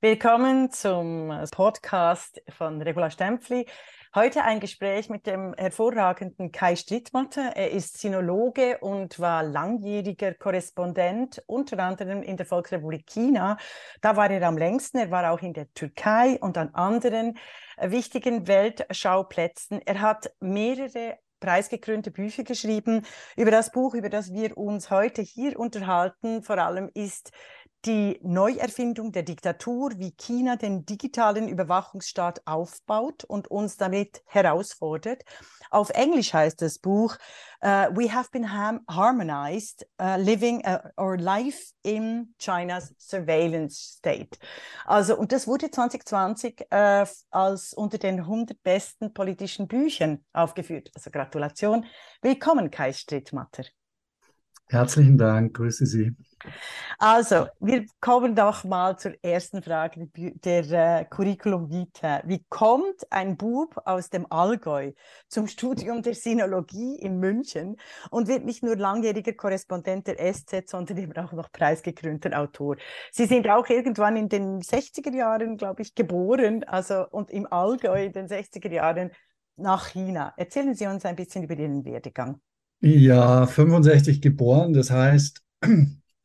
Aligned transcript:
Willkommen 0.00 0.70
zum 0.70 1.32
Podcast 1.50 2.40
von 2.56 2.80
Regula 2.80 3.10
Stempfli. 3.10 3.66
Heute 4.14 4.44
ein 4.44 4.60
Gespräch 4.60 5.10
mit 5.10 5.26
dem 5.26 5.54
hervorragenden 5.58 6.52
Kai 6.52 6.76
Strittmatter. 6.76 7.56
Er 7.56 7.72
ist 7.72 7.98
Sinologe 7.98 8.78
und 8.78 9.18
war 9.18 9.42
langjähriger 9.42 10.34
Korrespondent, 10.34 11.42
unter 11.48 11.80
anderem 11.80 12.22
in 12.22 12.36
der 12.36 12.46
Volksrepublik 12.46 13.06
China. 13.06 13.56
Da 14.00 14.14
war 14.16 14.30
er 14.30 14.46
am 14.46 14.56
längsten. 14.56 14.98
Er 14.98 15.10
war 15.10 15.32
auch 15.32 15.42
in 15.42 15.52
der 15.52 15.66
Türkei 15.74 16.38
und 16.40 16.56
an 16.56 16.72
anderen 16.74 17.36
wichtigen 17.80 18.46
Weltschauplätzen. 18.46 19.80
Er 19.84 20.00
hat 20.00 20.30
mehrere 20.38 21.18
preisgekrönte 21.40 22.10
Bücher 22.10 22.44
geschrieben. 22.44 23.04
Über 23.36 23.50
das 23.50 23.72
Buch, 23.72 23.94
über 23.94 24.08
das 24.08 24.32
wir 24.32 24.56
uns 24.56 24.90
heute 24.90 25.22
hier 25.22 25.58
unterhalten, 25.58 26.42
vor 26.42 26.58
allem 26.58 26.90
ist 26.94 27.32
die 27.84 28.18
Neuerfindung 28.22 29.12
der 29.12 29.22
Diktatur, 29.22 29.92
wie 29.96 30.10
China 30.12 30.56
den 30.56 30.84
digitalen 30.84 31.48
Überwachungsstaat 31.48 32.42
aufbaut 32.44 33.24
und 33.24 33.48
uns 33.48 33.76
damit 33.76 34.22
herausfordert. 34.26 35.22
Auf 35.70 35.90
Englisch 35.90 36.32
heißt 36.32 36.60
das 36.60 36.78
Buch 36.78 37.16
uh, 37.62 37.86
We 37.94 38.12
have 38.12 38.30
been 38.32 38.52
harmonized, 38.52 39.86
uh, 40.00 40.16
living 40.16 40.62
uh, 40.66 40.78
or 40.96 41.16
life 41.16 41.72
in 41.82 42.34
China's 42.38 42.94
surveillance 42.98 43.98
state. 43.98 44.38
Also, 44.84 45.16
und 45.16 45.30
das 45.30 45.46
wurde 45.46 45.70
2020 45.70 46.66
äh, 46.70 47.06
als 47.30 47.74
unter 47.74 47.98
den 47.98 48.20
100 48.20 48.62
besten 48.62 49.12
politischen 49.14 49.68
Büchern 49.68 50.24
aufgeführt. 50.32 50.90
Also 50.94 51.10
Gratulation. 51.10 51.86
Willkommen, 52.22 52.70
Kai 52.70 52.92
Strittmatter. 52.92 53.64
Herzlichen 54.66 55.16
Dank, 55.16 55.54
grüße 55.54 55.86
Sie. 55.86 56.14
Also, 56.98 57.46
wir 57.60 57.86
kommen 58.00 58.34
doch 58.34 58.64
mal 58.64 58.98
zur 58.98 59.12
ersten 59.22 59.62
Frage 59.62 60.08
der 60.16 61.00
äh, 61.00 61.04
Curriculum 61.04 61.70
Vitae. 61.70 62.22
Wie 62.26 62.44
kommt 62.48 63.10
ein 63.10 63.36
Bub 63.36 63.80
aus 63.84 64.10
dem 64.10 64.26
Allgäu 64.30 64.92
zum 65.28 65.46
Studium 65.46 66.02
der 66.02 66.14
Sinologie 66.14 66.96
in 66.96 67.18
München 67.18 67.76
und 68.10 68.28
wird 68.28 68.44
nicht 68.44 68.62
nur 68.62 68.76
langjähriger 68.76 69.32
Korrespondent 69.32 70.06
der 70.06 70.32
SZ, 70.32 70.68
sondern 70.68 70.98
eben 70.98 71.16
auch 71.16 71.32
noch 71.32 71.52
preisgekrönter 71.52 72.38
Autor? 72.38 72.76
Sie 73.12 73.26
sind 73.26 73.48
auch 73.48 73.68
irgendwann 73.68 74.16
in 74.16 74.28
den 74.28 74.60
60er 74.60 75.14
Jahren, 75.14 75.56
glaube 75.56 75.82
ich, 75.82 75.94
geboren, 75.94 76.64
also 76.64 77.06
und 77.10 77.30
im 77.30 77.46
Allgäu 77.52 78.04
in 78.04 78.12
den 78.12 78.28
60er 78.28 78.72
Jahren 78.72 79.10
nach 79.56 79.88
China. 79.88 80.32
Erzählen 80.36 80.74
Sie 80.74 80.86
uns 80.86 81.04
ein 81.04 81.16
bisschen 81.16 81.44
über 81.44 81.54
Ihren 81.54 81.84
Werdegang. 81.84 82.40
Ja, 82.80 83.46
65 83.46 84.22
geboren. 84.22 84.72
Das 84.72 84.90
heißt, 84.90 85.42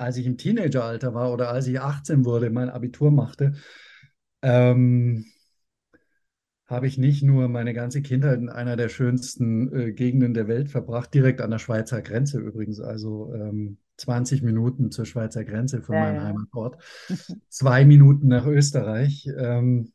als 0.03 0.17
ich 0.17 0.25
im 0.25 0.37
Teenageralter 0.37 1.13
war 1.13 1.33
oder 1.33 1.49
als 1.49 1.67
ich 1.67 1.79
18 1.79 2.25
wurde, 2.25 2.49
mein 2.49 2.69
Abitur 2.69 3.11
machte, 3.11 3.53
ähm, 4.41 5.25
habe 6.65 6.87
ich 6.87 6.97
nicht 6.97 7.23
nur 7.23 7.49
meine 7.49 7.73
ganze 7.73 8.01
Kindheit 8.01 8.39
in 8.39 8.49
einer 8.49 8.75
der 8.75 8.89
schönsten 8.89 9.73
äh, 9.73 9.93
Gegenden 9.93 10.33
der 10.33 10.47
Welt 10.47 10.69
verbracht, 10.69 11.13
direkt 11.13 11.41
an 11.41 11.51
der 11.51 11.59
Schweizer 11.59 12.01
Grenze 12.01 12.39
übrigens, 12.39 12.79
also 12.79 13.33
ähm, 13.33 13.77
20 13.97 14.41
Minuten 14.41 14.91
zur 14.91 15.05
Schweizer 15.05 15.43
Grenze 15.43 15.81
von 15.81 15.95
ja, 15.95 16.01
meinem 16.01 16.15
ja. 16.15 16.23
Heimatort, 16.23 16.81
zwei 17.49 17.85
Minuten 17.85 18.27
nach 18.27 18.45
Österreich. 18.45 19.29
Ähm, 19.37 19.91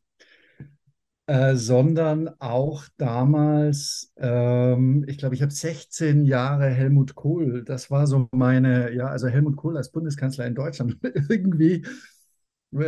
äh, 1.29 1.57
sondern 1.57 2.31
auch 2.41 2.85
damals, 2.97 4.13
ähm, 4.17 5.05
ich 5.09 5.19
glaube, 5.19 5.35
ich 5.37 5.43
habe 5.43 5.53
16 5.53 6.25
Jahre 6.25 6.69
Helmut 6.71 7.15
Kohl, 7.15 7.65
das 7.65 7.91
war 7.91 8.07
so 8.09 8.29
meine, 8.33 8.95
ja, 8.95 9.09
also 9.09 9.29
Helmut 9.29 9.57
Kohl 9.57 9.77
als 9.77 9.93
Bundeskanzler 9.93 10.47
in 10.47 10.57
Deutschland, 10.57 10.97
irgendwie, 11.29 11.85
äh, 12.75 12.83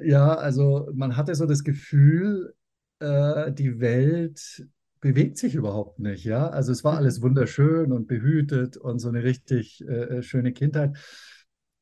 äh, 0.00 0.08
ja, 0.08 0.34
also 0.34 0.88
man 0.94 1.16
hatte 1.16 1.34
so 1.34 1.46
das 1.46 1.64
Gefühl, 1.64 2.54
äh, 3.00 3.52
die 3.52 3.80
Welt 3.80 4.66
bewegt 5.00 5.38
sich 5.38 5.54
überhaupt 5.56 5.98
nicht, 5.98 6.24
ja, 6.24 6.48
also 6.48 6.72
es 6.72 6.84
war 6.84 6.96
alles 6.96 7.22
wunderschön 7.22 7.92
und 7.92 8.06
behütet 8.06 8.76
und 8.76 9.00
so 9.00 9.08
eine 9.08 9.24
richtig 9.24 9.80
äh, 9.88 10.22
schöne 10.22 10.52
Kindheit. 10.52 10.96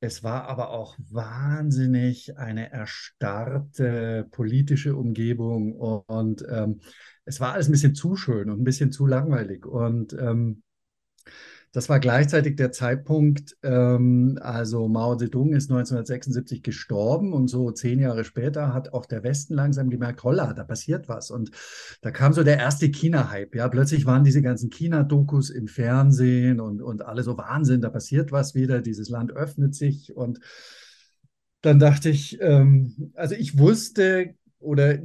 Es 0.02 0.22
war 0.24 0.48
aber 0.48 0.70
auch 0.70 0.96
wahnsinnig 1.10 2.38
eine 2.38 2.70
erstarrte 2.72 4.26
politische 4.30 4.96
Umgebung 4.96 5.74
und 5.74 6.44
ähm, 6.48 6.80
es 7.26 7.38
war 7.40 7.52
alles 7.52 7.68
ein 7.68 7.72
bisschen 7.72 7.94
zu 7.94 8.16
schön 8.16 8.48
und 8.50 8.60
ein 8.60 8.64
bisschen 8.64 8.92
zu 8.92 9.06
langweilig. 9.06 9.66
Und 9.66 10.14
ähm, 10.14 10.62
das 11.72 11.88
war 11.88 12.00
gleichzeitig 12.00 12.56
der 12.56 12.72
Zeitpunkt, 12.72 13.56
ähm, 13.62 14.38
also 14.42 14.88
Mao 14.88 15.14
Zedong 15.16 15.52
ist 15.52 15.70
1976 15.70 16.64
gestorben 16.64 17.32
und 17.32 17.46
so 17.46 17.70
zehn 17.70 18.00
Jahre 18.00 18.24
später 18.24 18.74
hat 18.74 18.92
auch 18.92 19.06
der 19.06 19.22
Westen 19.22 19.54
langsam 19.54 19.88
gemerkt, 19.88 20.24
holla, 20.24 20.52
da 20.52 20.64
passiert 20.64 21.08
was. 21.08 21.30
Und 21.30 21.52
da 22.02 22.10
kam 22.10 22.32
so 22.32 22.42
der 22.42 22.58
erste 22.58 22.90
China-Hype. 22.90 23.54
Ja, 23.54 23.68
plötzlich 23.68 24.04
waren 24.04 24.24
diese 24.24 24.42
ganzen 24.42 24.70
China-Dokus 24.70 25.50
im 25.50 25.68
Fernsehen 25.68 26.58
und, 26.58 26.82
und 26.82 27.02
alle 27.02 27.22
so 27.22 27.38
Wahnsinn, 27.38 27.80
da 27.80 27.88
passiert 27.88 28.32
was 28.32 28.56
wieder, 28.56 28.82
dieses 28.82 29.08
Land 29.08 29.30
öffnet 29.30 29.76
sich. 29.76 30.16
Und 30.16 30.40
dann 31.62 31.78
dachte 31.78 32.10
ich, 32.10 32.40
ähm, 32.40 33.12
also 33.14 33.36
ich 33.36 33.58
wusste 33.58 34.34
oder 34.58 34.98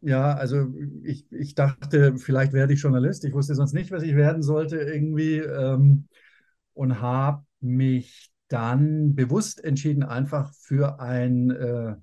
ja, 0.00 0.34
also 0.34 0.72
ich, 1.02 1.30
ich 1.32 1.54
dachte, 1.54 2.16
vielleicht 2.18 2.52
werde 2.52 2.72
ich 2.72 2.82
Journalist. 2.82 3.24
Ich 3.24 3.32
wusste 3.32 3.54
sonst 3.54 3.72
nicht, 3.72 3.90
was 3.90 4.02
ich 4.02 4.14
werden 4.14 4.42
sollte 4.42 4.76
irgendwie 4.76 5.38
ähm, 5.38 6.08
und 6.74 7.00
habe 7.00 7.44
mich 7.60 8.30
dann 8.48 9.14
bewusst 9.14 9.62
entschieden, 9.62 10.02
einfach 10.02 10.52
für 10.54 11.00
ein, 11.00 11.50
äh, 11.50 11.96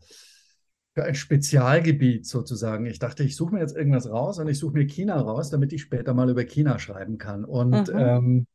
für 0.93 1.03
ein 1.03 1.15
Spezialgebiet 1.15 2.27
sozusagen. 2.27 2.85
Ich 2.85 2.99
dachte, 2.99 3.23
ich 3.23 3.35
suche 3.35 3.55
mir 3.55 3.61
jetzt 3.61 3.75
irgendwas 3.75 4.09
raus 4.09 4.39
und 4.39 4.47
ich 4.47 4.59
suche 4.59 4.73
mir 4.73 4.85
China 4.85 5.19
raus, 5.19 5.49
damit 5.49 5.73
ich 5.73 5.81
später 5.81 6.13
mal 6.13 6.29
über 6.29 6.43
China 6.43 6.77
schreiben 6.79 7.17
kann. 7.17 7.45
Und 7.45 7.93
mhm. 7.93 7.99
ähm, 7.99 8.47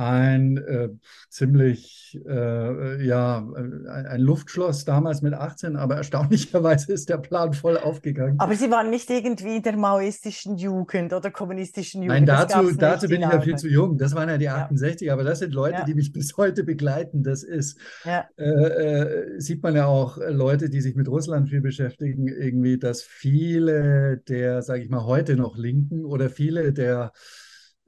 ein 0.00 0.56
äh, 0.56 0.88
ziemlich, 1.28 2.18
äh, 2.26 3.04
ja, 3.04 3.46
ein, 3.54 3.86
ein, 3.86 4.20
Luftschloss 4.20 4.86
damals 4.86 5.20
mit 5.20 5.34
18, 5.34 5.76
aber 5.76 5.96
erstaunlicherweise 5.96 6.94
ist 6.94 7.10
der 7.10 7.18
Plan 7.18 7.52
voll 7.52 7.76
aufgegangen. 7.76 8.40
Aber 8.40 8.54
Sie 8.54 8.70
waren 8.70 8.88
nicht 8.88 9.10
irgendwie 9.10 9.56
in 9.56 9.62
der 9.62 9.76
maoistischen 9.76 10.56
Jugend 10.56 11.12
oder 11.12 11.30
kommunistischen 11.30 12.02
Jugend? 12.02 12.26
Nein, 12.26 12.48
dazu, 12.48 12.74
dazu 12.74 13.08
bin 13.08 13.20
ich 13.20 13.28
ja 13.28 13.42
viel 13.42 13.56
zu 13.56 13.68
jung. 13.68 13.98
Das 13.98 14.14
waren 14.14 14.30
ja 14.30 14.38
die 14.38 14.48
68, 14.48 15.06
ja. 15.06 15.12
aber 15.12 15.22
das 15.22 15.40
sind 15.40 15.52
Leute, 15.52 15.80
ja. 15.80 15.84
die 15.84 15.94
mich 15.94 16.12
bis 16.14 16.34
heute 16.38 16.64
begleiten. 16.64 17.22
Das 17.22 17.42
ist, 17.42 17.78
ja. 18.06 18.24
äh, 18.38 18.44
äh, 18.44 19.40
sieht 19.40 19.62
man 19.62 19.76
ja 19.76 19.84
auch 19.84 20.16
äh, 20.16 20.30
Leute, 20.30 20.70
die 20.70 20.80
sich 20.80 20.96
mit 20.96 21.08
Russland 21.08 21.50
viel 21.50 21.60
beschäftigen, 21.60 22.26
irgendwie, 22.26 22.78
dass 22.78 23.02
viele 23.02 24.16
der, 24.28 24.62
sage 24.62 24.82
ich 24.82 24.88
mal, 24.88 25.04
heute 25.04 25.36
noch 25.36 25.58
Linken 25.58 26.06
oder 26.06 26.30
viele 26.30 26.72
der 26.72 27.12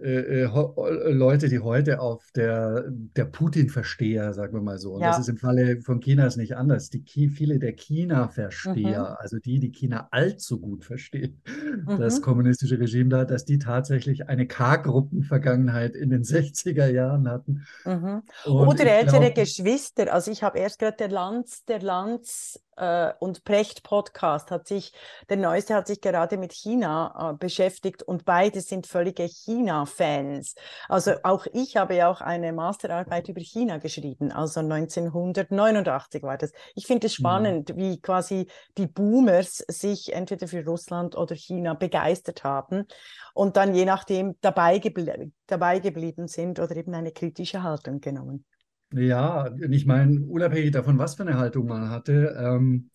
äh, 0.03 0.43
äh, 0.43 0.45
äh, 0.45 1.13
Leute, 1.13 1.49
die 1.49 1.61
heute 1.61 2.01
auf 2.01 2.25
der, 2.35 2.85
der 2.89 3.25
Putin-Versteher, 3.25 4.33
sagen 4.33 4.55
wir 4.55 4.61
mal 4.61 4.79
so, 4.79 4.95
und 4.95 5.03
ja. 5.03 5.09
das 5.09 5.21
ist 5.21 5.29
im 5.29 5.37
Falle 5.37 5.81
von 5.81 6.01
China 6.01 6.27
ist 6.27 6.37
nicht 6.37 6.57
anders, 6.57 6.91
die 6.91 7.03
viele 7.29 7.59
der 7.59 7.73
China-Versteher, 7.73 9.01
mhm. 9.01 9.17
also 9.19 9.39
die, 9.39 9.61
die 9.61 9.71
China 9.71 10.09
allzu 10.11 10.61
gut 10.61 10.85
verstehen, 10.85 11.41
mhm. 11.87 11.99
das 11.99 12.21
kommunistische 12.21 12.81
Regime 12.81 13.11
da, 13.11 13.25
dass 13.25 13.45
die 13.45 13.59
tatsächlich 13.59 14.29
eine 14.29 14.47
K-Gruppen-Vergangenheit 14.47 15.95
in 15.95 16.11
den 16.11 16.23
60er 16.25 16.89
Jahren 16.89 17.29
hatten. 17.29 17.65
Mhm. 17.85 18.23
Oder 18.47 18.87
ältere 18.87 19.21
glaub, 19.21 19.35
Geschwister, 19.35 20.13
also 20.13 20.31
ich 20.31 20.43
habe 20.43 20.59
erst 20.59 20.81
gerade 20.81 20.97
der 20.97 21.11
Lanz, 21.11 21.65
der 21.65 21.81
Lanz 21.81 22.61
äh, 22.77 23.13
und 23.19 23.45
Precht 23.45 23.83
Podcast 23.83 24.51
hat 24.51 24.67
sich, 24.67 24.93
der 25.29 25.37
neueste 25.37 25.75
hat 25.75 25.87
sich 25.87 26.01
gerade 26.01 26.37
mit 26.37 26.53
China 26.53 27.33
äh, 27.33 27.37
beschäftigt 27.37 28.03
und 28.03 28.25
beide 28.25 28.61
sind 28.61 28.87
völlige 28.87 29.25
China-Fans. 29.25 30.55
Also 30.89 31.13
auch 31.23 31.47
ich 31.53 31.77
habe 31.77 31.95
ja 31.95 32.11
auch 32.11 32.21
eine 32.21 32.53
Masterarbeit 32.53 33.29
über 33.29 33.41
China 33.41 33.79
geschrieben, 33.79 34.33
also 34.33 34.61
1989 34.61 36.23
war 36.23 36.39
das. 36.39 36.53
Ich 36.75 36.87
finde 36.87 37.07
es 37.07 37.19
mhm. 37.19 37.23
spannend, 37.23 37.69
mhm. 37.71 37.77
wie 37.77 38.01
quasi 38.01 38.47
die 38.79 38.87
Boomers 38.87 39.59
sich 39.69 40.13
entweder 40.13 40.49
für 40.49 40.65
Russland 40.65 41.17
oder 41.17 41.35
China 41.35 41.75
begeistert 41.75 42.45
haben 42.45 42.87
und 43.35 43.57
dann 43.57 43.75
je 43.75 43.85
nachdem 43.85 44.37
dabei, 44.41 44.79
gebl 44.79 45.33
dabei 45.47 45.79
geblieben 45.81 46.29
sind 46.29 46.59
oder 46.61 46.77
eben 46.77 46.95
eine 46.95 47.13
kritische 47.13 47.63
Haltung 47.63 48.01
genommen. 48.01 48.45
Ja, 48.93 49.55
ich 49.71 49.87
meine, 49.87 50.21
unabhängig 50.23 50.73
davon, 50.73 50.99
was 50.99 51.15
für 51.15 51.23
eine 51.23 51.39
Haltung 51.39 51.67
man 51.67 51.91
hatte, 51.91 52.37
ähm, 52.39 52.91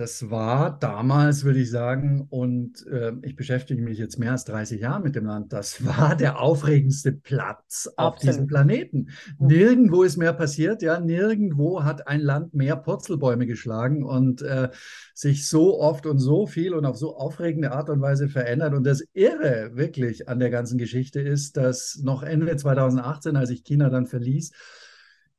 das 0.00 0.30
war 0.30 0.78
damals, 0.78 1.44
würde 1.44 1.60
ich 1.60 1.70
sagen, 1.70 2.26
und 2.30 2.86
äh, 2.86 3.12
ich 3.20 3.36
beschäftige 3.36 3.82
mich 3.82 3.98
jetzt 3.98 4.18
mehr 4.18 4.32
als 4.32 4.44
30 4.44 4.80
Jahre 4.80 5.02
mit 5.02 5.14
dem 5.14 5.26
Land, 5.26 5.52
das 5.52 5.84
war 5.84 6.16
der 6.16 6.40
aufregendste 6.40 7.12
Platz 7.12 7.86
auf 7.96 8.14
Absolut. 8.14 8.34
diesem 8.34 8.46
Planeten. 8.46 9.08
Mhm. 9.38 9.46
Nirgendwo 9.46 10.02
ist 10.02 10.16
mehr 10.16 10.32
passiert, 10.32 10.80
ja, 10.80 10.98
nirgendwo 10.98 11.84
hat 11.84 12.08
ein 12.08 12.20
Land 12.22 12.54
mehr 12.54 12.76
Purzelbäume 12.76 13.46
geschlagen 13.46 14.02
und 14.02 14.40
äh, 14.40 14.70
sich 15.12 15.46
so 15.46 15.78
oft 15.78 16.06
und 16.06 16.18
so 16.18 16.46
viel 16.46 16.72
und 16.72 16.86
auf 16.86 16.96
so 16.96 17.16
aufregende 17.16 17.72
Art 17.72 17.90
und 17.90 18.00
Weise 18.00 18.30
verändert. 18.30 18.72
Und 18.72 18.84
das 18.84 19.04
Irre 19.12 19.72
wirklich 19.74 20.30
an 20.30 20.38
der 20.38 20.48
ganzen 20.48 20.78
Geschichte 20.78 21.20
ist, 21.20 21.58
dass 21.58 22.00
noch 22.02 22.22
Ende 22.22 22.56
2018, 22.56 23.36
als 23.36 23.50
ich 23.50 23.64
China 23.64 23.90
dann 23.90 24.06
verließ, 24.06 24.52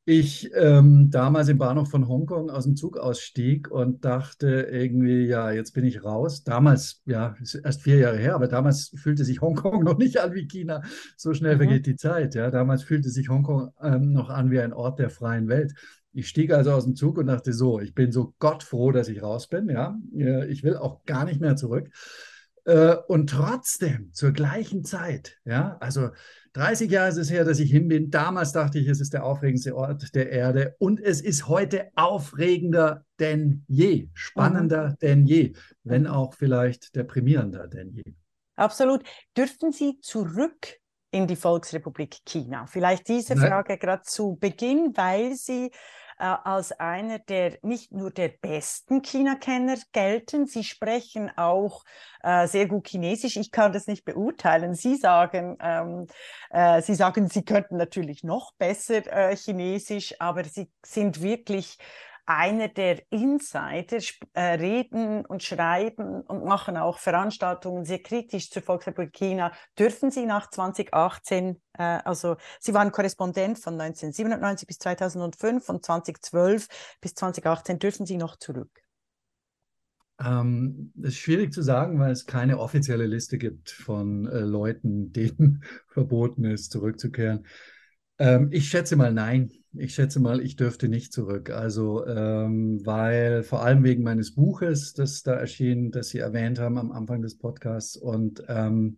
ich 0.06 0.50
ähm, 0.56 1.12
damals 1.12 1.48
im 1.48 1.60
Bahnhof 1.60 1.92
von 1.92 2.08
Hongkong 2.08 2.50
aus 2.50 2.64
dem 2.64 2.76
Zug 2.76 2.98
ausstieg 2.98 3.70
und 3.70 4.04
dachte 4.04 4.68
irgendwie, 4.72 5.26
ja, 5.26 5.52
jetzt 5.52 5.74
bin 5.74 5.86
ich 5.86 6.04
raus. 6.04 6.44
Damals, 6.44 7.02
ja, 7.06 7.36
ist 7.40 7.54
erst 7.54 7.84
vier 7.84 7.98
Jahre 7.98 8.18
her, 8.18 8.34
aber 8.34 8.48
damals 8.48 8.92
fühlte 8.96 9.24
sich 9.24 9.42
Hongkong 9.42 9.84
noch 9.84 10.00
nicht 10.00 10.18
an 10.20 10.34
wie 10.34 10.48
China. 10.48 10.82
So 11.18 11.34
schnell 11.36 11.56
mhm. 11.56 11.60
vergeht 11.60 11.86
die 11.86 11.96
Zeit. 11.96 12.34
Ja, 12.34 12.50
damals 12.50 12.82
fühlte 12.82 13.10
sich 13.10 13.30
Hongkong 13.30 13.72
ähm, 13.82 14.12
noch 14.12 14.30
an 14.32 14.50
wie 14.50 14.60
ein 14.60 14.74
Ort 14.74 14.98
der 14.98 15.12
freien 15.12 15.48
Welt. 15.48 15.74
Ich 16.14 16.28
stieg 16.28 16.52
also 16.52 16.72
aus 16.72 16.84
dem 16.84 16.96
Zug 16.96 17.18
und 17.20 17.28
dachte 17.28 17.54
so, 17.54 17.80
ich 17.80 17.94
bin 17.94 18.12
so 18.12 18.34
gottfroh, 18.40 18.92
dass 18.92 19.08
ich 19.08 19.22
raus 19.22 19.48
bin. 19.48 19.70
Ja, 19.70 19.98
ich 20.50 20.64
will 20.64 20.76
auch 20.76 21.06
gar 21.06 21.26
nicht 21.26 21.40
mehr 21.40 21.56
zurück. 21.56 21.90
Äh, 22.66 22.96
und 23.08 23.30
trotzdem 23.30 24.14
zur 24.14 24.32
gleichen 24.32 24.84
Zeit, 24.84 25.38
ja, 25.46 25.78
also 25.80 26.10
30 26.54 26.92
Jahre 26.92 27.10
ist 27.10 27.18
es 27.18 27.32
her, 27.32 27.46
dass 27.46 27.60
ich 27.60 27.72
hin 27.72 27.88
bin. 27.88 28.12
Damals 28.12 28.52
dachte 28.52 28.80
ich, 28.80 28.88
es 28.88 29.00
ist 29.00 29.14
der 29.14 29.24
aufregendste 29.24 29.76
Ort 29.76 30.14
der 30.16 30.32
Erde 30.32 30.76
und 30.80 31.00
es 31.00 31.22
ist 31.22 31.48
heute 31.48 31.92
aufregender 31.96 33.06
denn 33.20 33.64
je, 33.68 34.10
spannender 34.14 34.90
mhm. 34.90 34.96
denn 35.02 35.26
je, 35.26 35.54
wenn 35.84 36.08
auch 36.08 36.34
vielleicht 36.34 36.96
deprimierender 36.96 37.68
denn 37.68 37.94
je. 37.94 38.14
Absolut. 38.56 39.04
Dürften 39.38 39.72
Sie 39.72 40.00
zurück 40.02 40.80
in 41.12 41.26
die 41.26 41.36
Volksrepublik 41.36 42.18
China? 42.26 42.66
Vielleicht 42.66 43.08
diese 43.08 43.36
Frage 43.38 43.78
gerade 43.78 44.04
zu 44.04 44.38
Beginn, 44.40 44.92
weil 44.96 45.36
Sie 45.36 45.72
äh, 46.22 46.38
als 46.44 46.72
einer 46.74 47.18
der 47.18 47.58
nicht 47.64 47.92
nur 47.92 48.12
der 48.12 48.28
besten 48.28 49.02
China-Kenner 49.02 49.78
gelten. 49.92 50.46
Sie 50.46 50.64
sprechen 50.64 51.32
auch 51.36 51.84
äh, 52.22 52.46
sehr 52.48 52.68
gut 52.68 52.88
Chinesisch. 52.88 53.38
Ich 53.38 53.52
kann 53.52 53.74
das 53.74 53.88
nicht 53.88 54.06
beurteilen. 54.06 54.76
Sie 54.76 54.98
sagen, 54.98 55.58
ähm, 55.60 56.06
äh, 56.52 56.82
Sie 56.84 56.94
sagen, 56.94 57.28
Sie 57.28 57.44
könnten 57.44 57.76
natürlich 57.78 58.24
noch 58.24 58.54
besser 58.60 59.06
äh, 59.12 59.36
Chinesisch, 59.36 60.14
aber 60.20 60.44
Sie 60.44 60.70
sind 60.86 61.24
wirklich 61.24 61.80
einer 62.26 62.68
der 62.68 63.02
Insider 63.10 63.98
äh, 64.34 64.42
reden 64.42 65.26
und 65.26 65.44
schreiben 65.44 66.22
und 66.22 66.46
machen 66.46 66.78
auch 66.78 66.98
Veranstaltungen 66.98 67.86
sehr 67.86 68.00
kritisch 68.00 68.50
zur 68.50 68.62
Volksrepublik 68.62 69.14
China. 69.14 69.52
Dürfen 69.78 70.12
Sie 70.12 70.26
nach 70.26 70.50
2018, 70.50 71.62
äh, 71.74 71.84
also 71.84 72.38
Sie 72.60 72.74
waren 72.74 72.92
Korrespondent 72.92 73.60
von 73.60 73.80
1997 73.80 74.68
bis 74.68 74.78
2005, 74.80 75.66
von 75.66 75.82
2012 75.82 76.68
bis 77.02 77.16
2018, 77.16 77.80
dürfen 77.80 78.06
Sie 78.06 78.18
noch 78.18 78.38
zurück? 78.38 78.70
Ähm, 80.24 80.92
das 80.96 81.14
ist 81.14 81.20
schwierig 81.20 81.54
zu 81.54 81.62
sagen, 81.62 82.00
weil 82.00 82.12
es 82.12 82.26
keine 82.26 82.60
offizielle 82.60 83.08
Liste 83.08 83.38
gibt 83.38 83.72
von 83.72 84.28
äh, 84.28 84.40
Leuten, 84.40 85.12
denen 85.12 85.64
verboten 85.88 86.46
ist, 86.46 86.72
zurückzukehren. 86.72 87.46
Ähm, 88.20 88.50
ich 88.52 88.70
schätze 88.70 88.96
mal 88.96 89.14
nein. 89.14 89.52
Ich 89.74 89.96
schätze 89.96 90.20
mal, 90.20 90.42
ich 90.42 90.58
dürfte 90.58 90.90
nicht 90.90 91.14
zurück. 91.14 91.50
Also, 91.50 92.06
ähm, 92.06 92.86
weil 92.86 93.44
vor 93.44 93.64
allem 93.64 93.84
wegen 93.84 94.04
meines 94.04 94.36
Buches, 94.36 94.94
das 94.94 95.24
da 95.24 95.34
erschien, 95.34 95.92
das 95.92 96.10
Sie 96.10 96.20
erwähnt 96.20 96.60
haben 96.60 96.78
am 96.78 96.92
Anfang 96.92 97.22
des 97.22 97.38
Podcasts. 97.38 97.96
Und 97.96 98.44
ähm, 98.50 98.98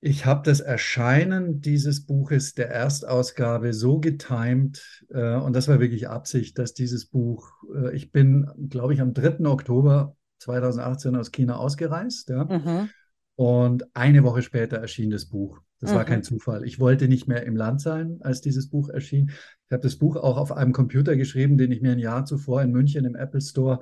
ich 0.00 0.24
habe 0.24 0.42
das 0.44 0.60
Erscheinen 0.60 1.60
dieses 1.60 2.06
Buches, 2.06 2.54
der 2.54 2.70
Erstausgabe, 2.70 3.74
so 3.74 3.98
getimt, 3.98 5.04
äh, 5.10 5.34
und 5.36 5.54
das 5.54 5.68
war 5.68 5.80
wirklich 5.80 6.08
Absicht, 6.08 6.58
dass 6.58 6.74
dieses 6.74 7.06
Buch, 7.06 7.50
äh, 7.74 7.94
ich 7.94 8.12
bin, 8.12 8.48
glaube 8.68 8.94
ich, 8.94 9.00
am 9.00 9.12
3. 9.12 9.46
Oktober 9.46 10.16
2018 10.38 11.16
aus 11.16 11.32
China 11.32 11.56
ausgereist. 11.56 12.28
Ja? 12.28 12.44
Mhm. 12.44 12.90
Und 13.34 13.96
eine 13.96 14.22
Woche 14.22 14.42
später 14.42 14.76
erschien 14.78 15.10
das 15.10 15.26
Buch. 15.26 15.60
Das 15.80 15.90
mhm. 15.90 15.96
war 15.96 16.04
kein 16.04 16.22
Zufall. 16.22 16.64
Ich 16.64 16.80
wollte 16.80 17.08
nicht 17.08 17.28
mehr 17.28 17.44
im 17.44 17.56
Land 17.56 17.80
sein, 17.80 18.18
als 18.20 18.40
dieses 18.40 18.68
Buch 18.68 18.88
erschien. 18.88 19.30
Ich 19.66 19.72
habe 19.72 19.82
das 19.82 19.96
Buch 19.96 20.16
auch 20.16 20.36
auf 20.36 20.52
einem 20.52 20.72
Computer 20.72 21.16
geschrieben, 21.16 21.58
den 21.58 21.72
ich 21.72 21.82
mir 21.82 21.92
ein 21.92 21.98
Jahr 21.98 22.24
zuvor 22.24 22.62
in 22.62 22.72
München 22.72 23.04
im 23.04 23.14
Apple 23.14 23.40
Store 23.40 23.80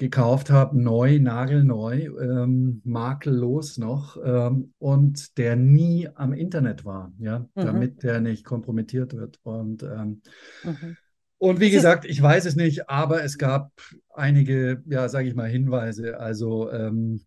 gekauft 0.00 0.50
habe, 0.50 0.80
neu, 0.80 1.18
nagelneu, 1.18 2.08
ähm, 2.20 2.80
makellos 2.84 3.76
noch 3.76 4.16
ähm, 4.24 4.72
und 4.78 5.36
der 5.36 5.56
nie 5.56 6.08
am 6.14 6.32
Internet 6.32 6.86
war, 6.86 7.12
ja, 7.18 7.40
mhm. 7.40 7.46
damit 7.54 8.02
der 8.02 8.20
nicht 8.20 8.44
kompromittiert 8.44 9.14
wird. 9.14 9.38
Und, 9.42 9.82
ähm, 9.82 10.22
mhm. 10.64 10.96
und 11.36 11.60
wie 11.60 11.70
gesagt, 11.70 12.06
ich 12.06 12.20
weiß 12.20 12.46
es 12.46 12.56
nicht, 12.56 12.88
aber 12.88 13.22
es 13.22 13.36
gab 13.36 13.72
einige, 14.14 14.82
ja, 14.86 15.06
sage 15.10 15.28
ich 15.28 15.34
mal, 15.34 15.50
Hinweise. 15.50 16.18
Also 16.18 16.72
ähm, 16.72 17.26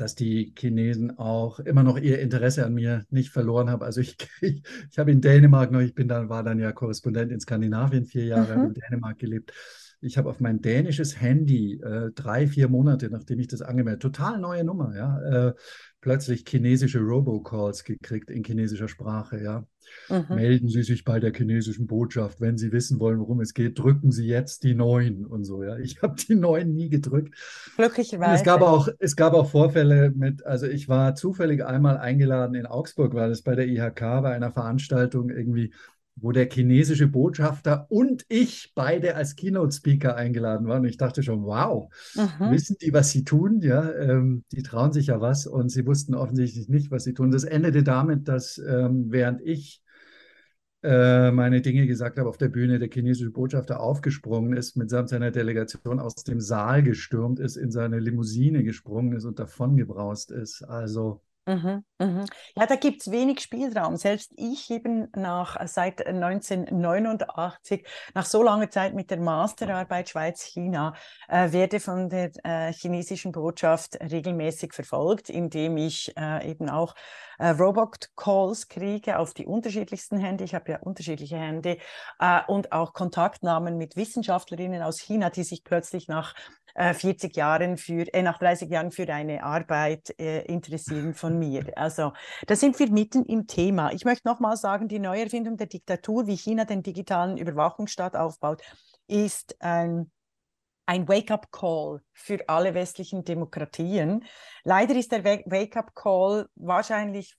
dass 0.00 0.14
die 0.14 0.54
Chinesen 0.58 1.18
auch 1.18 1.60
immer 1.60 1.82
noch 1.82 1.98
ihr 1.98 2.20
Interesse 2.20 2.64
an 2.64 2.74
mir 2.74 3.04
nicht 3.10 3.30
verloren 3.30 3.68
haben. 3.68 3.82
Also 3.82 4.00
ich, 4.00 4.16
ich, 4.40 4.62
ich 4.90 4.98
habe 4.98 5.12
in 5.12 5.20
Dänemark 5.20 5.70
noch, 5.70 5.80
ich 5.80 5.94
bin 5.94 6.08
dann, 6.08 6.28
war 6.28 6.42
dann 6.42 6.58
ja 6.58 6.72
Korrespondent 6.72 7.30
in 7.32 7.40
Skandinavien 7.40 8.06
vier 8.06 8.24
Jahre, 8.24 8.56
mhm. 8.56 8.64
in 8.66 8.74
Dänemark 8.74 9.18
gelebt. 9.18 9.52
Ich 10.00 10.16
habe 10.16 10.30
auf 10.30 10.40
mein 10.40 10.62
dänisches 10.62 11.20
Handy 11.20 11.78
äh, 11.82 12.10
drei, 12.14 12.46
vier 12.46 12.68
Monate, 12.68 13.10
nachdem 13.10 13.38
ich 13.38 13.48
das 13.48 13.60
angemeldet, 13.60 14.00
total 14.00 14.38
neue 14.38 14.64
Nummer, 14.64 14.96
ja, 14.96 15.48
äh, 15.48 15.54
plötzlich 16.00 16.44
chinesische 16.48 17.00
Robocalls 17.00 17.84
gekriegt 17.84 18.30
in 18.30 18.42
chinesischer 18.42 18.88
Sprache, 18.88 19.42
ja. 19.42 19.66
Mhm. 20.08 20.34
Melden 20.34 20.68
Sie 20.68 20.82
sich 20.82 21.04
bei 21.04 21.20
der 21.20 21.32
chinesischen 21.32 21.86
Botschaft, 21.86 22.40
wenn 22.40 22.58
Sie 22.58 22.72
wissen 22.72 22.98
wollen, 23.00 23.20
worum 23.20 23.40
es 23.40 23.54
geht, 23.54 23.78
drücken 23.78 24.12
Sie 24.12 24.26
jetzt 24.26 24.64
die 24.64 24.74
neun 24.74 25.24
und 25.26 25.44
so, 25.44 25.62
ja. 25.62 25.78
Ich 25.78 26.02
habe 26.02 26.16
die 26.16 26.34
neun 26.34 26.74
nie 26.74 26.88
gedrückt. 26.88 27.34
Glücklicherweise. 27.76 28.34
Es 28.34 28.44
gab 28.44 28.62
auch, 28.62 28.88
es 28.98 29.16
gab 29.16 29.34
auch 29.34 29.50
Vorfälle 29.50 30.10
mit, 30.10 30.44
also 30.44 30.66
ich 30.66 30.88
war 30.88 31.14
zufällig 31.14 31.64
einmal 31.64 31.98
eingeladen 31.98 32.54
in 32.54 32.66
Augsburg, 32.66 33.14
weil 33.14 33.30
es 33.30 33.42
bei 33.42 33.54
der 33.54 33.66
IHK 33.66 34.00
bei 34.00 34.32
einer 34.32 34.50
Veranstaltung 34.50 35.30
irgendwie 35.30 35.72
wo 36.20 36.32
der 36.32 36.48
chinesische 36.48 37.08
Botschafter 37.08 37.86
und 37.90 38.24
ich 38.28 38.72
beide 38.74 39.16
als 39.16 39.36
Keynote-Speaker 39.36 40.16
eingeladen 40.16 40.66
waren. 40.66 40.82
Und 40.82 40.88
ich 40.88 40.96
dachte 40.96 41.22
schon, 41.22 41.44
wow, 41.44 41.92
mhm. 42.14 42.50
wissen 42.50 42.76
die, 42.80 42.92
was 42.92 43.10
sie 43.10 43.24
tun? 43.24 43.60
Ja, 43.60 43.92
ähm, 43.92 44.44
die 44.52 44.62
trauen 44.62 44.92
sich 44.92 45.06
ja 45.06 45.20
was 45.20 45.46
und 45.46 45.70
sie 45.70 45.86
wussten 45.86 46.14
offensichtlich 46.14 46.68
nicht, 46.68 46.90
was 46.90 47.04
sie 47.04 47.14
tun. 47.14 47.30
Das 47.30 47.44
endete 47.44 47.82
damit, 47.82 48.28
dass 48.28 48.58
ähm, 48.58 49.06
während 49.08 49.40
ich 49.42 49.82
äh, 50.82 51.30
meine 51.30 51.60
Dinge 51.60 51.86
gesagt 51.86 52.18
habe 52.18 52.28
auf 52.28 52.38
der 52.38 52.48
Bühne, 52.48 52.78
der 52.78 52.88
chinesische 52.88 53.30
Botschafter 53.30 53.80
aufgesprungen 53.80 54.54
ist, 54.54 54.76
mitsamt 54.76 55.10
seiner 55.10 55.30
Delegation 55.30 56.00
aus 56.00 56.14
dem 56.16 56.40
Saal 56.40 56.82
gestürmt 56.82 57.38
ist, 57.38 57.56
in 57.56 57.70
seine 57.70 57.98
Limousine 57.98 58.64
gesprungen 58.64 59.12
ist 59.12 59.24
und 59.24 59.38
davongebraust 59.38 60.30
ist. 60.30 60.62
Also 60.62 61.20
Mhm, 61.46 61.84
mhm. 61.98 62.26
Ja, 62.54 62.66
da 62.66 62.76
gibt 62.76 63.00
es 63.00 63.10
wenig 63.10 63.40
Spielraum. 63.40 63.96
Selbst 63.96 64.32
ich 64.36 64.70
eben 64.70 65.08
nach 65.16 65.56
seit 65.66 66.06
1989, 66.06 67.86
nach 68.14 68.26
so 68.26 68.42
langer 68.42 68.70
Zeit 68.70 68.94
mit 68.94 69.10
der 69.10 69.18
Masterarbeit 69.18 70.10
Schweiz-China, 70.10 70.94
äh, 71.28 71.50
werde 71.50 71.80
von 71.80 72.08
der 72.08 72.30
äh, 72.44 72.72
chinesischen 72.72 73.32
Botschaft 73.32 73.98
regelmäßig 74.00 74.74
verfolgt, 74.74 75.30
indem 75.30 75.76
ich 75.78 76.14
äh, 76.16 76.48
eben 76.48 76.68
auch 76.68 76.94
äh, 77.40 77.48
Robot-Calls 77.48 78.68
kriege 78.68 79.18
auf 79.18 79.32
die 79.32 79.46
unterschiedlichsten 79.46 80.18
Hände. 80.18 80.44
Ich 80.44 80.54
habe 80.54 80.72
ja 80.72 80.78
unterschiedliche 80.80 81.38
Hände 81.38 81.78
äh, 82.18 82.40
und 82.46 82.72
auch 82.72 82.92
Kontaktnamen 82.92 83.78
mit 83.78 83.96
Wissenschaftlerinnen 83.96 84.82
aus 84.82 85.00
China, 85.00 85.30
die 85.30 85.44
sich 85.44 85.64
plötzlich 85.64 86.06
nach 86.06 86.34
40 86.76 87.36
äh, 87.36 87.40
Jahren 87.40 87.76
für, 87.78 88.12
äh, 88.14 88.22
nach 88.22 88.38
30 88.38 88.70
Jahren 88.70 88.90
für 88.92 89.08
eine 89.12 89.42
Arbeit 89.42 90.14
äh, 90.20 90.42
interessieren 90.42 91.14
von 91.14 91.38
mir. 91.38 91.66
Also 91.76 92.12
da 92.46 92.54
sind 92.56 92.78
wir 92.78 92.90
mitten 92.90 93.24
im 93.24 93.46
Thema. 93.46 93.92
Ich 93.92 94.04
möchte 94.04 94.28
nochmal 94.28 94.56
sagen, 94.56 94.86
die 94.86 94.98
Neuerfindung 94.98 95.56
der 95.56 95.66
Diktatur, 95.66 96.26
wie 96.26 96.36
China 96.36 96.64
den 96.66 96.82
digitalen 96.82 97.38
Überwachungsstaat 97.38 98.16
aufbaut, 98.16 98.62
ist 99.08 99.56
ein 99.60 100.10
ein 100.90 101.06
Wake-up-Call 101.06 102.02
für 102.12 102.48
alle 102.48 102.74
westlichen 102.74 103.24
Demokratien. 103.24 104.24
Leider 104.64 104.96
ist 104.96 105.12
der 105.12 105.24
Wake-up-Call 105.24 106.48
wahrscheinlich 106.56 107.36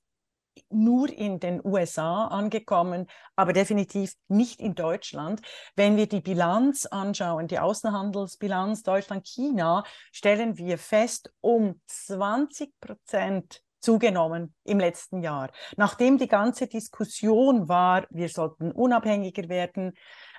nur 0.69 1.11
in 1.11 1.41
den 1.41 1.59
USA 1.61 2.27
angekommen, 2.27 3.07
aber 3.35 3.51
definitiv 3.51 4.13
nicht 4.29 4.61
in 4.61 4.73
Deutschland. 4.73 5.41
Wenn 5.75 5.97
wir 5.97 6.07
die 6.07 6.21
Bilanz 6.21 6.85
anschauen, 6.85 7.49
die 7.49 7.59
Außenhandelsbilanz 7.59 8.83
Deutschland-China, 8.83 9.83
stellen 10.13 10.57
wir 10.57 10.77
fest, 10.77 11.33
um 11.41 11.81
20 11.87 12.71
Prozent 12.79 13.61
zugenommen 13.81 14.55
im 14.63 14.79
letzten 14.79 15.21
Jahr. 15.23 15.51
Nachdem 15.75 16.17
die 16.17 16.27
ganze 16.27 16.67
Diskussion 16.67 17.67
war, 17.67 18.05
wir 18.11 18.29
sollten 18.29 18.71
unabhängiger 18.71 19.49
werden, 19.49 19.93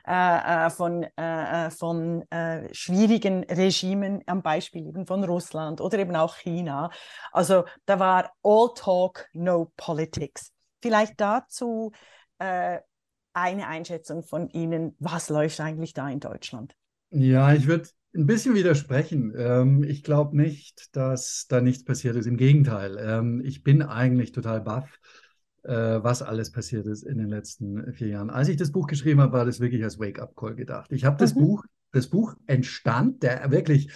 äh, 0.06 0.66
äh, 0.66 0.70
von, 0.70 1.04
äh, 1.16 1.66
äh, 1.66 1.70
von 1.70 2.22
äh, 2.30 2.72
schwierigen 2.74 3.44
Regimen, 3.44 4.22
am 4.26 4.42
Beispiel 4.42 4.86
eben 4.86 5.06
von 5.06 5.22
Russland 5.24 5.80
oder 5.80 5.98
eben 5.98 6.16
auch 6.16 6.36
China. 6.36 6.90
Also 7.30 7.64
da 7.86 7.98
war 7.98 8.32
all 8.42 8.70
talk, 8.74 9.28
no 9.32 9.72
politics. 9.76 10.52
Vielleicht 10.80 11.20
dazu 11.20 11.92
äh, 12.38 12.80
eine 13.32 13.68
Einschätzung 13.68 14.22
von 14.22 14.48
Ihnen, 14.50 14.96
was 14.98 15.28
läuft 15.28 15.60
eigentlich 15.60 15.94
da 15.94 16.08
in 16.08 16.20
Deutschland? 16.20 16.74
Ja, 17.10 17.52
ich 17.54 17.66
würde 17.66 17.88
ein 18.14 18.26
bisschen 18.26 18.54
widersprechen. 18.54 19.32
Ähm, 19.36 19.84
ich 19.84 20.02
glaube 20.02 20.36
nicht, 20.36 20.94
dass 20.96 21.46
da 21.48 21.60
nichts 21.60 21.84
passiert 21.84 22.16
ist. 22.16 22.26
Im 22.26 22.36
Gegenteil, 22.36 22.98
ähm, 22.98 23.42
ich 23.44 23.62
bin 23.62 23.82
eigentlich 23.82 24.32
total 24.32 24.60
baff 24.60 24.98
was 25.64 26.22
alles 26.22 26.50
passiert 26.50 26.86
ist 26.86 27.04
in 27.04 27.18
den 27.18 27.28
letzten 27.28 27.92
vier 27.92 28.08
Jahren. 28.08 28.30
Als 28.30 28.48
ich 28.48 28.56
das 28.56 28.72
Buch 28.72 28.86
geschrieben 28.86 29.20
habe, 29.20 29.32
war 29.32 29.44
das 29.44 29.60
wirklich 29.60 29.84
als 29.84 29.98
Wake-up-Call 29.98 30.56
gedacht. 30.56 30.90
Ich 30.92 31.04
habe 31.04 31.16
das 31.18 31.34
mhm. 31.34 31.40
Buch, 31.40 31.64
das 31.92 32.08
Buch 32.08 32.34
entstand, 32.46 33.22
der 33.22 33.50
wirklich 33.50 33.88
äh, 33.88 33.92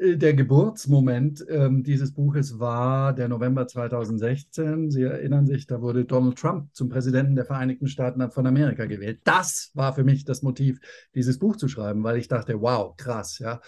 der 0.00 0.34
Geburtsmoment 0.34 1.44
ähm, 1.48 1.82
dieses 1.82 2.12
Buches 2.12 2.60
war 2.60 3.12
der 3.12 3.28
November 3.28 3.66
2016. 3.66 4.92
Sie 4.92 5.02
erinnern 5.02 5.46
sich, 5.46 5.66
da 5.66 5.80
wurde 5.80 6.04
Donald 6.04 6.38
Trump 6.38 6.68
zum 6.72 6.88
Präsidenten 6.88 7.34
der 7.34 7.44
Vereinigten 7.44 7.88
Staaten 7.88 8.30
von 8.30 8.46
Amerika 8.46 8.86
gewählt. 8.86 9.20
Das 9.24 9.72
war 9.74 9.92
für 9.92 10.04
mich 10.04 10.24
das 10.24 10.42
Motiv, 10.42 10.78
dieses 11.16 11.40
Buch 11.40 11.56
zu 11.56 11.66
schreiben, 11.66 12.04
weil 12.04 12.16
ich 12.16 12.28
dachte, 12.28 12.60
wow, 12.60 12.96
krass, 12.96 13.40
ja. 13.40 13.60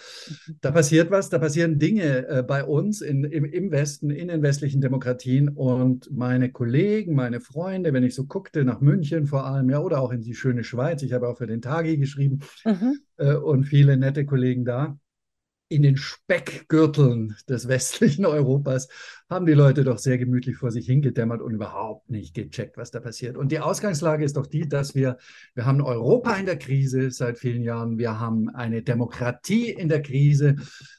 Da 0.61 0.71
passiert 0.71 1.11
was, 1.11 1.29
da 1.29 1.37
passieren 1.37 1.79
Dinge 1.79 2.27
äh, 2.27 2.43
bei 2.43 2.63
uns 2.63 3.01
in, 3.01 3.25
im, 3.25 3.43
im 3.43 3.71
Westen, 3.71 4.09
in 4.09 4.29
den 4.29 4.41
westlichen 4.41 4.79
Demokratien 4.79 5.49
und 5.49 6.09
meine 6.11 6.49
Kollegen, 6.49 7.13
meine 7.13 7.41
Freunde, 7.41 7.91
wenn 7.91 8.03
ich 8.03 8.15
so 8.15 8.25
guckte 8.25 8.63
nach 8.63 8.79
München 8.79 9.25
vor 9.25 9.45
allem, 9.45 9.69
ja, 9.69 9.79
oder 9.79 9.99
auch 9.99 10.11
in 10.11 10.21
die 10.21 10.33
schöne 10.33 10.63
Schweiz, 10.63 11.03
ich 11.03 11.11
habe 11.11 11.27
auch 11.27 11.37
für 11.37 11.47
den 11.47 11.61
Tagi 11.61 11.97
geschrieben 11.97 12.39
mhm. 12.63 12.99
äh, 13.17 13.35
und 13.35 13.65
viele 13.65 13.97
nette 13.97 14.25
Kollegen 14.25 14.63
da 14.63 14.97
in 15.71 15.83
den 15.83 15.97
Speckgürteln 15.97 17.35
des 17.47 17.67
westlichen 17.67 18.25
Europas 18.27 18.89
haben 19.31 19.45
die 19.45 19.53
Leute 19.53 19.85
doch 19.85 19.97
sehr 19.97 20.17
gemütlich 20.17 20.57
vor 20.57 20.71
sich 20.71 20.85
hingedämmert 20.85 21.41
und 21.41 21.53
überhaupt 21.53 22.09
nicht 22.09 22.33
gecheckt, 22.33 22.75
was 22.75 22.91
da 22.91 22.99
passiert. 22.99 23.37
Und 23.37 23.53
die 23.53 23.61
Ausgangslage 23.61 24.25
ist 24.25 24.35
doch 24.35 24.45
die, 24.45 24.67
dass 24.67 24.93
wir, 24.93 25.17
wir 25.55 25.65
haben 25.65 25.81
Europa 25.81 26.35
in 26.35 26.45
der 26.45 26.57
Krise 26.57 27.11
seit 27.11 27.39
vielen 27.39 27.63
Jahren, 27.63 27.97
wir 27.97 28.19
haben 28.19 28.49
eine 28.49 28.81
Demokratie 28.81 29.69
in 29.69 29.87
der 29.87 30.01
Krise. 30.01 30.57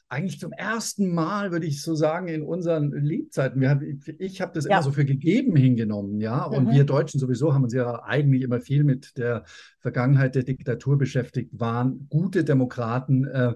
Eigentlich 0.09 0.39
zum 0.39 0.51
ersten 0.51 1.13
Mal, 1.13 1.51
würde 1.51 1.67
ich 1.67 1.83
so 1.83 1.93
sagen, 1.93 2.27
in 2.27 2.41
unseren 2.41 2.91
Lebzeiten. 2.91 3.61
Wir 3.61 3.69
haben, 3.69 4.01
ich 4.17 4.41
habe 4.41 4.51
das 4.55 4.65
ja. 4.65 4.71
immer 4.71 4.83
so 4.83 4.91
für 4.91 5.05
gegeben 5.05 5.55
hingenommen, 5.55 6.19
ja. 6.19 6.43
Und 6.43 6.65
mhm. 6.65 6.71
wir 6.71 6.85
Deutschen 6.85 7.19
sowieso 7.19 7.53
haben 7.53 7.63
uns 7.63 7.73
ja 7.73 8.01
eigentlich 8.03 8.41
immer 8.41 8.61
viel 8.61 8.83
mit 8.83 9.15
der 9.17 9.43
Vergangenheit 9.77 10.33
der 10.33 10.43
Diktatur 10.43 10.97
beschäftigt, 10.97 11.51
waren 11.53 12.07
gute 12.09 12.43
Demokraten. 12.43 13.25
Äh, 13.25 13.53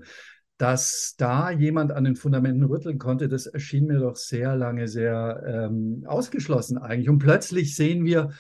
dass 0.57 1.15
da 1.17 1.51
jemand 1.51 1.91
an 1.91 2.03
den 2.03 2.15
Fundamenten 2.15 2.63
rütteln 2.63 2.97
konnte, 2.97 3.27
das 3.27 3.45
erschien 3.45 3.85
mir 3.85 3.99
doch 3.99 4.15
sehr 4.15 4.55
lange 4.55 4.87
sehr 4.87 5.43
ähm, 5.45 6.03
ausgeschlossen 6.07 6.77
eigentlich. 6.79 7.09
Und 7.09 7.19
plötzlich 7.19 7.75
sehen 7.75 8.05
wir, 8.05 8.31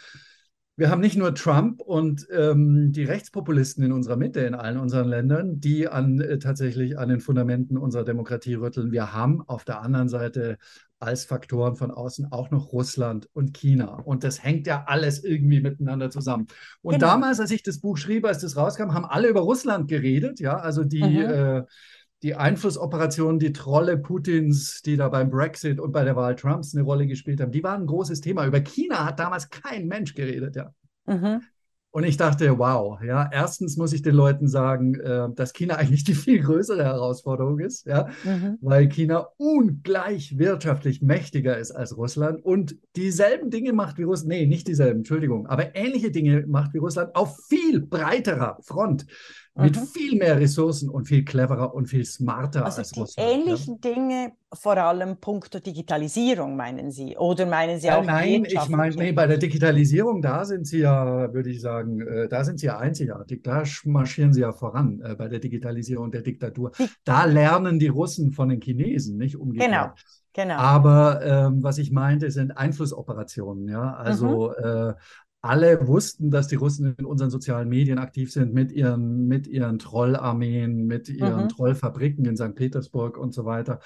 wir 0.77 0.89
haben 0.89 1.01
nicht 1.01 1.17
nur 1.17 1.35
Trump 1.35 1.79
und 1.81 2.27
ähm, 2.31 2.91
die 2.91 3.03
Rechtspopulisten 3.03 3.83
in 3.83 3.91
unserer 3.91 4.15
Mitte, 4.15 4.41
in 4.41 4.55
allen 4.55 4.77
unseren 4.77 5.07
Ländern, 5.07 5.59
die 5.59 5.87
an, 5.87 6.19
äh, 6.19 6.39
tatsächlich 6.39 6.97
an 6.97 7.09
den 7.09 7.19
Fundamenten 7.19 7.77
unserer 7.77 8.03
Demokratie 8.03 8.55
rütteln. 8.55 8.91
Wir 8.91 9.13
haben 9.13 9.41
auf 9.47 9.63
der 9.63 9.81
anderen 9.81 10.09
Seite 10.09 10.57
als 10.99 11.25
Faktoren 11.25 11.75
von 11.75 11.91
außen 11.91 12.31
auch 12.31 12.49
noch 12.49 12.73
Russland 12.73 13.29
und 13.33 13.53
China. 13.53 13.99
Und 14.05 14.23
das 14.23 14.43
hängt 14.43 14.65
ja 14.65 14.85
alles 14.87 15.23
irgendwie 15.23 15.61
miteinander 15.61 16.09
zusammen. 16.09 16.47
Und 16.81 16.95
genau. 16.95 17.07
damals, 17.07 17.39
als 17.39 17.51
ich 17.51 17.61
das 17.61 17.79
Buch 17.79 17.97
schrieb, 17.97 18.25
als 18.25 18.39
das 18.39 18.57
rauskam, 18.57 18.93
haben 18.93 19.05
alle 19.05 19.29
über 19.29 19.41
Russland 19.41 19.87
geredet. 19.87 20.39
Ja, 20.39 20.57
also 20.57 20.83
die. 20.83 21.03
Mhm. 21.03 21.17
Äh, 21.17 21.63
die 22.23 22.35
Einflussoperationen, 22.35 23.39
die 23.39 23.53
Trolle 23.53 23.97
Putins, 23.97 24.81
die 24.81 24.97
da 24.97 25.09
beim 25.09 25.29
Brexit 25.29 25.79
und 25.79 25.91
bei 25.91 26.03
der 26.03 26.15
Wahl 26.15 26.35
Trumps 26.35 26.73
eine 26.73 26.83
Rolle 26.83 27.07
gespielt 27.07 27.41
haben, 27.41 27.51
die 27.51 27.63
waren 27.63 27.81
ein 27.81 27.87
großes 27.87 28.21
Thema. 28.21 28.45
Über 28.45 28.59
China 28.61 29.05
hat 29.05 29.19
damals 29.19 29.49
kein 29.49 29.87
Mensch 29.87 30.13
geredet, 30.15 30.55
ja. 30.55 30.73
Mhm. 31.05 31.41
Und 31.97 32.03
ich 32.03 32.17
dachte, 32.17 32.59
wow, 32.59 33.01
ja, 33.01 33.27
erstens 33.31 33.77
muss 33.77 33.93
ich 33.93 34.03
den 34.03 34.13
Leuten 34.13 34.47
sagen, 34.47 34.99
äh, 34.99 35.29
dass 35.33 35.53
China 35.53 35.77
eigentlich 35.77 36.03
die 36.03 36.13
viel 36.13 36.43
größere 36.43 36.83
Herausforderung 36.83 37.59
ist, 37.59 37.87
ja, 37.87 38.09
mhm. 38.23 38.57
weil 38.61 38.87
China 38.87 39.29
ungleich 39.37 40.37
wirtschaftlich 40.37 41.01
mächtiger 41.01 41.57
ist 41.57 41.71
als 41.71 41.97
Russland 41.97 42.43
und 42.43 42.75
dieselben 42.95 43.49
Dinge 43.49 43.73
macht 43.73 43.97
wie 43.97 44.03
Russland, 44.03 44.29
nee, 44.29 44.45
nicht 44.45 44.67
dieselben, 44.67 44.99
Entschuldigung, 44.99 45.47
aber 45.47 45.75
ähnliche 45.75 46.11
Dinge 46.11 46.45
macht 46.45 46.73
wie 46.73 46.79
Russland 46.79 47.15
auf 47.15 47.39
viel 47.47 47.79
breiterer 47.79 48.59
Front 48.61 49.07
mit 49.57 49.75
mhm. 49.75 49.85
viel 49.87 50.17
mehr 50.17 50.39
Ressourcen 50.39 50.89
und 50.89 51.05
viel 51.05 51.25
cleverer 51.25 51.73
und 51.73 51.87
viel 51.87 52.05
smarter 52.05 52.65
also 52.65 52.79
als 52.79 52.91
die 52.91 52.99
Russland. 52.99 53.29
Ähnlichen 53.29 53.79
ja? 53.83 53.91
Dinge, 53.91 54.31
vor 54.53 54.77
allem 54.77 55.17
punkto 55.17 55.59
Digitalisierung, 55.59 56.55
meinen 56.55 56.91
Sie? 56.91 57.17
Oder 57.17 57.45
meinen 57.45 57.79
Sie 57.79 57.91
auch? 57.91 58.03
Nein, 58.03 58.45
ich 58.45 58.69
meine, 58.69 58.95
nee, 58.95 59.11
bei 59.11 59.27
der 59.27 59.37
Digitalisierung, 59.37 60.21
da 60.21 60.45
sind 60.45 60.67
Sie 60.67 60.79
ja, 60.79 61.33
würde 61.33 61.49
ich 61.49 61.61
sagen, 61.61 62.01
äh, 62.01 62.27
da 62.27 62.43
sind 62.43 62.59
Sie 62.59 62.67
ja 62.67 62.77
einzigartig. 62.77 63.43
Da 63.43 63.63
marschieren 63.85 64.33
Sie 64.33 64.41
ja 64.41 64.51
voran 64.51 65.01
äh, 65.01 65.15
bei 65.15 65.27
der 65.27 65.39
Digitalisierung 65.39 66.11
der 66.11 66.21
Diktatur. 66.21 66.71
Da 67.03 67.25
lernen 67.25 67.79
die 67.79 67.87
Russen 67.87 68.31
von 68.31 68.49
den 68.49 68.61
Chinesen, 68.61 69.17
nicht 69.17 69.37
umgekehrt. 69.37 69.69
Genau. 69.69 69.93
Genau. 70.37 70.57
Aber 70.57 71.25
ähm, 71.25 71.63
was 71.63 71.79
ich 71.79 71.91
meinte, 71.91 72.29
sind 72.29 72.51
Einflussoperationen. 72.51 73.67
Ja, 73.67 73.95
also 73.95 74.53
mhm. 74.55 74.65
äh, 74.65 74.93
alle 75.47 75.87
wussten, 75.87 76.31
dass 76.31 76.47
die 76.47 76.55
Russen 76.55 76.95
in 76.97 77.05
unseren 77.05 77.29
sozialen 77.29 77.69
Medien 77.69 77.97
aktiv 77.97 78.31
sind 78.31 78.53
mit 78.53 78.71
ihren, 78.71 79.27
mit 79.27 79.47
ihren 79.47 79.79
Trollarmeen, 79.79 80.85
mit 80.85 81.09
ihren 81.09 81.43
mhm. 81.43 81.49
Trollfabriken 81.49 82.25
in 82.25 82.37
St. 82.37 82.55
Petersburg 82.55 83.17
und 83.17 83.33
so 83.33 83.45
weiter. 83.45 83.79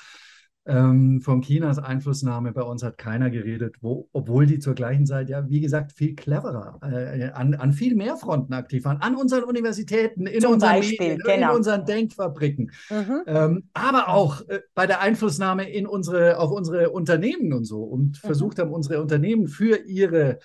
Ähm, 0.64 1.22
von 1.22 1.42
Chinas 1.42 1.80
Einflussnahme 1.80 2.52
bei 2.52 2.62
uns 2.62 2.84
hat 2.84 3.00
keiner 3.00 3.32
geredet, 3.32 3.78
wo, 3.82 4.10
obwohl 4.14 4.46
die 4.46 4.60
zur 4.60 4.76
gleichen 4.76 5.08
Zeit 5.08 5.28
ja, 5.28 5.50
wie 5.50 5.60
gesagt, 5.60 5.92
viel 5.92 6.16
cleverer, 6.16 6.80
äh, 6.84 7.32
an, 7.32 7.56
an 7.56 7.74
viel 7.74 7.96
mehr 7.96 8.16
Fronten 8.16 8.54
aktiv 8.54 8.86
waren, 8.86 9.02
an 9.02 9.16
unseren 9.16 9.44
Universitäten, 9.44 10.28
in, 10.28 10.46
unseren, 10.46 10.60
Beispiel, 10.60 11.18
Medien, 11.18 11.22
genau. 11.26 11.52
in 11.52 11.58
unseren 11.58 11.86
Denkfabriken, 11.86 12.72
mhm. 12.92 13.22
ähm, 13.26 13.64
aber 13.74 14.10
auch 14.10 14.48
äh, 14.50 14.60
bei 14.76 14.86
der 14.86 15.02
Einflussnahme 15.02 15.68
in 15.68 15.88
unsere, 15.88 16.38
auf 16.38 16.52
unsere 16.52 16.92
Unternehmen 16.92 17.54
und 17.54 17.66
so 17.66 17.82
und 17.82 18.24
mhm. 18.24 18.28
versucht 18.28 18.60
haben, 18.60 18.72
unsere 18.72 19.02
Unternehmen 19.02 19.48
für 19.48 19.78
ihre 19.78 20.38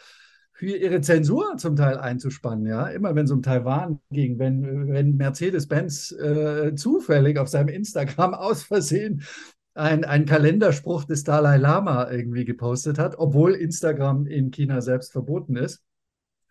für 0.56 0.74
ihre 0.74 1.02
Zensur 1.02 1.58
zum 1.58 1.76
Teil 1.76 1.98
einzuspannen. 1.98 2.66
Ja, 2.66 2.86
immer 2.86 3.14
wenn 3.14 3.26
es 3.26 3.30
um 3.30 3.42
Taiwan 3.42 4.00
ging, 4.10 4.38
wenn, 4.38 4.88
wenn 4.88 5.16
Mercedes-Benz 5.16 6.12
äh, 6.12 6.74
zufällig 6.74 7.38
auf 7.38 7.48
seinem 7.48 7.68
Instagram 7.68 8.32
aus 8.34 8.62
Versehen 8.62 9.22
einen 9.74 10.24
Kalenderspruch 10.24 11.04
des 11.04 11.22
Dalai 11.22 11.58
Lama 11.58 12.10
irgendwie 12.10 12.46
gepostet 12.46 12.98
hat, 12.98 13.18
obwohl 13.18 13.52
Instagram 13.52 14.26
in 14.26 14.50
China 14.50 14.80
selbst 14.80 15.12
verboten 15.12 15.56
ist, 15.56 15.84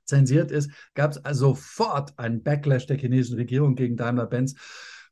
zensiert 0.06 0.52
ist, 0.52 0.70
gab 0.94 1.14
es 1.14 1.40
sofort 1.40 2.14
einen 2.20 2.44
Backlash 2.44 2.86
der 2.86 2.98
chinesischen 2.98 3.38
Regierung 3.38 3.74
gegen 3.74 3.98
Daimler-Benz. 3.98 4.54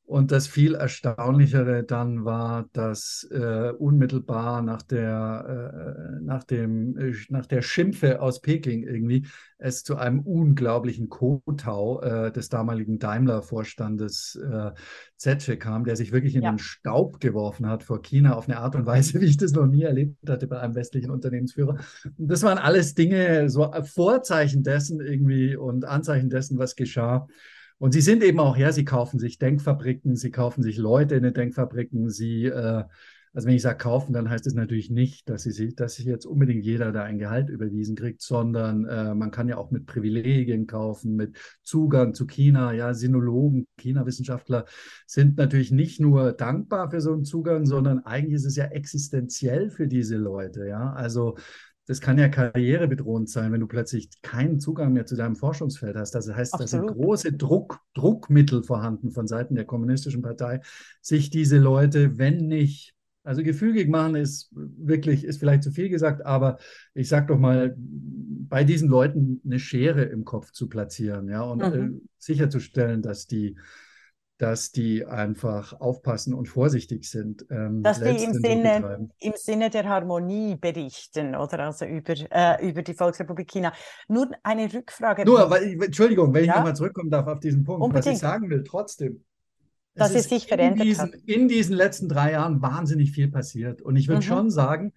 Und 0.06 0.32
das 0.32 0.48
viel 0.48 0.76
Erstaunlichere 0.76 1.84
dann 1.84 2.26
war, 2.26 2.70
dass 2.74 3.26
äh, 3.32 3.72
unmittelbar 3.72 4.62
nach 4.62 4.82
der, 4.82 6.18
äh, 6.20 6.24
nach, 6.24 6.44
dem, 6.44 6.98
äh, 6.98 7.14
nach 7.30 7.46
der 7.46 7.62
Schimpfe 7.62 8.22
aus 8.22 8.42
Peking 8.42 8.84
irgendwie 8.84 9.26
es 9.58 9.84
zu 9.84 9.96
einem 9.96 10.20
unglaublichen 10.20 11.08
Kotau 11.08 12.02
äh, 12.02 12.32
des 12.34 12.50
damaligen 12.50 13.00
Daimler-Vorstandes 13.00 14.36
äh, 14.36 14.72
Zetsche 15.16 15.56
kam, 15.56 15.86
der 15.86 15.96
sich 15.96 16.12
wirklich 16.12 16.36
in 16.36 16.44
ja. 16.44 16.52
den 16.52 16.60
Staub 16.60 17.22
geworfen 17.22 17.68
hat 17.68 17.82
vor 17.82 18.02
China 18.02 18.36
auf 18.36 18.50
eine 18.50 18.58
Art 18.58 18.76
und 18.76 18.86
Weise, 18.86 19.14
wie 19.22 19.26
ich 19.26 19.38
das 19.38 19.54
noch 19.54 19.68
nie 19.68 19.84
erlebt 19.84 20.18
hatte 20.30 20.48
bei 20.48 20.60
einem 20.60 20.76
westlichen 20.76 21.12
Unternehmensführer. 21.12 21.78
Und 22.18 22.28
das 22.28 22.44
waren 22.44 22.58
alles 22.58 22.94
Dinge, 22.94 23.50
so 23.50 23.72
Vorzeichen 23.84 24.64
dessen 24.64 25.00
irgendwie 25.00 25.56
und 25.56 25.86
Anzeichen 25.86 26.30
dessen, 26.30 26.58
was 26.58 26.76
geschah. 26.76 27.26
Und 27.84 27.92
sie 27.92 28.00
sind 28.00 28.24
eben 28.24 28.40
auch, 28.40 28.56
ja, 28.56 28.72
sie 28.72 28.86
kaufen 28.86 29.20
sich 29.20 29.40
Denkfabriken, 29.40 30.16
sie 30.16 30.32
kaufen 30.32 30.64
sich 30.64 30.78
Leute 30.78 31.16
in 31.16 31.24
den 31.24 31.34
Denkfabriken, 31.34 32.10
sie, 32.10 32.46
äh, 32.46 32.86
also 33.34 33.46
wenn 33.46 33.56
ich 33.56 33.62
sage 33.62 33.78
kaufen, 33.78 34.14
dann 34.14 34.30
heißt 34.30 34.48
es 34.48 34.54
natürlich 34.54 34.90
nicht, 34.90 35.28
dass 35.28 35.44
sie 35.44 35.76
dass 35.76 35.96
sich 35.96 36.06
jetzt 36.06 36.26
unbedingt 36.26 36.64
jeder 36.64 36.94
da 36.94 37.04
ein 37.04 37.20
Gehalt 37.20 37.50
überwiesen 37.50 37.98
kriegt, 37.98 38.22
sondern 38.22 38.86
äh, 38.86 39.14
man 39.14 39.32
kann 39.32 39.50
ja 39.50 39.58
auch 39.58 39.70
mit 39.70 39.86
Privilegien 39.86 40.66
kaufen, 40.66 41.18
mit 41.18 41.36
Zugang 41.62 42.14
zu 42.14 42.26
China. 42.26 42.72
Ja, 42.72 42.94
Sinologen, 42.94 43.68
China-Wissenschaftler 43.78 44.64
sind 45.06 45.36
natürlich 45.36 45.72
nicht 45.72 46.00
nur 46.00 46.32
dankbar 46.32 46.90
für 46.90 47.02
so 47.02 47.12
einen 47.12 47.26
Zugang, 47.26 47.66
sondern 47.66 48.00
eigentlich 48.06 48.36
ist 48.36 48.46
es 48.46 48.56
ja 48.56 48.64
existenziell 48.64 49.70
für 49.70 49.90
diese 49.90 50.16
Leute. 50.16 50.66
Ja, 50.68 50.94
also 50.94 51.36
das 51.86 52.00
kann 52.00 52.18
ja 52.18 52.30
karrierebedrohend 52.30 53.30
sein, 53.30 53.52
wenn 53.52 53.60
du 53.60 53.68
plötzlich 53.68 54.10
keinen 54.22 54.60
Zugang 54.60 54.94
mehr 54.94 55.06
zu 55.06 55.16
deinem 55.16 55.36
Forschungsfeld 55.36 55.98
hast. 55.98 56.16
Das 56.16 56.34
heißt, 56.34 56.56
da 56.58 56.66
sind 56.66 56.88
große 56.88 57.34
Druck, 57.34 57.80
Druckmittel 57.94 58.64
vorhanden 58.64 59.12
von 59.12 59.28
Seiten 59.28 59.56
der 59.56 59.66
Kommunistischen 59.66 60.22
Partei, 60.22 60.62
sich 61.02 61.30
diese 61.30 61.58
Leute, 61.58 62.18
wenn 62.18 62.48
nicht, 62.48 62.96
also 63.26 63.44
gefügig 63.44 63.90
machen 63.90 64.16
ist 64.16 64.50
wirklich, 64.54 65.26
ist 65.26 65.40
vielleicht 65.40 65.64
zu 65.64 65.72
viel 65.72 65.90
gesagt, 65.90 66.26
aber 66.26 66.58
ich 66.94 67.10
sag 67.10 67.28
doch 67.28 67.38
mal, 67.38 67.76
bei 67.78 68.64
diesen 68.64 68.90
Leuten 68.90 69.42
eine 69.46 69.60
Schere 69.60 70.04
im 70.04 70.26
Kopf 70.26 70.52
zu 70.52 70.70
platzieren, 70.70 71.28
ja, 71.28 71.42
und 71.42 71.60
mhm. 71.60 71.98
äh, 71.98 72.02
sicherzustellen, 72.18 73.02
dass 73.02 73.28
die 73.28 73.58
dass 74.44 74.74
die 74.74 75.06
einfach 75.06 75.80
aufpassen 75.80 76.34
und 76.34 76.50
vorsichtig 76.50 77.10
sind. 77.10 77.46
Ähm, 77.50 77.82
dass 77.82 78.02
die 78.02 78.10
im 78.26 78.34
Sinne, 78.34 79.10
im 79.20 79.34
Sinne 79.38 79.70
der 79.70 79.88
Harmonie 79.88 80.58
berichten, 80.58 81.34
oder 81.34 81.60
also 81.60 81.86
über, 81.86 82.14
äh, 82.30 82.70
über 82.70 82.82
die 82.82 82.94
Volksrepublik 82.94 83.50
China. 83.50 83.72
Nur 84.10 84.30
eine 84.44 84.72
Rückfrage. 84.74 85.24
Nur, 85.24 85.50
weil, 85.50 85.82
Entschuldigung, 85.82 86.34
wenn 86.34 86.44
ja? 86.44 86.52
ich 86.52 86.58
nochmal 86.58 86.76
zurückkommen 86.76 87.10
darf 87.10 87.26
auf 87.28 87.40
diesen 87.40 87.64
Punkt, 87.64 87.82
Unbedingt. 87.82 88.06
was 88.06 88.14
ich 88.16 88.20
sagen 88.20 88.50
will, 88.50 88.66
trotzdem. 88.66 89.24
Dass 89.96 90.10
es, 90.10 90.26
es 90.26 90.30
sich 90.30 90.48
verändert 90.48 90.82
in 90.82 90.88
diesen, 90.88 91.14
hat. 91.14 91.14
In 91.26 91.48
diesen 91.48 91.76
letzten 91.78 92.10
drei 92.10 92.34
Jahren 92.34 92.62
wahnsinnig 92.62 93.14
viel 93.14 93.32
passiert. 93.32 93.82
Und 93.82 93.96
ich 93.96 94.10
würde 94.10 94.26
mhm. 94.26 94.28
schon 94.28 94.52
sagen, 94.52 94.92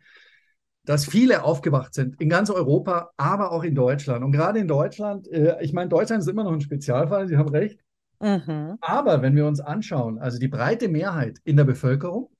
dass 0.84 1.04
viele 1.04 1.44
aufgewacht 1.44 1.94
sind 1.94 2.20
in 2.20 2.28
ganz 2.28 2.50
Europa, 2.50 3.12
aber 3.16 3.52
auch 3.52 3.62
in 3.62 3.76
Deutschland. 3.76 4.24
Und 4.24 4.32
gerade 4.32 4.58
in 4.58 4.66
Deutschland, 4.66 5.28
äh, 5.28 5.62
ich 5.62 5.72
meine, 5.72 5.88
Deutschland 5.88 6.20
ist 6.20 6.28
immer 6.28 6.42
noch 6.42 6.52
ein 6.52 6.60
Spezialfall, 6.60 7.28
Sie 7.28 7.36
haben 7.36 7.50
recht. 7.50 7.85
Mhm. 8.20 8.78
Aber 8.80 9.22
wenn 9.22 9.36
wir 9.36 9.46
uns 9.46 9.60
anschauen, 9.60 10.18
also 10.18 10.38
die 10.38 10.48
breite 10.48 10.88
Mehrheit 10.88 11.38
in 11.44 11.56
der 11.56 11.64
Bevölkerung, 11.64 12.30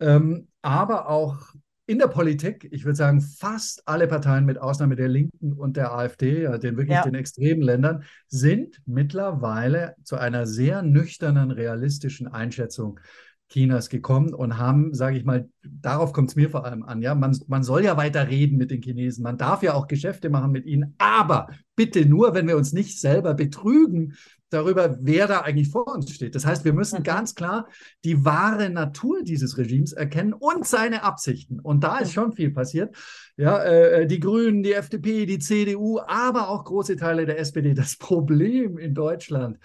ähm, 0.00 0.48
aber 0.62 1.08
auch 1.08 1.54
in 1.86 1.98
der 1.98 2.08
Politik, 2.08 2.68
ich 2.70 2.84
würde 2.84 2.96
sagen, 2.96 3.22
fast 3.22 3.82
alle 3.88 4.06
Parteien 4.06 4.44
mit 4.44 4.58
Ausnahme 4.58 4.94
der 4.94 5.08
Linken 5.08 5.54
und 5.54 5.78
der 5.78 5.92
AfD, 5.92 6.42
ja, 6.42 6.58
den 6.58 6.76
wirklich 6.76 6.96
ja. 6.96 7.02
den 7.02 7.14
extremen 7.14 7.62
Ländern, 7.62 8.04
sind 8.26 8.82
mittlerweile 8.84 9.94
zu 10.04 10.16
einer 10.16 10.46
sehr 10.46 10.82
nüchternen, 10.82 11.50
realistischen 11.50 12.28
Einschätzung 12.28 13.00
Chinas 13.48 13.88
gekommen 13.88 14.34
und 14.34 14.58
haben, 14.58 14.94
sage 14.94 15.16
ich 15.16 15.24
mal, 15.24 15.48
darauf 15.62 16.12
kommt 16.12 16.30
es 16.30 16.36
mir 16.36 16.50
vor 16.50 16.64
allem 16.64 16.82
an, 16.82 17.02
ja, 17.02 17.14
man, 17.14 17.36
man 17.46 17.62
soll 17.62 17.84
ja 17.84 17.96
weiter 17.96 18.28
reden 18.28 18.58
mit 18.58 18.70
den 18.70 18.82
Chinesen, 18.82 19.22
man 19.22 19.38
darf 19.38 19.62
ja 19.62 19.74
auch 19.74 19.86
Geschäfte 19.86 20.30
machen 20.30 20.52
mit 20.52 20.66
ihnen, 20.66 20.94
aber 20.98 21.48
bitte 21.74 22.04
nur, 22.06 22.34
wenn 22.34 22.46
wir 22.46 22.56
uns 22.56 22.72
nicht 22.72 23.00
selber 23.00 23.34
betrügen 23.34 24.14
darüber, 24.50 24.98
wer 25.00 25.26
da 25.26 25.40
eigentlich 25.40 25.70
vor 25.70 25.94
uns 25.94 26.10
steht. 26.10 26.34
Das 26.34 26.46
heißt, 26.46 26.64
wir 26.64 26.72
müssen 26.72 27.00
mhm. 27.00 27.04
ganz 27.04 27.34
klar 27.34 27.68
die 28.04 28.24
wahre 28.24 28.70
Natur 28.70 29.22
dieses 29.22 29.58
Regimes 29.58 29.92
erkennen 29.92 30.32
und 30.32 30.66
seine 30.66 31.02
Absichten. 31.02 31.60
Und 31.60 31.84
da 31.84 31.98
ist 31.98 32.12
schon 32.12 32.32
viel 32.32 32.50
passiert. 32.50 32.96
Ja, 33.36 33.62
äh, 33.62 34.06
die 34.06 34.20
Grünen, 34.20 34.62
die 34.62 34.72
FDP, 34.72 35.26
die 35.26 35.38
CDU, 35.38 36.00
aber 36.00 36.48
auch 36.48 36.64
große 36.64 36.96
Teile 36.96 37.26
der 37.26 37.38
SPD. 37.38 37.74
Das 37.74 37.96
Problem 37.96 38.78
in 38.78 38.94
Deutschland 38.94 39.58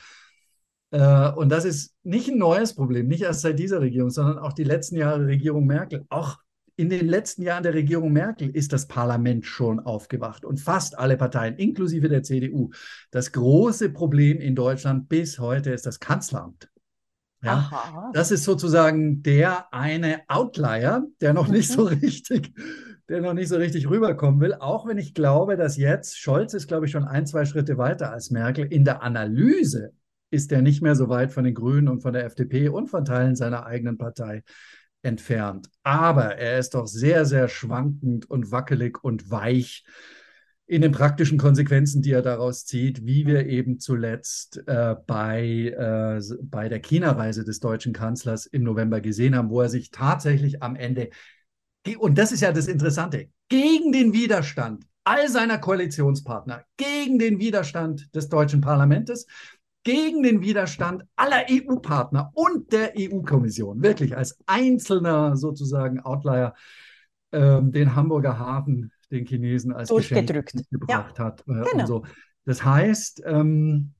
und 0.93 1.49
das 1.49 1.65
ist 1.65 1.95
nicht 2.03 2.29
ein 2.29 2.37
neues 2.37 2.75
Problem, 2.75 3.07
nicht 3.07 3.23
erst 3.23 3.41
seit 3.41 3.57
dieser 3.57 3.81
Regierung, 3.81 4.11
sondern 4.11 4.37
auch 4.37 4.53
die 4.53 4.63
letzten 4.63 4.95
Jahre 4.95 5.25
Regierung 5.25 5.65
Merkel. 5.65 6.05
Auch 6.09 6.37
in 6.75 6.89
den 6.89 7.07
letzten 7.07 7.41
Jahren 7.41 7.63
der 7.63 7.73
Regierung 7.73 8.13
Merkel 8.13 8.49
ist 8.49 8.73
das 8.73 8.87
Parlament 8.87 9.45
schon 9.45 9.79
aufgewacht 9.79 10.45
und 10.45 10.59
fast 10.59 10.97
alle 10.97 11.17
Parteien, 11.17 11.55
inklusive 11.55 12.09
der 12.09 12.23
CDU. 12.23 12.71
Das 13.11 13.31
große 13.31 13.89
Problem 13.89 14.39
in 14.39 14.55
Deutschland 14.55 15.09
bis 15.09 15.39
heute 15.39 15.71
ist 15.71 15.85
das 15.85 15.99
Kanzleramt. 15.99 16.69
Ja, 17.43 18.11
das 18.13 18.31
ist 18.31 18.43
sozusagen 18.43 19.21
der 19.21 19.73
eine 19.73 20.21
Outlier, 20.27 21.05
der 21.19 21.33
noch 21.33 21.47
nicht 21.49 21.69
so 21.69 21.81
mhm. 21.81 21.87
richtig, 21.87 22.53
der 23.09 23.21
noch 23.21 23.33
nicht 23.33 23.49
so 23.49 23.57
richtig 23.57 23.89
rüberkommen 23.89 24.39
will. 24.39 24.53
Auch 24.53 24.87
wenn 24.87 24.97
ich 24.97 25.13
glaube, 25.13 25.57
dass 25.57 25.75
jetzt 25.75 26.17
Scholz 26.17 26.53
ist, 26.53 26.67
glaube 26.67 26.85
ich, 26.85 26.91
schon 26.91 27.03
ein, 27.03 27.25
zwei 27.25 27.45
Schritte 27.45 27.77
weiter 27.77 28.11
als 28.11 28.31
Merkel 28.31 28.65
in 28.65 28.85
der 28.85 29.03
Analyse 29.03 29.91
ist 30.33 30.51
er 30.51 30.61
nicht 30.61 30.81
mehr 30.81 30.95
so 30.95 31.09
weit 31.09 31.31
von 31.31 31.43
den 31.43 31.53
Grünen 31.53 31.87
und 31.87 32.01
von 32.01 32.13
der 32.13 32.25
FDP 32.25 32.69
und 32.69 32.87
von 32.87 33.05
Teilen 33.05 33.35
seiner 33.35 33.65
eigenen 33.65 33.97
Partei 33.97 34.43
entfernt. 35.03 35.69
Aber 35.83 36.37
er 36.37 36.57
ist 36.57 36.73
doch 36.73 36.87
sehr, 36.87 37.25
sehr 37.25 37.47
schwankend 37.47 38.29
und 38.29 38.51
wackelig 38.51 39.03
und 39.03 39.29
weich 39.29 39.85
in 40.65 40.81
den 40.81 40.91
praktischen 40.91 41.37
Konsequenzen, 41.37 42.01
die 42.01 42.11
er 42.11 42.21
daraus 42.21 42.65
zieht, 42.65 43.05
wie 43.05 43.27
wir 43.27 43.45
eben 43.45 43.79
zuletzt 43.79 44.63
äh, 44.65 44.95
bei, 45.05 45.67
äh, 45.77 46.21
bei 46.41 46.69
der 46.69 46.79
China-Reise 46.79 47.43
des 47.43 47.59
deutschen 47.59 47.93
Kanzlers 47.93 48.45
im 48.45 48.63
November 48.63 49.01
gesehen 49.01 49.35
haben, 49.35 49.49
wo 49.49 49.61
er 49.61 49.69
sich 49.69 49.91
tatsächlich 49.91 50.63
am 50.63 50.75
Ende, 50.75 51.09
und 51.99 52.17
das 52.17 52.31
ist 52.31 52.41
ja 52.41 52.51
das 52.51 52.67
Interessante, 52.67 53.29
gegen 53.49 53.91
den 53.91 54.13
Widerstand 54.13 54.85
all 55.03 55.27
seiner 55.27 55.57
Koalitionspartner, 55.57 56.63
gegen 56.77 57.19
den 57.19 57.39
Widerstand 57.39 58.13
des 58.15 58.29
deutschen 58.29 58.61
Parlaments, 58.61 59.27
gegen 59.83 60.23
den 60.23 60.41
Widerstand 60.41 61.03
aller 61.15 61.45
EU-Partner 61.49 62.31
und 62.33 62.71
der 62.71 62.93
EU-Kommission, 62.97 63.83
wirklich 63.83 64.15
als 64.15 64.39
einzelner 64.45 65.35
sozusagen 65.35 65.99
Outlier, 65.99 66.53
ähm, 67.31 67.71
den 67.71 67.95
Hamburger 67.95 68.39
Hafen 68.39 68.91
den 69.11 69.25
Chinesen 69.25 69.73
als 69.73 69.89
Geschenk 69.89 70.27
gebracht 70.71 71.19
ja. 71.19 71.25
hat. 71.25 71.41
Äh, 71.47 71.69
genau. 71.71 71.85
so. 71.85 72.05
Das 72.45 72.63
heißt, 72.63 73.23
ähm, 73.25 73.93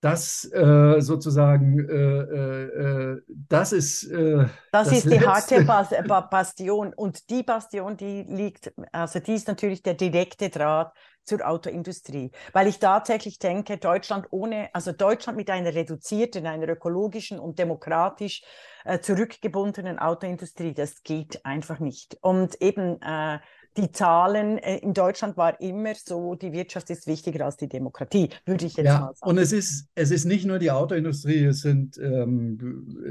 das 0.00 0.50
äh, 0.52 1.00
sozusagen, 1.00 1.78
äh, 1.78 1.92
äh, 1.92 3.14
äh 3.14 3.22
das 3.26 3.72
ist. 3.72 4.04
Äh, 4.04 4.46
das, 4.72 4.88
das, 4.88 4.92
ist 4.92 5.04
letzte. 5.04 5.18
die 5.18 5.26
harte 5.26 5.64
Bas 5.64 5.90
Bastion. 6.30 6.94
Und 6.94 7.28
die 7.28 7.42
Bastion, 7.42 7.96
die 7.96 8.22
liegt, 8.22 8.72
also 8.92 9.18
die 9.18 9.34
ist 9.34 9.46
natürlich 9.46 9.82
der 9.82 9.94
direkte 9.94 10.48
Draht 10.48 10.92
zur 11.24 11.46
Autoindustrie, 11.46 12.30
weil 12.52 12.66
ich 12.66 12.78
tatsächlich 12.78 13.38
denke, 13.38 13.78
Deutschland 13.78 14.26
ohne, 14.30 14.68
also 14.72 14.92
Deutschland 14.92 15.36
mit 15.36 15.50
einer 15.50 15.74
reduzierten, 15.74 16.46
einer 16.46 16.68
ökologischen 16.68 17.38
und 17.38 17.58
demokratisch 17.58 18.42
äh, 18.84 19.00
zurückgebundenen 19.00 19.98
Autoindustrie, 19.98 20.74
das 20.74 21.02
geht 21.02 21.44
einfach 21.44 21.78
nicht. 21.78 22.16
Und 22.22 22.60
eben 22.60 23.00
äh, 23.02 23.38
die 23.76 23.92
Zahlen 23.92 24.58
äh, 24.58 24.78
in 24.78 24.94
Deutschland 24.94 25.36
war 25.36 25.60
immer 25.60 25.94
so, 25.94 26.34
die 26.34 26.52
Wirtschaft 26.52 26.90
ist 26.90 27.06
wichtiger 27.06 27.44
als 27.44 27.56
die 27.56 27.68
Demokratie, 27.68 28.30
würde 28.44 28.66
ich 28.66 28.76
jetzt 28.76 28.86
ja, 28.86 29.00
mal 29.00 29.14
sagen. 29.14 29.30
Und 29.30 29.38
es 29.38 29.52
ist, 29.52 29.88
es 29.94 30.10
ist 30.10 30.24
nicht 30.24 30.44
nur 30.44 30.58
die 30.58 30.70
Autoindustrie, 30.70 31.44
es 31.44 31.60
sind 31.60 31.98
ähm, 31.98 32.58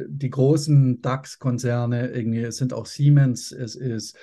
die 0.10 0.30
großen 0.30 1.02
DAX-Konzerne, 1.02 2.10
irgendwie, 2.10 2.44
es 2.44 2.58
sind 2.58 2.74
auch 2.74 2.86
Siemens, 2.86 3.52
es 3.52 3.76
ist 3.76 4.18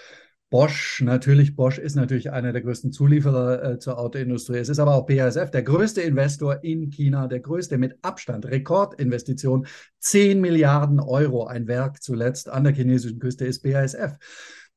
Bosch, 0.49 1.03
natürlich, 1.03 1.57
Bosch 1.57 1.79
ist 1.79 1.97
natürlich 1.97 2.31
einer 2.31 2.53
der 2.53 2.63
größten 2.63 2.93
Zulieferer 2.93 3.65
äh, 3.65 3.79
zur 3.81 3.99
Autoindustrie. 3.99 4.59
Es 4.59 4.69
ist 4.69 4.79
aber 4.79 4.95
auch 4.95 5.07
BASF, 5.07 5.51
der 5.51 5.65
größte 5.65 6.03
Investor 6.03 6.63
in 6.63 6.91
China, 6.91 7.27
der 7.27 7.41
größte 7.41 7.79
mit 7.79 7.99
Abstand, 8.03 8.47
Rekordinvestition, 8.47 9.67
10 9.99 10.41
Milliarden 10.41 11.01
Euro, 11.01 11.47
ein 11.47 11.67
Werk 11.67 12.01
zuletzt 12.01 12.49
an 12.49 12.63
der 12.63 12.75
chinesischen 12.75 13.19
Küste 13.19 13.45
ist 13.45 13.65
BASF. 13.65 14.19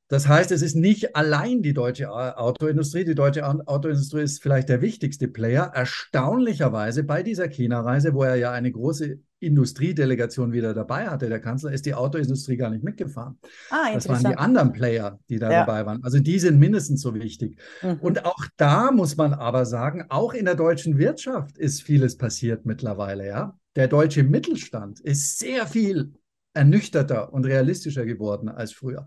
Das 0.09 0.27
heißt, 0.27 0.51
es 0.51 0.63
ist 0.63 0.75
nicht 0.75 1.15
allein 1.15 1.61
die 1.61 1.73
deutsche 1.73 2.09
Autoindustrie. 2.11 3.05
Die 3.05 3.13
deutsche 3.13 3.45
Autoindustrie 3.45 4.23
ist 4.23 4.41
vielleicht 4.41 4.67
der 4.67 4.81
wichtigste 4.81 5.27
Player. 5.27 5.71
Erstaunlicherweise 5.73 7.03
bei 7.03 7.21
dieser 7.21 7.47
China-Reise, 7.47 8.15
wo 8.15 8.23
er 8.23 8.35
ja 8.35 8.51
eine 8.51 8.71
große 8.71 9.19
Industriedelegation 9.39 10.51
wieder 10.51 10.73
dabei 10.73 11.07
hatte, 11.07 11.29
der 11.29 11.39
Kanzler, 11.39 11.73
ist 11.73 11.85
die 11.85 11.93
Autoindustrie 11.93 12.57
gar 12.57 12.71
nicht 12.71 12.83
mitgefahren. 12.83 13.37
Ah, 13.69 13.93
das 13.93 14.09
waren 14.09 14.23
die 14.23 14.35
anderen 14.35 14.73
Player, 14.73 15.19
die 15.29 15.37
da 15.37 15.51
ja. 15.51 15.59
dabei 15.59 15.85
waren. 15.85 16.03
Also 16.03 16.17
die 16.17 16.39
sind 16.39 16.59
mindestens 16.59 17.01
so 17.01 17.13
wichtig. 17.13 17.59
Mhm. 17.83 17.99
Und 18.01 18.25
auch 18.25 18.47
da 18.57 18.91
muss 18.91 19.15
man 19.15 19.35
aber 19.35 19.67
sagen, 19.67 20.05
auch 20.09 20.33
in 20.33 20.45
der 20.45 20.55
deutschen 20.55 20.97
Wirtschaft 20.97 21.55
ist 21.59 21.83
vieles 21.83 22.17
passiert 22.17 22.65
mittlerweile. 22.65 23.27
Ja, 23.27 23.59
der 23.75 23.87
deutsche 23.87 24.23
Mittelstand 24.23 25.01
ist 25.01 25.37
sehr 25.37 25.67
viel 25.67 26.13
ernüchterter 26.55 27.31
und 27.31 27.45
realistischer 27.45 28.07
geworden 28.07 28.49
als 28.49 28.73
früher 28.73 29.05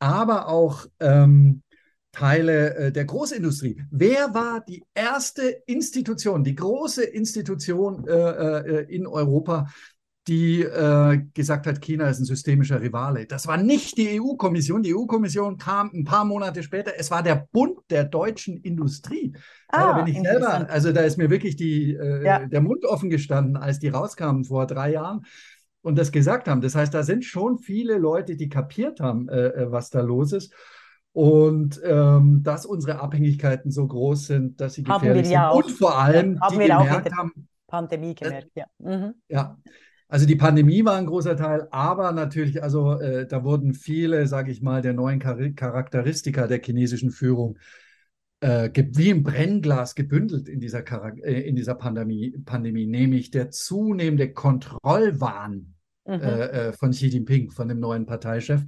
aber 0.00 0.48
auch 0.48 0.86
ähm, 0.98 1.62
Teile 2.12 2.74
äh, 2.74 2.92
der 2.92 3.04
Großindustrie. 3.04 3.82
Wer 3.90 4.34
war 4.34 4.64
die 4.66 4.82
erste 4.94 5.62
Institution, 5.66 6.42
die 6.42 6.56
große 6.56 7.04
Institution 7.04 8.06
äh, 8.08 8.12
äh, 8.12 8.94
in 8.94 9.06
Europa, 9.06 9.68
die 10.26 10.62
äh, 10.62 11.22
gesagt 11.34 11.66
hat, 11.66 11.80
China 11.80 12.08
ist 12.08 12.20
ein 12.20 12.24
systemischer 12.24 12.80
Rivale. 12.80 13.26
Das 13.26 13.46
war 13.46 13.56
nicht 13.56 13.96
die 13.96 14.20
EU-Kommission. 14.20 14.82
Die 14.82 14.94
EU-Kommission 14.94 15.56
kam 15.56 15.90
ein 15.94 16.04
paar 16.04 16.24
Monate 16.24 16.62
später. 16.62 16.92
Es 16.96 17.10
war 17.10 17.22
der 17.22 17.48
Bund 17.52 17.78
der 17.90 18.04
deutschen 18.04 18.56
Industrie. 18.58 19.34
Ah, 19.68 19.96
da 19.96 20.02
bin 20.02 20.14
ich 20.14 20.20
selber, 20.20 20.68
also 20.68 20.92
da 20.92 21.02
ist 21.02 21.16
mir 21.16 21.30
wirklich 21.30 21.56
die, 21.56 21.94
äh, 21.94 22.24
ja. 22.24 22.46
der 22.46 22.60
Mund 22.60 22.84
offen 22.84 23.08
gestanden, 23.08 23.56
als 23.56 23.78
die 23.78 23.88
rauskamen 23.88 24.44
vor 24.44 24.66
drei 24.66 24.92
Jahren 24.92 25.24
und 25.82 25.98
das 25.98 26.12
gesagt 26.12 26.48
haben. 26.48 26.60
Das 26.60 26.74
heißt, 26.74 26.92
da 26.92 27.02
sind 27.02 27.24
schon 27.24 27.58
viele 27.58 27.98
Leute, 27.98 28.36
die 28.36 28.48
kapiert 28.48 29.00
haben, 29.00 29.28
äh, 29.28 29.48
äh, 29.48 29.72
was 29.72 29.90
da 29.90 30.00
los 30.00 30.32
ist. 30.32 30.52
Und 31.12 31.80
ähm, 31.84 32.42
dass 32.44 32.64
unsere 32.64 33.00
Abhängigkeiten 33.00 33.72
so 33.72 33.86
groß 33.86 34.26
sind, 34.26 34.60
dass 34.60 34.74
sie 34.74 34.84
gefährlich 34.84 35.26
sind. 35.26 35.38
Auch. 35.38 35.56
Und 35.56 35.70
vor 35.72 35.98
allem, 35.98 36.34
ja, 36.34 36.40
haben 36.40 36.58
die 36.58 36.66
gemerkt 36.66 37.16
haben. 37.16 37.48
Pandemie 37.66 38.14
gemerkt, 38.14 38.50
ja. 38.54 38.66
Mhm. 38.78 39.14
Ja. 39.28 39.58
Also 40.08 40.26
die 40.26 40.36
Pandemie 40.36 40.84
war 40.84 40.96
ein 40.96 41.06
großer 41.06 41.36
Teil, 41.36 41.68
aber 41.70 42.10
natürlich, 42.10 42.62
also 42.62 42.98
äh, 42.98 43.28
da 43.28 43.44
wurden 43.44 43.74
viele, 43.74 44.26
sage 44.26 44.50
ich 44.50 44.60
mal, 44.60 44.82
der 44.82 44.92
neuen 44.92 45.20
Char 45.20 45.36
Charakteristika 45.54 46.48
der 46.48 46.60
chinesischen 46.60 47.12
Führung 47.12 47.58
äh, 48.40 48.70
wie 48.94 49.10
im 49.10 49.22
Brennglas 49.22 49.94
gebündelt 49.94 50.48
in 50.48 50.60
dieser, 50.60 50.82
äh, 51.22 51.42
in 51.42 51.56
dieser 51.56 51.74
Pandemie, 51.74 52.38
Pandemie, 52.44 52.86
nämlich 52.86 53.30
der 53.30 53.50
zunehmende 53.50 54.32
Kontrollwahn 54.32 55.74
mhm. 56.06 56.14
äh, 56.14 56.46
äh 56.46 56.72
von 56.72 56.92
Xi 56.92 57.08
Jinping, 57.08 57.50
von 57.50 57.68
dem 57.68 57.80
neuen 57.80 58.06
Parteichef, 58.06 58.62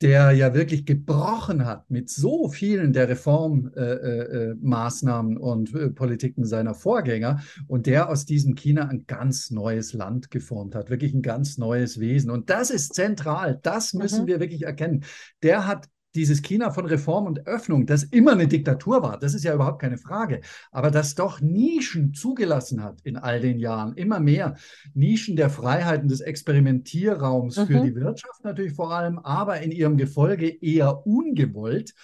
der 0.00 0.30
ja 0.32 0.54
wirklich 0.54 0.86
gebrochen 0.86 1.64
hat 1.64 1.90
mit 1.90 2.10
so 2.10 2.48
vielen 2.48 2.92
der 2.92 3.08
Reformmaßnahmen 3.08 5.36
äh, 5.36 5.40
und 5.40 5.94
Politiken 5.94 6.44
seiner 6.44 6.74
Vorgänger 6.74 7.40
und 7.68 7.86
der 7.86 8.10
aus 8.10 8.26
diesem 8.26 8.54
China 8.54 8.88
ein 8.88 9.06
ganz 9.06 9.50
neues 9.50 9.92
Land 9.92 10.30
geformt 10.30 10.74
hat, 10.74 10.90
wirklich 10.90 11.14
ein 11.14 11.22
ganz 11.22 11.58
neues 11.58 12.00
Wesen. 12.00 12.30
Und 12.30 12.50
das 12.50 12.70
ist 12.70 12.94
zentral, 12.94 13.60
das 13.62 13.94
müssen 13.94 14.24
mhm. 14.24 14.26
wir 14.26 14.40
wirklich 14.40 14.64
erkennen. 14.64 15.04
Der 15.42 15.66
hat 15.66 15.88
dieses 16.14 16.42
China 16.42 16.70
von 16.70 16.86
Reform 16.86 17.26
und 17.26 17.46
Öffnung, 17.46 17.86
das 17.86 18.04
immer 18.04 18.32
eine 18.32 18.46
Diktatur 18.46 19.02
war, 19.02 19.18
das 19.18 19.34
ist 19.34 19.44
ja 19.44 19.54
überhaupt 19.54 19.80
keine 19.80 19.98
Frage, 19.98 20.40
aber 20.70 20.90
das 20.90 21.14
doch 21.14 21.40
Nischen 21.40 22.14
zugelassen 22.14 22.82
hat 22.82 23.00
in 23.02 23.16
all 23.16 23.40
den 23.40 23.58
Jahren, 23.58 23.94
immer 23.94 24.20
mehr 24.20 24.56
Nischen 24.94 25.36
der 25.36 25.50
Freiheiten 25.50 26.08
des 26.08 26.20
Experimentierraums 26.20 27.56
mhm. 27.56 27.66
für 27.66 27.80
die 27.80 27.94
Wirtschaft 27.94 28.44
natürlich 28.44 28.74
vor 28.74 28.92
allem, 28.92 29.18
aber 29.18 29.60
in 29.60 29.72
ihrem 29.72 29.96
Gefolge 29.96 30.48
eher 30.48 31.06
ungewollt 31.06 31.94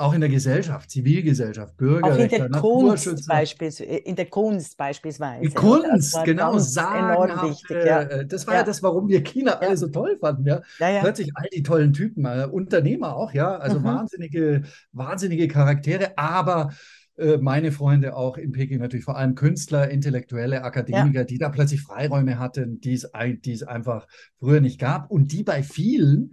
auch 0.00 0.14
in 0.14 0.20
der 0.20 0.30
Gesellschaft, 0.30 0.90
Zivilgesellschaft, 0.90 1.76
Bürgerrechte, 1.76 2.36
in 2.36 2.52
der 2.52 2.60
Kunst 2.60 3.28
beispielsweise. 3.28 3.84
In 3.84 4.16
der 4.16 4.26
Kunst 4.26 4.76
beispielsweise. 4.76 5.42
Die 5.42 5.54
Kunst, 5.54 6.16
genau, 6.24 6.58
sagen 6.58 7.50
wichtig, 7.50 7.76
ja. 7.84 8.02
Äh, 8.02 8.26
das 8.26 8.46
war 8.46 8.54
ja. 8.54 8.60
ja. 8.60 8.66
das, 8.66 8.82
warum 8.82 9.08
wir 9.08 9.22
China 9.22 9.52
ja. 9.52 9.58
alle 9.58 9.76
so 9.76 9.88
toll 9.88 10.16
fanden. 10.18 10.46
Ja? 10.46 10.62
ja 10.78 11.00
Plötzlich 11.00 11.30
all 11.34 11.48
die 11.52 11.62
tollen 11.62 11.92
Typen, 11.92 12.24
äh, 12.24 12.48
Unternehmer 12.50 13.14
auch, 13.14 13.34
ja, 13.34 13.56
also 13.56 13.80
mhm. 13.80 13.84
wahnsinnige, 13.84 14.62
wahnsinnige 14.92 15.48
Charaktere, 15.48 16.16
aber 16.16 16.70
äh, 17.16 17.36
meine 17.36 17.70
Freunde 17.70 18.16
auch 18.16 18.38
in 18.38 18.52
Peking 18.52 18.78
natürlich 18.78 19.04
vor 19.04 19.18
allem 19.18 19.34
Künstler, 19.34 19.90
Intellektuelle, 19.90 20.64
Akademiker, 20.64 21.24
die 21.24 21.38
da 21.38 21.50
plötzlich 21.50 21.82
Freiräume 21.82 22.38
hatten, 22.38 22.80
die 22.80 22.94
es 22.94 23.62
einfach 23.62 24.06
früher 24.38 24.60
nicht 24.60 24.80
gab 24.80 25.10
und 25.10 25.32
die 25.32 25.44
bei 25.44 25.62
vielen 25.62 26.32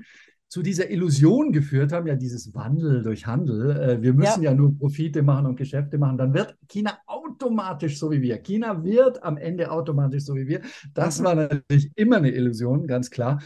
zu 0.50 0.62
dieser 0.62 0.90
Illusion 0.90 1.52
geführt 1.52 1.92
haben, 1.92 2.08
ja, 2.08 2.16
dieses 2.16 2.54
Wandel 2.54 3.04
durch 3.04 3.28
Handel. 3.28 3.72
Äh, 3.72 4.02
wir 4.02 4.14
müssen 4.14 4.44
ja. 4.44 4.52
ja. 4.52 4.58
nur 4.58 4.78
Profite 4.78 5.22
machen 5.22 5.46
und 5.46 5.58
Geschäfte 5.58 5.98
machen. 5.98 6.18
Dann 6.18 6.34
wird 6.34 6.58
China 6.68 6.98
automatisch 7.06 8.00
so 8.00 8.12
wie 8.12 8.22
wir. 8.22 8.38
China 8.38 8.84
wird 8.84 9.24
am 9.24 9.38
Ende 9.38 9.72
automatisch 9.72 10.24
so 10.24 10.36
wie 10.36 10.48
wir. 10.48 10.62
Das 10.94 11.20
mhm. 11.20 11.24
war 11.26 11.36
natürlich 11.36 11.92
immer 11.96 12.18
eine 12.18 12.32
Illusion, 12.32 12.88
ganz 12.88 13.10
klar. 13.10 13.42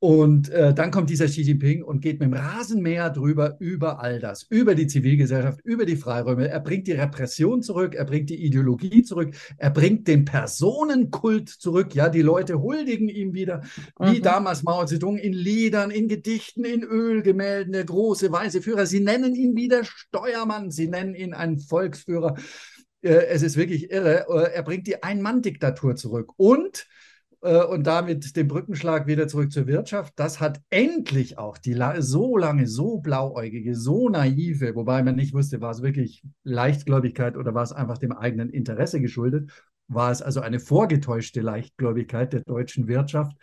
Und 0.00 0.48
äh, 0.50 0.72
dann 0.72 0.92
kommt 0.92 1.10
dieser 1.10 1.26
Xi 1.26 1.42
Jinping 1.42 1.82
und 1.82 2.00
geht 2.00 2.20
mit 2.20 2.28
dem 2.28 2.34
Rasenmäher 2.34 3.10
drüber 3.10 3.56
über 3.58 4.00
all 4.00 4.20
das, 4.20 4.44
über 4.48 4.76
die 4.76 4.86
Zivilgesellschaft, 4.86 5.60
über 5.64 5.86
die 5.86 5.96
Freiräume. 5.96 6.48
Er 6.48 6.60
bringt 6.60 6.86
die 6.86 6.92
Repression 6.92 7.62
zurück, 7.62 7.96
er 7.96 8.04
bringt 8.04 8.30
die 8.30 8.44
Ideologie 8.44 9.02
zurück, 9.02 9.34
er 9.56 9.70
bringt 9.70 10.06
den 10.06 10.24
Personenkult 10.24 11.48
zurück. 11.48 11.96
Ja, 11.96 12.10
die 12.10 12.22
Leute 12.22 12.62
huldigen 12.62 13.08
ihm 13.08 13.34
wieder, 13.34 13.62
wie 13.98 14.18
mhm. 14.18 14.22
damals 14.22 14.62
Mao 14.62 14.84
Zedong 14.84 15.18
in 15.18 15.32
Liedern, 15.32 15.90
in 15.90 16.06
Gedichten, 16.06 16.64
in 16.64 16.84
Ölgemälden, 16.84 17.72
der 17.72 17.84
große 17.84 18.30
weiße 18.30 18.62
Führer. 18.62 18.86
Sie 18.86 19.00
nennen 19.00 19.34
ihn 19.34 19.56
wieder 19.56 19.82
Steuermann, 19.84 20.70
sie 20.70 20.86
nennen 20.86 21.16
ihn 21.16 21.34
einen 21.34 21.58
Volksführer. 21.58 22.36
Äh, 23.02 23.26
es 23.26 23.42
ist 23.42 23.56
wirklich 23.56 23.90
irre. 23.90 24.26
Äh, 24.28 24.54
er 24.54 24.62
bringt 24.62 24.86
die 24.86 25.02
Ein-Mann-Diktatur 25.02 25.96
zurück 25.96 26.34
und 26.36 26.86
äh, 27.40 27.62
und 27.62 27.86
damit 27.86 28.36
den 28.36 28.48
Brückenschlag 28.48 29.06
wieder 29.06 29.28
zurück 29.28 29.52
zur 29.52 29.66
Wirtschaft. 29.66 30.14
Das 30.16 30.40
hat 30.40 30.60
endlich 30.70 31.38
auch 31.38 31.58
die 31.58 31.76
so 31.98 32.36
lange, 32.36 32.66
so 32.66 32.98
blauäugige, 32.98 33.74
so 33.74 34.08
naive, 34.08 34.74
wobei 34.74 35.02
man 35.02 35.16
nicht 35.16 35.34
wusste, 35.34 35.60
war 35.60 35.70
es 35.70 35.82
wirklich 35.82 36.22
Leichtgläubigkeit 36.44 37.36
oder 37.36 37.54
war 37.54 37.62
es 37.62 37.72
einfach 37.72 37.98
dem 37.98 38.12
eigenen 38.12 38.50
Interesse 38.50 39.00
geschuldet, 39.00 39.50
war 39.88 40.10
es 40.10 40.22
also 40.22 40.40
eine 40.40 40.60
vorgetäuschte 40.60 41.40
Leichtgläubigkeit 41.40 42.32
der 42.32 42.40
deutschen 42.40 42.88
Wirtschaft. 42.88 43.36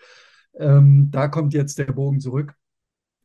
Ähm, 0.58 1.10
da 1.12 1.28
kommt 1.28 1.54
jetzt 1.54 1.80
der 1.80 1.92
Bogen 1.92 2.20
zurück. 2.20 2.54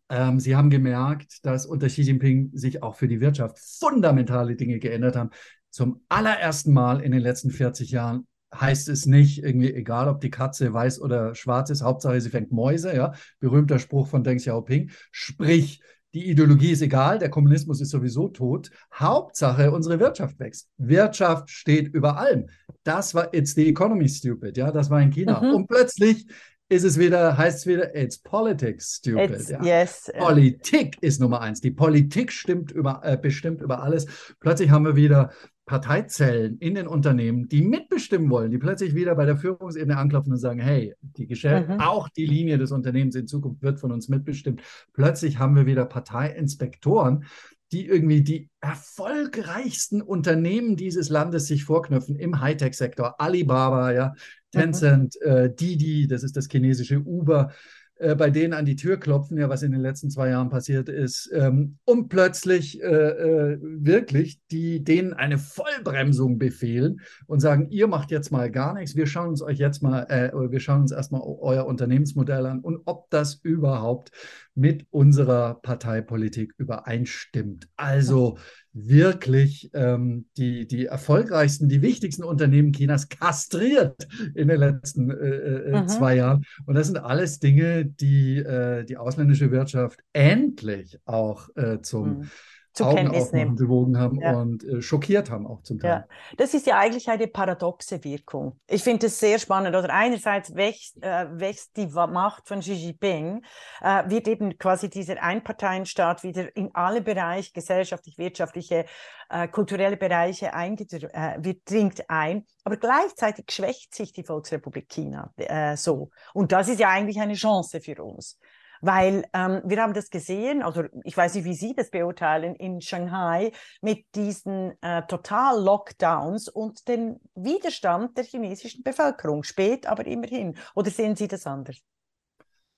Ähm, 0.09 0.40
Sie 0.40 0.56
haben 0.56 0.70
gemerkt, 0.70 1.44
dass 1.44 1.66
unter 1.66 1.87
Xi 1.87 2.02
Jinping 2.02 2.50
sich 2.52 2.83
auch 2.83 2.96
für 2.96 3.09
die 3.09 3.20
Wirtschaft 3.20 3.59
fundamentale 3.59 4.56
Dinge 4.56 4.78
geändert 4.78 5.16
haben. 5.16 5.30
Zum 5.70 6.02
allerersten 6.09 6.72
Mal 6.72 7.00
in 7.00 7.12
den 7.12 7.20
letzten 7.20 7.50
40 7.50 7.92
Jahren 7.92 8.26
heißt 8.54 8.88
es 8.88 9.06
nicht 9.06 9.42
irgendwie, 9.42 9.72
egal 9.72 10.08
ob 10.08 10.20
die 10.20 10.30
Katze 10.30 10.72
weiß 10.72 11.00
oder 11.00 11.34
schwarz 11.34 11.70
ist, 11.70 11.82
Hauptsache 11.82 12.20
sie 12.20 12.30
fängt 12.30 12.52
Mäuse, 12.52 12.94
ja. 12.94 13.12
Berühmter 13.38 13.78
Spruch 13.78 14.08
von 14.08 14.24
Deng 14.24 14.38
Xiaoping. 14.38 14.90
Sprich, 15.10 15.80
die 16.12 16.28
Ideologie 16.28 16.72
ist 16.72 16.82
egal, 16.82 17.20
der 17.20 17.30
Kommunismus 17.30 17.80
ist 17.80 17.90
sowieso 17.90 18.28
tot. 18.28 18.70
Hauptsache, 18.92 19.70
unsere 19.70 20.00
Wirtschaft 20.00 20.40
wächst. 20.40 20.68
Wirtschaft 20.76 21.50
steht 21.50 21.94
über 21.94 22.18
allem. 22.18 22.48
Das 22.82 23.14
war 23.14 23.32
It's 23.32 23.54
the 23.54 23.68
Economy 23.68 24.08
Stupid, 24.08 24.56
ja, 24.56 24.72
das 24.72 24.90
war 24.90 25.00
in 25.00 25.10
China. 25.10 25.40
Mhm. 25.40 25.54
Und 25.54 25.66
plötzlich 25.68 26.26
ist 26.68 26.84
es 26.84 26.98
wieder, 26.98 27.36
heißt 27.36 27.58
es 27.58 27.66
wieder, 27.66 27.94
it's 27.96 28.18
politics 28.18 28.96
stupid. 28.96 29.30
It's, 29.30 29.50
ja. 29.50 29.62
yes. 29.62 30.10
Politik 30.16 30.96
ist 31.00 31.20
Nummer 31.20 31.40
eins. 31.40 31.60
Die 31.60 31.72
Politik 31.72 32.32
stimmt 32.32 32.70
über, 32.70 33.00
äh, 33.04 33.16
bestimmt 33.16 33.60
über 33.60 33.82
alles. 33.82 34.06
Plötzlich 34.38 34.70
haben 34.70 34.84
wir 34.84 34.96
wieder 34.96 35.30
Parteizellen 35.70 36.59
in 36.59 36.74
den 36.74 36.88
Unternehmen, 36.88 37.48
die 37.48 37.62
mitbestimmen 37.62 38.28
wollen, 38.28 38.50
die 38.50 38.59
plötzlich 38.59 38.96
wieder 38.96 39.14
bei 39.14 39.24
der 39.24 39.37
Führungsebene 39.37 39.96
anklopfen 39.96 40.33
und 40.33 40.40
sagen, 40.40 40.59
hey, 40.59 40.96
die 41.00 41.28
Geschäft, 41.28 41.68
mhm. 41.68 41.78
auch 41.78 42.09
die 42.09 42.26
Linie 42.26 42.59
des 42.59 42.72
Unternehmens 42.72 43.14
in 43.14 43.28
Zukunft 43.28 43.62
wird 43.62 43.78
von 43.78 43.92
uns 43.92 44.09
mitbestimmt. 44.09 44.62
Plötzlich 44.94 45.38
haben 45.38 45.54
wir 45.54 45.66
wieder 45.66 45.85
Parteiinspektoren, 45.85 47.22
die 47.70 47.87
irgendwie 47.87 48.22
die 48.22 48.50
erfolgreichsten 48.61 50.02
Unternehmen 50.02 50.74
dieses 50.74 51.09
Landes 51.09 51.46
sich 51.46 51.62
vorknüpfen 51.62 52.16
im 52.16 52.40
Hightech-Sektor. 52.40 53.20
Alibaba, 53.20 53.92
ja, 53.92 54.09
mhm. 54.09 54.59
Tencent, 54.59 55.14
mhm. 55.24 55.30
äh, 55.30 55.54
Didi, 55.54 56.09
das 56.09 56.24
ist 56.24 56.37
das 56.37 56.48
chinesische 56.50 56.98
Uber, 56.98 57.52
äh, 58.00 58.14
bei 58.14 58.30
denen 58.30 58.54
an 58.54 58.64
die 58.64 58.76
Tür 58.76 58.96
klopfen, 58.98 59.36
ja, 59.36 59.48
was 59.48 59.62
in 59.62 59.72
den 59.72 59.80
letzten 59.80 60.10
zwei 60.10 60.30
Jahren 60.30 60.48
passiert 60.48 60.88
ist, 60.88 61.30
ähm, 61.34 61.76
und 61.84 62.08
plötzlich 62.08 62.82
äh, 62.82 62.86
äh, 62.86 63.58
wirklich 63.60 64.40
die, 64.50 64.82
denen 64.82 65.12
eine 65.12 65.36
Vollbremsung 65.36 66.38
befehlen 66.38 67.00
und 67.26 67.40
sagen, 67.40 67.68
ihr 67.70 67.86
macht 67.88 68.10
jetzt 68.10 68.32
mal 68.32 68.50
gar 68.50 68.74
nichts, 68.74 68.96
wir 68.96 69.06
schauen 69.06 69.28
uns 69.28 69.42
euch 69.42 69.58
jetzt 69.58 69.82
mal, 69.82 70.04
äh, 70.04 70.32
wir 70.32 70.60
schauen 70.60 70.80
uns 70.82 70.92
erstmal 70.92 71.20
euer 71.22 71.66
Unternehmensmodell 71.66 72.46
an 72.46 72.60
und 72.60 72.80
ob 72.86 73.10
das 73.10 73.34
überhaupt 73.34 74.10
mit 74.54 74.86
unserer 74.90 75.54
Parteipolitik 75.54 76.54
übereinstimmt. 76.56 77.68
Also 77.76 78.38
wirklich 78.72 79.70
ähm, 79.74 80.26
die, 80.37 80.66
die 80.66 80.87
erfolgreichsten, 80.87 81.68
die 81.68 81.83
wichtigsten 81.83 82.24
Unternehmen 82.24 82.72
Chinas 82.72 83.09
kastriert 83.09 84.06
in 84.35 84.48
den 84.48 84.61
letzten 84.61 85.11
äh, 85.11 85.14
äh 85.14 85.87
zwei 85.87 86.16
Jahren. 86.16 86.44
Und 86.66 86.74
das 86.74 86.87
sind 86.87 86.98
alles 86.98 87.40
Dinge, 87.40 87.85
die 87.85 88.38
äh, 88.38 88.85
die 88.85 88.96
ausländische 88.96 89.50
Wirtschaft 89.50 90.00
endlich 90.12 90.98
auch 91.04 91.48
äh, 91.56 91.80
zum 91.83 92.20
mhm 92.20 92.30
zur 92.72 92.88
Augen 92.88 92.96
Kenntnis 92.96 93.33
nehmen. 93.33 93.56
bewogen 93.56 93.98
haben 93.98 94.20
ja. 94.20 94.38
und 94.40 94.64
äh, 94.64 94.80
schockiert 94.80 95.30
haben 95.30 95.46
auch 95.46 95.62
zum 95.62 95.80
Teil. 95.80 95.90
Ja. 95.90 96.04
Das 96.37 96.54
ist 96.54 96.66
ja 96.66 96.78
eigentlich 96.78 97.09
eine 97.09 97.26
paradoxe 97.26 98.02
Wirkung. 98.04 98.61
Ich 98.68 98.83
finde 98.83 99.06
es 99.06 99.18
sehr 99.18 99.38
spannend. 99.38 99.74
Oder 99.74 99.90
einerseits 99.92 100.54
wächst, 100.54 101.02
äh, 101.02 101.26
wächst 101.33 101.76
die 101.76 101.87
Macht 101.87 102.46
von 102.46 102.61
Xi 102.61 102.72
Jinping, 102.72 103.42
äh, 103.80 104.09
wird 104.09 104.28
eben 104.28 104.56
quasi 104.59 104.88
dieser 104.88 105.22
Einparteienstaat 105.22 106.22
wieder 106.22 106.54
in 106.56 106.70
alle 106.74 107.02
Bereiche, 107.02 107.52
gesellschaftlich, 107.52 108.18
wirtschaftliche, 108.18 108.87
äh, 109.28 109.48
kulturelle 109.48 109.96
Bereiche 109.96 110.54
eingedrückt, 110.54 111.12
äh, 111.12 111.37
wird, 111.38 111.68
dringt 111.68 112.09
ein. 112.09 112.46
Aber 112.64 112.76
gleichzeitig 112.76 113.46
schwächt 113.50 113.94
sich 113.94 114.12
die 114.12 114.24
Volksrepublik 114.24 114.88
China 114.88 115.33
äh, 115.37 115.76
so. 115.76 116.11
Und 116.35 116.52
das 116.52 116.68
ist 116.68 116.78
ja 116.78 116.88
eigentlich 116.88 117.20
eine 117.20 117.35
Chance 117.35 117.80
für 117.80 118.02
uns. 118.02 118.38
Weil 118.80 119.24
ähm, 119.32 119.62
wir 119.64 119.82
haben 119.82 119.94
das 119.94 120.10
gesehen, 120.10 120.62
also 120.62 120.84
ich 121.04 121.16
weiß 121.16 121.34
nicht, 121.34 121.44
wie 121.44 121.54
Sie 121.54 121.74
das 121.74 121.90
beurteilen, 121.90 122.54
in 122.54 122.80
Shanghai 122.80 123.52
mit 123.82 124.06
diesen 124.14 124.72
äh, 124.80 125.02
Total-Lockdowns 125.06 126.48
und 126.48 126.88
den 126.88 127.20
Widerstand 127.34 128.16
der 128.16 128.24
chinesischen 128.24 128.82
Bevölkerung. 128.82 129.42
Spät, 129.42 129.86
aber 129.86 130.06
immerhin. 130.06 130.56
Oder 130.74 130.90
sehen 130.90 131.16
Sie 131.16 131.28
das 131.28 131.46
anders? 131.46 131.78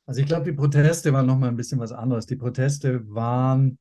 Also 0.07 0.21
ich 0.21 0.27
glaube, 0.27 0.45
die 0.45 0.53
Proteste 0.53 1.13
waren 1.13 1.27
nochmal 1.27 1.49
ein 1.49 1.57
bisschen 1.57 1.79
was 1.79 1.93
anderes. 1.93 2.27
Die 2.27 2.37
Proteste 2.37 3.09
waren 3.15 3.79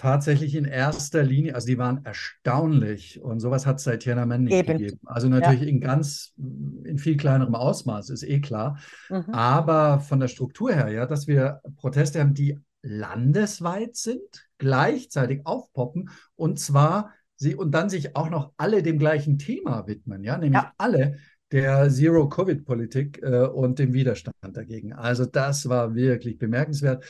tatsächlich 0.00 0.54
in 0.54 0.64
erster 0.64 1.22
Linie, 1.22 1.54
also 1.54 1.66
die 1.66 1.76
waren 1.76 2.02
erstaunlich 2.06 3.20
und 3.20 3.38
sowas 3.38 3.66
hat 3.66 3.76
es 3.76 3.84
seit 3.84 4.00
Tiananmen 4.00 4.44
nicht 4.44 4.54
Eben. 4.54 4.78
gegeben. 4.78 5.00
Also 5.04 5.28
natürlich 5.28 5.60
ja. 5.60 5.68
in 5.68 5.80
ganz, 5.80 6.32
in 6.38 6.96
viel 6.96 7.18
kleinerem 7.18 7.54
Ausmaß, 7.54 8.08
ist 8.08 8.22
eh 8.22 8.40
klar. 8.40 8.78
Mhm. 9.10 9.34
Aber 9.34 10.00
von 10.00 10.18
der 10.18 10.28
Struktur 10.28 10.72
her, 10.72 10.88
ja, 10.88 11.04
dass 11.04 11.26
wir 11.26 11.60
Proteste 11.76 12.18
haben, 12.18 12.32
die 12.32 12.58
landesweit 12.80 13.94
sind, 13.94 14.48
gleichzeitig 14.56 15.44
aufpoppen 15.44 16.08
und 16.34 16.58
zwar 16.58 17.10
sie 17.36 17.54
und 17.54 17.72
dann 17.72 17.90
sich 17.90 18.16
auch 18.16 18.30
noch 18.30 18.52
alle 18.56 18.82
dem 18.82 18.98
gleichen 18.98 19.36
Thema 19.36 19.86
widmen, 19.86 20.24
ja, 20.24 20.38
nämlich 20.38 20.62
ja. 20.62 20.72
alle 20.78 21.18
der 21.52 21.90
Zero-Covid-Politik 21.90 23.20
äh, 23.22 23.42
und 23.48 23.78
dem 23.78 23.92
Widerstand 23.92 24.36
dagegen. 24.40 24.94
Also 24.94 25.26
das 25.26 25.68
war 25.68 25.94
wirklich 25.94 26.38
bemerkenswert 26.38 27.04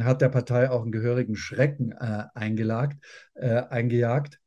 hat 0.00 0.20
der 0.20 0.28
Partei 0.28 0.70
auch 0.70 0.82
einen 0.82 0.92
gehörigen 0.92 1.36
Schrecken 1.36 1.92
äh, 1.92 2.24
eingelagt, 2.34 3.02
äh, 3.34 3.62
eingejagt. 3.62 4.40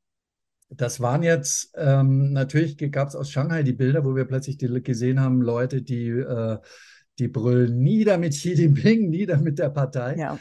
Das 0.70 1.00
waren 1.00 1.24
jetzt, 1.24 1.74
ähm, 1.76 2.32
natürlich 2.32 2.78
gab 2.92 3.08
es 3.08 3.16
aus 3.16 3.32
Shanghai 3.32 3.64
die 3.64 3.74
Bilder, 3.74 4.06
wo 4.06 4.16
wir 4.16 4.26
plötzlich 4.26 4.58
die, 4.58 4.84
gesehen 4.84 5.20
haben, 5.20 5.42
Leute, 5.42 5.82
die, 5.82 6.10
äh, 6.10 6.58
die 7.18 7.28
brüllen 7.28 7.80
nieder 7.80 8.18
mit 8.18 8.34
Xi 8.34 8.54
Jinping, 8.54 9.10
nieder 9.10 9.38
mit 9.38 9.60
der 9.60 9.70
Partei. 9.70 10.16
Ja. 10.18 10.40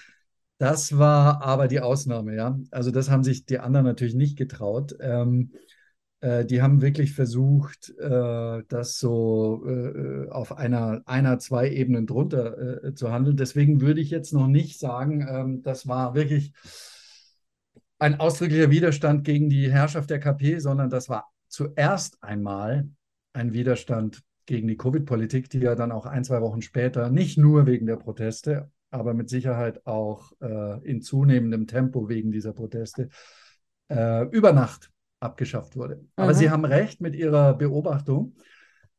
Das 0.58 0.98
war 0.98 1.42
aber 1.42 1.68
die 1.68 1.80
Ausnahme, 1.80 2.34
ja. 2.34 2.58
Also 2.70 2.90
das 2.90 3.08
haben 3.08 3.22
sich 3.22 3.46
die 3.46 3.60
anderen 3.60 3.86
natürlich 3.86 4.14
nicht 4.14 4.36
getraut. 4.36 4.96
Ähm, 5.00 5.52
Äh, 5.52 5.67
die 6.20 6.62
haben 6.62 6.82
wirklich 6.82 7.12
versucht, 7.12 7.90
äh, 7.96 8.62
das 8.66 8.98
so 8.98 9.64
äh, 9.66 10.28
auf 10.30 10.56
einer, 10.56 11.02
einer, 11.06 11.38
zwei 11.38 11.70
Ebenen 11.70 12.06
drunter 12.06 12.86
äh, 12.86 12.94
zu 12.94 13.12
handeln. 13.12 13.36
Deswegen 13.36 13.80
würde 13.80 14.00
ich 14.00 14.10
jetzt 14.10 14.32
noch 14.32 14.48
nicht 14.48 14.80
sagen, 14.80 15.24
ähm, 15.30 15.62
das 15.62 15.86
war 15.86 16.14
wirklich 16.14 16.52
ein 18.00 18.18
ausdrücklicher 18.18 18.70
Widerstand 18.70 19.22
gegen 19.24 19.48
die 19.48 19.70
Herrschaft 19.70 20.10
der 20.10 20.18
KP, 20.18 20.58
sondern 20.58 20.90
das 20.90 21.08
war 21.08 21.30
zuerst 21.46 22.20
einmal 22.22 22.88
ein 23.32 23.52
Widerstand 23.52 24.22
gegen 24.46 24.66
die 24.66 24.76
Covid-Politik, 24.76 25.50
die 25.50 25.58
ja 25.58 25.74
dann 25.74 25.92
auch 25.92 26.06
ein, 26.06 26.24
zwei 26.24 26.40
Wochen 26.40 26.62
später 26.62 27.10
nicht 27.10 27.38
nur 27.38 27.66
wegen 27.66 27.86
der 27.86 27.96
Proteste, 27.96 28.70
aber 28.90 29.14
mit 29.14 29.28
Sicherheit 29.28 29.86
auch 29.86 30.32
äh, 30.40 30.88
in 30.88 31.02
zunehmendem 31.02 31.66
Tempo 31.66 32.08
wegen 32.08 32.32
dieser 32.32 32.54
Proteste 32.54 33.08
äh, 33.88 34.26
über 34.30 34.52
Nacht 34.52 34.90
abgeschafft 35.20 35.76
wurde. 35.76 35.96
Mhm. 35.96 36.08
Aber 36.16 36.34
Sie 36.34 36.50
haben 36.50 36.64
recht 36.64 37.00
mit 37.00 37.14
Ihrer 37.14 37.54
Beobachtung, 37.54 38.36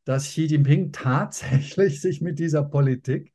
dass 0.06 0.26
Xi 0.26 0.46
Jinping 0.46 0.92
tatsächlich 0.92 2.02
sich 2.02 2.22
mit 2.22 2.40
dieser 2.40 2.64
Politik, 2.64 3.34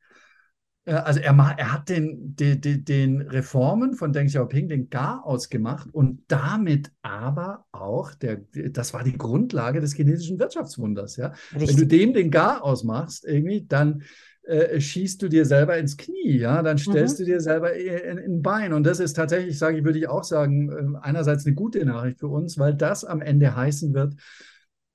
äh, 0.84 0.92
also 0.92 1.20
er, 1.20 1.34
er 1.56 1.72
hat 1.72 1.88
den, 1.88 2.34
den, 2.36 2.84
den 2.84 3.20
Reformen 3.22 3.94
von 3.94 4.12
Deng 4.12 4.26
Xiaoping 4.26 4.68
den 4.68 4.90
Garaus 4.90 5.48
gemacht 5.48 5.88
und 5.92 6.22
damit 6.28 6.90
aber 7.02 7.66
auch, 7.72 8.14
der, 8.14 8.42
das 8.70 8.92
war 8.92 9.04
die 9.04 9.16
Grundlage 9.16 9.80
des 9.80 9.94
chinesischen 9.94 10.38
Wirtschaftswunders. 10.38 11.16
Ja? 11.16 11.32
Wenn 11.52 11.76
du 11.76 11.86
dem 11.86 12.12
den 12.12 12.30
Garaus 12.30 12.84
machst, 12.84 13.24
irgendwie, 13.24 13.64
dann 13.66 14.02
äh, 14.46 14.80
schießt 14.80 15.22
du 15.22 15.28
dir 15.28 15.46
selber 15.46 15.78
ins 15.78 15.96
Knie, 15.96 16.38
ja, 16.38 16.62
dann 16.62 16.78
stellst 16.78 17.18
mhm. 17.18 17.24
du 17.24 17.30
dir 17.30 17.40
selber 17.40 17.74
in, 17.74 18.18
in 18.18 18.42
Bein. 18.42 18.72
Und 18.72 18.84
das 18.84 19.00
ist 19.00 19.14
tatsächlich, 19.14 19.58
sage 19.58 19.78
ich, 19.78 19.84
würde 19.84 19.98
ich 19.98 20.08
auch 20.08 20.24
sagen, 20.24 20.70
äh, 20.70 20.98
einerseits 21.00 21.46
eine 21.46 21.54
gute 21.54 21.84
Nachricht 21.84 22.20
für 22.20 22.28
uns, 22.28 22.58
weil 22.58 22.74
das 22.74 23.04
am 23.04 23.22
Ende 23.22 23.56
heißen 23.56 23.94
wird, 23.94 24.14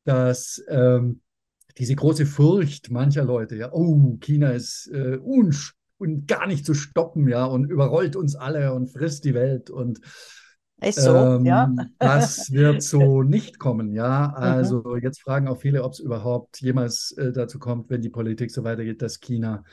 dass 0.05 0.63
ähm, 0.67 1.21
diese 1.77 1.95
große 1.95 2.25
Furcht 2.25 2.91
mancher 2.91 3.23
Leute, 3.23 3.55
ja, 3.55 3.71
oh, 3.71 4.17
China 4.19 4.51
ist 4.51 4.89
äh, 4.93 5.17
unsch 5.17 5.73
und 5.97 6.27
gar 6.27 6.47
nicht 6.47 6.65
zu 6.65 6.73
stoppen, 6.73 7.27
ja, 7.27 7.45
und 7.45 7.69
überrollt 7.69 8.15
uns 8.15 8.35
alle 8.35 8.73
und 8.73 8.89
frisst 8.89 9.25
die 9.25 9.33
Welt 9.33 9.69
und 9.69 9.99
ist 10.81 11.01
so, 11.01 11.15
ähm, 11.15 11.45
ja. 11.45 11.73
Das 11.99 12.51
wird 12.51 12.81
so 12.81 13.23
nicht 13.23 13.59
kommen, 13.59 13.93
ja. 13.93 14.29
Mhm. 14.29 14.43
Also 14.43 14.83
mhm. 14.83 15.01
jetzt 15.01 15.21
fragen 15.21 15.47
auch 15.47 15.59
viele, 15.59 15.83
ob 15.83 15.93
es 15.93 15.99
überhaupt 15.99 16.61
jemals 16.61 17.11
äh, 17.17 17.31
dazu 17.31 17.59
kommt, 17.59 17.89
wenn 17.89 18.01
die 18.01 18.09
Politik 18.09 18.51
so 18.51 18.63
weitergeht, 18.63 19.01
dass 19.01 19.19
China 19.19 19.63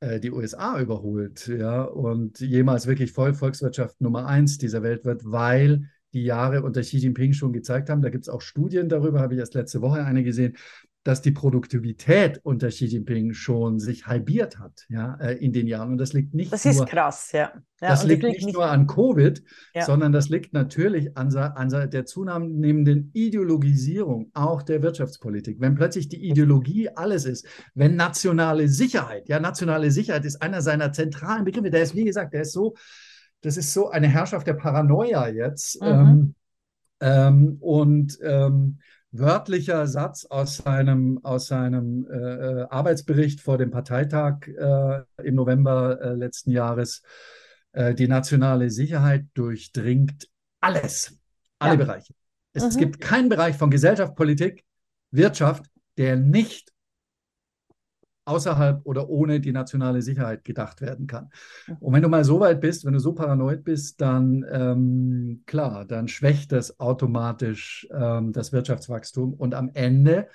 äh, 0.00 0.18
die 0.18 0.30
USA 0.30 0.80
überholt, 0.80 1.46
ja, 1.46 1.82
und 1.82 2.40
jemals 2.40 2.86
wirklich 2.86 3.12
Voll 3.12 3.34
Volkswirtschaft 3.34 4.00
Nummer 4.00 4.26
eins 4.26 4.58
dieser 4.58 4.82
Welt 4.82 5.04
wird, 5.04 5.22
weil 5.24 5.90
die 6.12 6.24
Jahre 6.24 6.62
unter 6.62 6.80
Xi 6.80 6.98
Jinping 6.98 7.32
schon 7.32 7.52
gezeigt 7.52 7.88
haben, 7.88 8.02
da 8.02 8.08
gibt 8.08 8.24
es 8.24 8.28
auch 8.28 8.40
Studien 8.40 8.88
darüber, 8.88 9.20
habe 9.20 9.34
ich 9.34 9.40
erst 9.40 9.54
letzte 9.54 9.80
Woche 9.80 10.04
eine 10.04 10.24
gesehen, 10.24 10.56
dass 11.02 11.22
die 11.22 11.30
Produktivität 11.30 12.40
unter 12.42 12.68
Xi 12.68 12.84
Jinping 12.84 13.32
schon 13.32 13.78
sich 13.78 14.06
halbiert 14.06 14.58
hat, 14.58 14.84
ja, 14.90 15.14
äh, 15.14 15.34
in 15.36 15.52
den 15.52 15.66
Jahren. 15.66 15.92
Und 15.92 15.98
das 15.98 16.12
liegt 16.12 16.34
nicht 16.34 16.52
das 16.52 16.64
nur. 16.66 16.74
Ist 16.74 16.86
krass, 16.86 17.32
ja. 17.32 17.52
ja 17.80 17.88
das 17.88 18.04
liegt 18.04 18.22
nicht, 18.22 18.44
nicht 18.44 18.54
nur 18.54 18.66
an 18.66 18.86
Covid, 18.86 19.42
ja. 19.74 19.84
sondern 19.86 20.12
das 20.12 20.28
liegt 20.28 20.52
natürlich 20.52 21.16
an, 21.16 21.34
an 21.34 21.90
der 21.90 22.04
zunehmenden 22.04 23.10
Ideologisierung 23.14 24.30
auch 24.34 24.62
der 24.62 24.82
Wirtschaftspolitik. 24.82 25.58
Wenn 25.58 25.74
plötzlich 25.74 26.08
die 26.08 26.28
Ideologie 26.28 26.90
alles 26.90 27.24
ist, 27.24 27.46
wenn 27.74 27.96
nationale 27.96 28.68
Sicherheit, 28.68 29.26
ja, 29.30 29.40
nationale 29.40 29.90
Sicherheit 29.90 30.26
ist 30.26 30.42
einer 30.42 30.60
seiner 30.60 30.92
zentralen 30.92 31.44
Begriffe, 31.44 31.70
der 31.70 31.82
ist, 31.82 31.94
wie 31.94 32.04
gesagt, 32.04 32.34
der 32.34 32.42
ist 32.42 32.52
so, 32.52 32.74
das 33.40 33.56
ist 33.56 33.72
so 33.72 33.88
eine 33.88 34.08
Herrschaft 34.08 34.46
der 34.46 34.54
Paranoia 34.54 35.28
jetzt. 35.28 35.80
Mhm. 35.80 35.88
Ähm, 35.88 36.34
ähm, 37.00 37.56
und 37.60 38.18
ähm, 38.22 38.78
wörtlicher 39.12 39.86
Satz 39.86 40.24
aus 40.24 40.58
seinem, 40.58 41.20
aus 41.24 41.46
seinem 41.48 42.06
äh, 42.10 42.16
äh, 42.16 42.66
Arbeitsbericht 42.70 43.40
vor 43.40 43.58
dem 43.58 43.70
Parteitag 43.70 44.46
äh, 44.46 45.02
im 45.22 45.34
November 45.34 46.00
äh, 46.00 46.14
letzten 46.14 46.50
Jahres. 46.50 47.02
Äh, 47.72 47.94
die 47.94 48.08
nationale 48.08 48.70
Sicherheit 48.70 49.26
durchdringt 49.34 50.28
alles, 50.60 51.18
alle 51.58 51.72
ja. 51.72 51.78
Bereiche. 51.78 52.14
Es 52.52 52.74
mhm. 52.74 52.78
gibt 52.78 53.00
keinen 53.00 53.28
Bereich 53.28 53.56
von 53.56 53.70
Gesellschaft, 53.70 54.14
Politik, 54.16 54.64
Wirtschaft, 55.10 55.64
der 55.96 56.16
nicht 56.16 56.72
außerhalb 58.24 58.80
oder 58.84 59.08
ohne 59.08 59.40
die 59.40 59.52
nationale 59.52 60.02
Sicherheit 60.02 60.44
gedacht 60.44 60.80
werden 60.80 61.06
kann. 61.06 61.30
Und 61.80 61.92
wenn 61.92 62.02
du 62.02 62.08
mal 62.08 62.24
so 62.24 62.40
weit 62.40 62.60
bist, 62.60 62.84
wenn 62.84 62.92
du 62.92 63.00
so 63.00 63.12
paranoid 63.12 63.64
bist, 63.64 64.00
dann 64.00 64.44
ähm, 64.50 65.42
klar, 65.46 65.84
dann 65.84 66.08
schwächt 66.08 66.52
das 66.52 66.78
automatisch 66.80 67.88
ähm, 67.92 68.32
das 68.32 68.52
Wirtschaftswachstum 68.52 69.34
und 69.34 69.54
am 69.54 69.70
Ende 69.74 70.28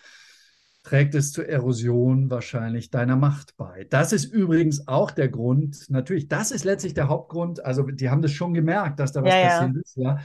trägt 0.86 1.16
es 1.16 1.32
zur 1.32 1.48
Erosion 1.48 2.30
wahrscheinlich 2.30 2.92
deiner 2.92 3.16
Macht 3.16 3.58
bei. 3.58 3.88
Das 3.90 4.14
ist 4.14 4.26
übrigens 4.26 4.88
auch 4.88 5.12
der 5.12 5.30
Grund, 5.30 5.90
natürlich, 5.90 6.28
das 6.28 6.52
ist 6.52 6.64
letztlich 6.64 6.94
der 6.94 7.10
Hauptgrund, 7.10 7.66
also 7.66 7.84
die 7.84 8.10
haben 8.10 8.22
das 8.22 8.32
schon 8.32 8.54
gemerkt, 8.54 9.00
dass 9.00 9.12
da 9.12 9.24
was 9.24 9.34
ja, 9.34 9.48
passiert 9.48 9.76
ja. 9.76 9.82
ist, 9.82 9.98
ja. 9.98 10.20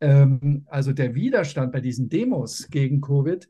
Ähm, 0.00 0.66
also 0.66 0.92
der 0.92 1.14
Widerstand 1.14 1.72
bei 1.72 1.80
diesen 1.80 2.08
Demos 2.08 2.68
gegen 2.68 3.00
Covid 3.00 3.48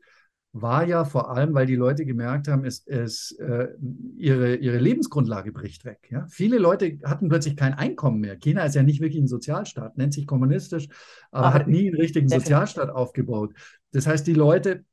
war 0.53 0.85
ja 0.85 1.03
vor 1.03 1.31
allem, 1.31 1.55
weil 1.55 1.65
die 1.65 1.75
Leute 1.75 2.05
gemerkt 2.05 2.47
haben, 2.47 2.63
es, 2.63 2.85
es, 2.85 3.31
äh, 3.39 3.69
ihre, 4.15 4.55
ihre 4.55 4.77
Lebensgrundlage 4.77 5.51
bricht 5.51 5.83
weg. 5.83 6.07
Ja? 6.11 6.27
Viele 6.29 6.59
Leute 6.59 6.99
hatten 7.03 7.27
plötzlich 7.27 7.57
kein 7.57 7.73
Einkommen 7.73 8.19
mehr. 8.19 8.37
China 8.37 8.63
ist 8.63 8.75
ja 8.75 8.83
nicht 8.83 9.01
wirklich 9.01 9.21
ein 9.21 9.27
Sozialstaat, 9.27 9.97
nennt 9.97 10.13
sich 10.13 10.27
kommunistisch, 10.27 10.87
aber, 11.31 11.47
aber 11.47 11.53
hat 11.55 11.67
nie 11.67 11.87
einen 11.87 11.99
richtigen 11.99 12.29
Sozialstaat 12.29 12.91
aufgebaut. 12.91 13.55
Das 13.91 14.05
heißt, 14.05 14.27
die 14.27 14.35
Leute 14.35 14.85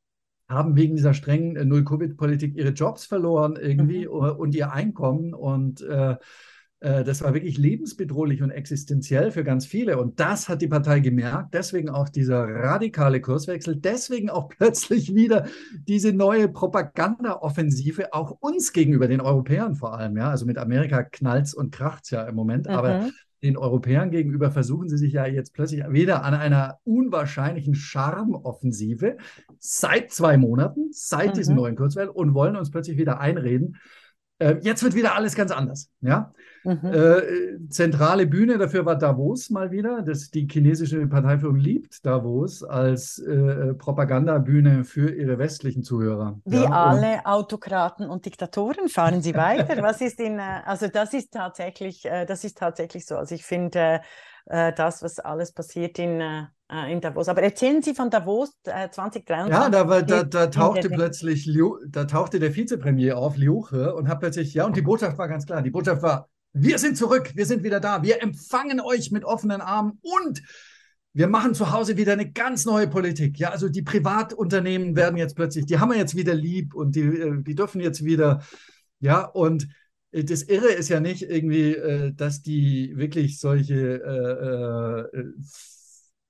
haben 0.49 0.77
wegen 0.77 0.97
dieser 0.97 1.13
strengen 1.13 1.57
äh, 1.57 1.65
Null-Covid-Politik 1.67 2.57
ihre 2.57 2.71
Jobs 2.71 3.05
verloren 3.05 3.57
irgendwie 3.57 4.07
mhm. 4.07 4.13
und 4.13 4.55
ihr 4.55 4.73
Einkommen 4.73 5.35
und 5.35 5.83
äh, 5.83 6.17
das 6.81 7.23
war 7.23 7.35
wirklich 7.35 7.59
lebensbedrohlich 7.59 8.43
und 8.43 8.51
existenziell 8.51 9.31
für 9.33 9.45
ganz 9.45 9.67
viele. 9.67 9.99
Und 9.99 10.19
das 10.19 10.49
hat 10.49 10.63
die 10.63 10.69
Partei 10.69 11.01
gemerkt. 11.01 11.53
Deswegen 11.53 11.91
auch 11.91 12.09
dieser 12.09 12.43
radikale 12.43 13.21
Kurswechsel. 13.21 13.77
Deswegen 13.77 14.31
auch 14.31 14.49
plötzlich 14.59 15.15
wieder 15.15 15.47
diese 15.87 16.13
neue 16.13 16.49
Propaganda-Offensive, 16.49 18.15
auch 18.15 18.31
uns 18.41 18.73
gegenüber, 18.73 19.09
den 19.09 19.21
Europäern 19.21 19.75
vor 19.75 19.99
allem. 19.99 20.17
Ja, 20.17 20.31
also 20.31 20.47
mit 20.47 20.57
Amerika 20.57 21.03
knallt's 21.03 21.53
und 21.53 21.71
kracht's 21.71 22.11
ja 22.11 22.27
im 22.27 22.35
Moment. 22.35 22.67
Mhm. 22.67 22.73
Aber 22.73 23.11
den 23.43 23.57
Europäern 23.57 24.11
gegenüber 24.11 24.51
versuchen 24.51 24.89
sie 24.89 24.99
sich 24.99 25.13
ja 25.13 25.27
jetzt 25.27 25.55
plötzlich 25.55 25.83
wieder 25.91 26.25
an 26.25 26.35
einer 26.35 26.79
unwahrscheinlichen 26.85 27.75
Charmoffensive 27.75 29.17
seit 29.59 30.13
zwei 30.13 30.37
Monaten, 30.37 30.89
seit 30.93 31.35
mhm. 31.35 31.39
diesem 31.39 31.57
neuen 31.57 31.77
Kurzwell 31.77 32.09
und 32.09 32.35
wollen 32.35 32.57
uns 32.57 32.71
plötzlich 32.71 32.99
wieder 32.99 33.21
einreden, 33.21 33.77
äh, 34.41 34.57
jetzt 34.63 34.83
wird 34.83 34.95
wieder 34.95 35.15
alles 35.15 35.35
ganz 35.35 35.53
anders. 35.53 35.91
Ja? 36.01 36.33
Mhm. 36.65 36.93
Äh, 36.93 37.69
zentrale 37.71 38.27
Bühne 38.27 38.59
dafür 38.59 38.85
war 38.85 38.97
Davos 38.97 39.51
mal 39.51 39.71
wieder. 39.71 40.03
Das, 40.03 40.31
die 40.31 40.47
chinesische 40.51 41.07
Parteiführung 41.07 41.57
liebt 41.57 42.05
Davos 42.05 42.63
als 42.63 43.19
äh, 43.19 43.75
Propagandabühne 43.75 44.85
für 44.85 45.11
ihre 45.11 45.39
westlichen 45.39 45.83
Zuhörer. 45.83 46.39
Wie 46.45 46.63
ja? 46.63 46.71
alle 46.71 47.25
Autokraten 47.25 48.11
und 48.11 48.27
Diktatoren 48.27 48.89
fahren 48.89 49.23
sie 49.23 49.35
weiter. 49.35 49.83
Was 49.83 50.01
ist 50.01 50.21
in, 50.21 50.39
äh, 50.39 50.61
also 50.65 50.89
das 50.89 51.15
ist 51.15 51.33
tatsächlich, 51.33 52.05
äh, 52.05 52.27
das 52.27 52.45
ist 52.45 52.59
tatsächlich 52.59 53.07
so. 53.07 53.17
Also 53.17 53.35
ich 53.35 53.45
finde 53.45 54.01
äh, 54.47 54.73
das, 54.73 55.03
was 55.03 55.19
alles 55.19 55.53
passiert 55.53 55.99
in 55.99 56.23
in 56.89 57.01
Davos. 57.01 57.29
Aber 57.29 57.43
erzählen 57.43 57.83
Sie 57.83 57.95
von 57.95 58.11
Davos 58.11 58.53
äh, 58.63 58.89
2023. 58.89 59.53
Ja, 59.53 59.69
da, 59.69 59.89
war, 59.89 60.03
da, 60.03 60.23
da 60.23 60.47
tauchte 60.47 60.89
plötzlich 60.89 61.45
Liu, 61.45 61.79
da 61.85 62.05
tauchte 62.05 62.39
der 62.39 62.55
Vizepremier 62.55 63.19
auf, 63.19 63.37
Liuche, 63.37 63.93
und 63.93 64.07
hat 64.07 64.21
plötzlich, 64.21 64.55
ja, 64.55 64.67
und 64.67 64.77
die 64.77 64.83
Botschaft 64.83 65.19
war 65.19 65.27
ganz 65.27 65.47
klar. 65.47 65.63
Die 65.63 65.71
Botschaft 65.71 66.01
war, 66.03 66.29
wir 66.53 66.79
sind 66.79 66.97
zurück, 66.97 67.33
wir 67.35 67.47
sind 67.47 67.63
wieder 67.63 67.81
da, 67.81 68.03
wir 68.03 68.23
empfangen 68.23 68.81
euch 68.81 69.11
mit 69.11 69.25
offenen 69.25 69.61
Armen 69.61 69.99
und 70.03 70.43
wir 71.13 71.29
machen 71.29 71.55
zu 71.55 71.73
Hause 71.73 71.97
wieder 71.97 72.13
eine 72.13 72.31
ganz 72.31 72.65
neue 72.65 72.89
Politik. 72.89 73.39
Ja, 73.39 73.51
also 73.51 73.69
die 73.69 73.83
Privatunternehmen 73.83 74.95
werden 74.95 75.17
jetzt 75.17 75.35
plötzlich, 75.35 75.67
die 75.67 75.79
haben 75.79 75.91
wir 75.91 75.99
jetzt 75.99 76.17
wieder 76.17 76.35
lieb 76.35 76.75
und 76.75 76.95
die, 76.95 77.01
äh, 77.01 77.43
die 77.43 77.55
dürfen 77.55 77.81
jetzt 77.81 78.05
wieder, 78.05 78.43
ja, 79.01 79.25
und 79.25 79.69
das 80.13 80.43
Irre 80.43 80.73
ist 80.73 80.89
ja 80.89 81.01
nicht 81.01 81.23
irgendwie, 81.23 81.75
äh, 81.75 82.13
dass 82.13 82.43
die 82.43 82.97
wirklich 82.97 83.39
solche 83.39 84.03
äh, 84.03 85.19
äh, 85.19 85.33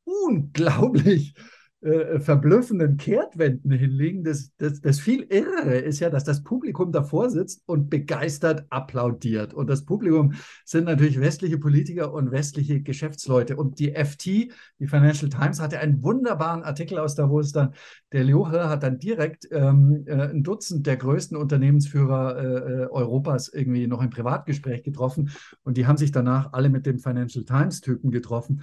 unglaublich 0.05 1.35
äh, 1.83 2.21
verblüffenden 2.21 2.99
Kehrtwenden 2.99 3.71
hinlegen. 3.71 4.23
Das, 4.23 4.53
das, 4.59 4.81
das 4.83 5.01
viel 5.01 5.23
Irrere 5.23 5.79
ist 5.79 6.01
ja, 6.01 6.11
dass 6.11 6.25
das 6.25 6.43
Publikum 6.43 6.93
davor 6.93 7.31
sitzt 7.31 7.63
und 7.65 7.89
begeistert 7.89 8.67
applaudiert. 8.69 9.55
Und 9.55 9.71
das 9.71 9.85
Publikum 9.87 10.35
sind 10.65 10.85
natürlich 10.85 11.21
westliche 11.21 11.59
Politiker 11.59 12.13
und 12.13 12.33
westliche 12.33 12.83
Geschäftsleute. 12.83 13.57
Und 13.57 13.79
die 13.79 13.95
FT, 13.95 14.27
die 14.27 14.87
Financial 14.87 15.31
Times, 15.31 15.61
hatte 15.61 15.79
einen 15.79 16.03
wunderbaren 16.03 16.63
Artikel 16.65 16.99
aus 16.99 17.15
Davos 17.15 17.53
dann. 17.53 17.73
Der 18.13 18.25
Lioche 18.25 18.69
hat 18.69 18.83
dann 18.83 18.99
direkt 18.99 19.49
ähm, 19.51 20.05
äh, 20.07 20.29
ein 20.29 20.43
Dutzend 20.43 20.87
der 20.87 20.99
größten 20.99 21.37
Unternehmensführer 21.37 22.37
äh, 22.37 22.83
äh, 22.83 22.87
Europas 22.91 23.49
irgendwie 23.49 23.87
noch 23.87 24.03
im 24.03 24.11
Privatgespräch 24.11 24.83
getroffen. 24.83 25.31
Und 25.63 25.77
die 25.77 25.87
haben 25.87 25.97
sich 25.97 26.13
danach 26.13 26.53
alle 26.53 26.69
mit 26.69 26.85
dem 26.85 26.99
Financial 26.99 27.45
Times-Typen 27.45 28.11
getroffen. 28.11 28.63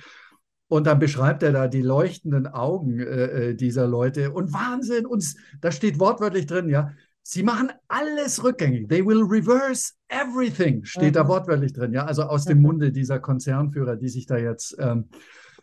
Und 0.69 0.85
dann 0.85 0.99
beschreibt 0.99 1.43
er 1.43 1.53
da 1.53 1.67
die 1.67 1.81
leuchtenden 1.81 2.47
Augen 2.47 2.99
äh, 2.99 3.49
äh 3.49 3.55
dieser 3.55 3.87
Leute. 3.87 4.31
Und 4.31 4.53
Wahnsinn, 4.53 5.05
und 5.05 5.25
da 5.61 5.71
steht 5.71 5.99
wortwörtlich 5.99 6.45
drin, 6.45 6.69
ja, 6.69 6.91
sie 7.23 7.43
machen 7.43 7.71
alles 7.87 8.43
rückgängig. 8.43 8.87
They 8.87 9.05
will 9.05 9.21
reverse 9.21 9.93
everything, 10.07 10.83
steht 10.85 11.11
mhm. 11.11 11.13
da 11.13 11.27
wortwörtlich 11.27 11.73
drin, 11.73 11.93
ja, 11.93 12.05
also 12.05 12.23
aus 12.23 12.45
dem 12.45 12.57
mhm. 12.57 12.63
Munde 12.63 12.91
dieser 12.91 13.19
Konzernführer, 13.19 13.95
die 13.95 14.09
sich 14.09 14.25
da 14.25 14.37
jetzt 14.37 14.75
ähm, 14.79 15.09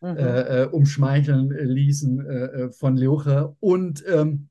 mhm. 0.00 0.16
äh, 0.16 0.62
äh 0.62 0.66
umschmeicheln 0.66 1.50
ließen 1.50 2.26
äh, 2.26 2.44
äh, 2.44 2.72
von 2.72 2.96
Leucher. 2.96 3.56
Und 3.60 4.04
ähm, 4.06 4.48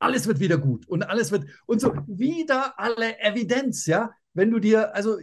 alles 0.00 0.26
wird 0.28 0.38
wieder 0.38 0.58
gut 0.58 0.86
und 0.88 1.02
alles 1.08 1.32
wird 1.32 1.46
und 1.66 1.80
so 1.80 1.92
wieder 2.06 2.74
alle 2.78 3.18
Evidenz, 3.20 3.86
ja 3.86 4.10
wenn 4.38 4.50
du 4.50 4.60
dir, 4.60 4.94
also 4.94 5.18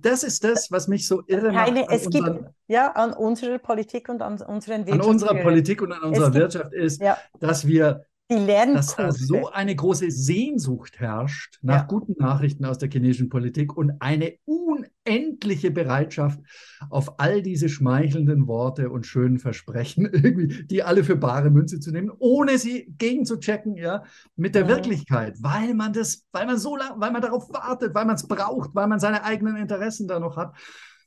das 0.00 0.24
ist 0.24 0.42
das, 0.42 0.72
was 0.72 0.88
mich 0.88 1.06
so 1.06 1.22
irre 1.26 1.52
Keine, 1.52 1.80
macht. 1.80 1.92
es 1.92 2.06
unseren, 2.06 2.36
gibt, 2.38 2.50
ja, 2.66 2.90
an 2.92 3.12
unserer 3.12 3.58
Politik 3.58 4.08
und 4.08 4.22
an 4.22 4.40
unseren 4.40 4.86
Wirtschaft. 4.86 5.04
An 5.04 5.08
unserer 5.08 5.34
Politik 5.34 5.82
und 5.82 5.92
an 5.92 6.02
unserer 6.02 6.34
Wirtschaft 6.34 6.72
ist, 6.72 7.00
ja. 7.00 7.18
dass 7.38 7.66
wir 7.66 8.06
die 8.30 8.36
Lernkurve. 8.36 8.76
dass 8.76 8.96
da 8.96 9.12
so 9.12 9.50
eine 9.50 9.74
große 9.74 10.10
Sehnsucht 10.10 11.00
herrscht 11.00 11.58
nach 11.62 11.82
ja. 11.82 11.86
guten 11.86 12.14
Nachrichten 12.18 12.64
aus 12.64 12.78
der 12.78 12.90
chinesischen 12.90 13.28
Politik 13.28 13.76
und 13.76 14.00
eine 14.00 14.34
unendliche 14.44 15.70
Bereitschaft 15.70 16.40
auf 16.88 17.18
all 17.20 17.42
diese 17.42 17.68
schmeichelnden 17.68 18.46
Worte 18.46 18.90
und 18.90 19.06
schönen 19.06 19.38
Versprechen 19.38 20.06
irgendwie, 20.12 20.64
die 20.64 20.82
alle 20.82 21.04
für 21.04 21.16
bare 21.16 21.50
Münze 21.50 21.80
zu 21.80 21.90
nehmen, 21.90 22.10
ohne 22.18 22.58
sie 22.58 22.92
gegenzuchecken, 22.98 23.76
ja, 23.76 24.04
mit 24.36 24.54
der 24.54 24.62
ja. 24.62 24.68
Wirklichkeit, 24.68 25.36
weil 25.40 25.74
man 25.74 25.92
das, 25.92 26.24
weil 26.32 26.46
man 26.46 26.58
so 26.58 26.76
lange, 26.76 27.00
weil 27.00 27.10
man 27.10 27.22
darauf 27.22 27.52
wartet, 27.52 27.94
weil 27.94 28.06
man 28.06 28.16
es 28.16 28.26
braucht, 28.26 28.74
weil 28.74 28.86
man 28.86 29.00
seine 29.00 29.24
eigenen 29.24 29.56
Interessen 29.56 30.08
da 30.08 30.18
noch 30.18 30.36
hat. 30.36 30.54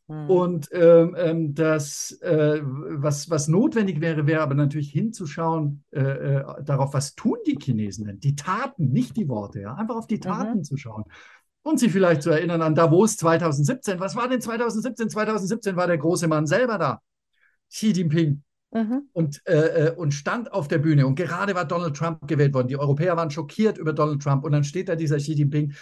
Mhm. 0.08 0.30
Und 0.30 0.70
ähm, 0.72 1.16
ähm, 1.18 1.56
das, 1.56 2.12
äh, 2.22 2.62
was, 2.64 3.30
was 3.30 3.48
notwendig 3.48 4.02
wäre, 4.02 4.28
wäre 4.28 4.42
aber 4.42 4.54
natürlich 4.54 4.92
hinzuschauen 4.92 5.84
äh, 5.92 6.02
äh, 6.02 6.44
darauf, 6.64 6.94
was 6.94 7.16
tun 7.16 7.38
die 7.48 7.58
Chinesen 7.60 8.06
denn? 8.06 8.20
Die 8.20 8.36
Taten, 8.36 8.92
nicht 8.92 9.18
die 9.18 9.28
Worte, 9.28 9.62
ja? 9.62 9.74
einfach 9.74 9.96
auf 9.96 10.08
die 10.08 10.20
Taten 10.20 10.60
mhm. 10.60 10.64
zu 10.64 10.78
schauen. 10.78 11.06
Und 11.64 11.80
sich 11.80 11.92
vielleicht 11.92 12.22
zu 12.22 12.30
erinnern 12.30 12.62
an 12.62 12.76
Davos 12.76 13.18
2017. 13.18 14.00
Was 14.00 14.16
war 14.16 14.30
denn 14.30 14.40
2017? 14.40 15.10
2017 15.10 15.76
war 15.76 15.88
der 15.88 15.98
große 15.98 16.28
Mann 16.28 16.46
selber 16.46 16.78
da, 16.78 17.02
Xi 17.72 17.92
Jinping. 17.92 18.44
Mhm. 18.72 19.10
Und, 19.14 19.42
äh, 19.48 19.88
äh, 19.88 19.96
und 19.96 20.14
stand 20.14 20.52
auf 20.52 20.68
der 20.68 20.78
Bühne. 20.78 21.08
Und 21.08 21.16
gerade 21.16 21.56
war 21.56 21.66
Donald 21.66 21.96
Trump 21.96 22.28
gewählt 22.28 22.54
worden. 22.54 22.68
Die 22.68 22.78
Europäer 22.78 23.18
waren 23.18 23.32
schockiert 23.32 23.80
über 23.80 23.94
Donald 23.94 24.22
Trump. 24.22 24.44
Und 24.44 24.52
dann 24.52 24.64
steht 24.64 24.90
da 24.90 24.96
dieser 24.96 25.18
Xi 25.18 25.34
Jinping 25.34 25.74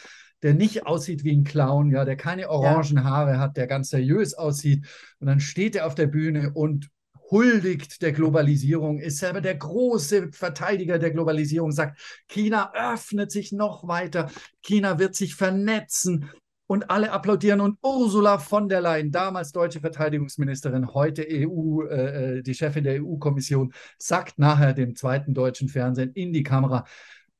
der 0.43 0.53
nicht 0.53 0.85
aussieht 0.85 1.23
wie 1.23 1.35
ein 1.35 1.45
Clown, 1.45 1.89
ja, 1.89 2.05
der 2.05 2.17
keine 2.17 2.49
orangen. 2.49 3.03
Haare 3.03 3.39
hat, 3.39 3.57
der 3.57 3.65
ganz 3.65 3.89
seriös 3.89 4.33
aussieht. 4.33 4.85
Und 5.19 5.27
dann 5.27 5.39
steht 5.39 5.75
er 5.75 5.87
auf 5.87 5.95
der 5.95 6.07
Bühne 6.07 6.51
und 6.53 6.89
huldigt 7.31 8.01
der 8.01 8.11
Globalisierung, 8.11 8.99
ist 8.99 9.17
selber 9.17 9.41
der 9.41 9.55
große 9.55 10.31
Verteidiger 10.31 10.99
der 10.99 11.11
Globalisierung, 11.11 11.71
sagt, 11.71 11.99
China 12.27 12.71
öffnet 12.75 13.31
sich 13.31 13.51
noch 13.51 13.87
weiter, 13.87 14.29
China 14.61 14.99
wird 14.99 15.15
sich 15.15 15.35
vernetzen. 15.35 16.29
Und 16.65 16.89
alle 16.89 17.11
applaudieren. 17.11 17.59
Und 17.59 17.77
Ursula 17.83 18.39
von 18.39 18.69
der 18.69 18.79
Leyen, 18.79 19.11
damals 19.11 19.51
deutsche 19.51 19.81
Verteidigungsministerin, 19.81 20.93
heute 20.93 21.27
EU, 21.29 21.83
äh, 21.83 22.37
äh, 22.37 22.41
die 22.41 22.53
Chefin 22.53 22.85
der 22.85 23.03
EU-Kommission, 23.03 23.73
sagt 23.99 24.39
nachher 24.39 24.73
dem 24.73 24.95
zweiten 24.95 25.33
deutschen 25.33 25.67
Fernsehen 25.67 26.13
in 26.13 26.31
die 26.31 26.41
Kamera, 26.41 26.85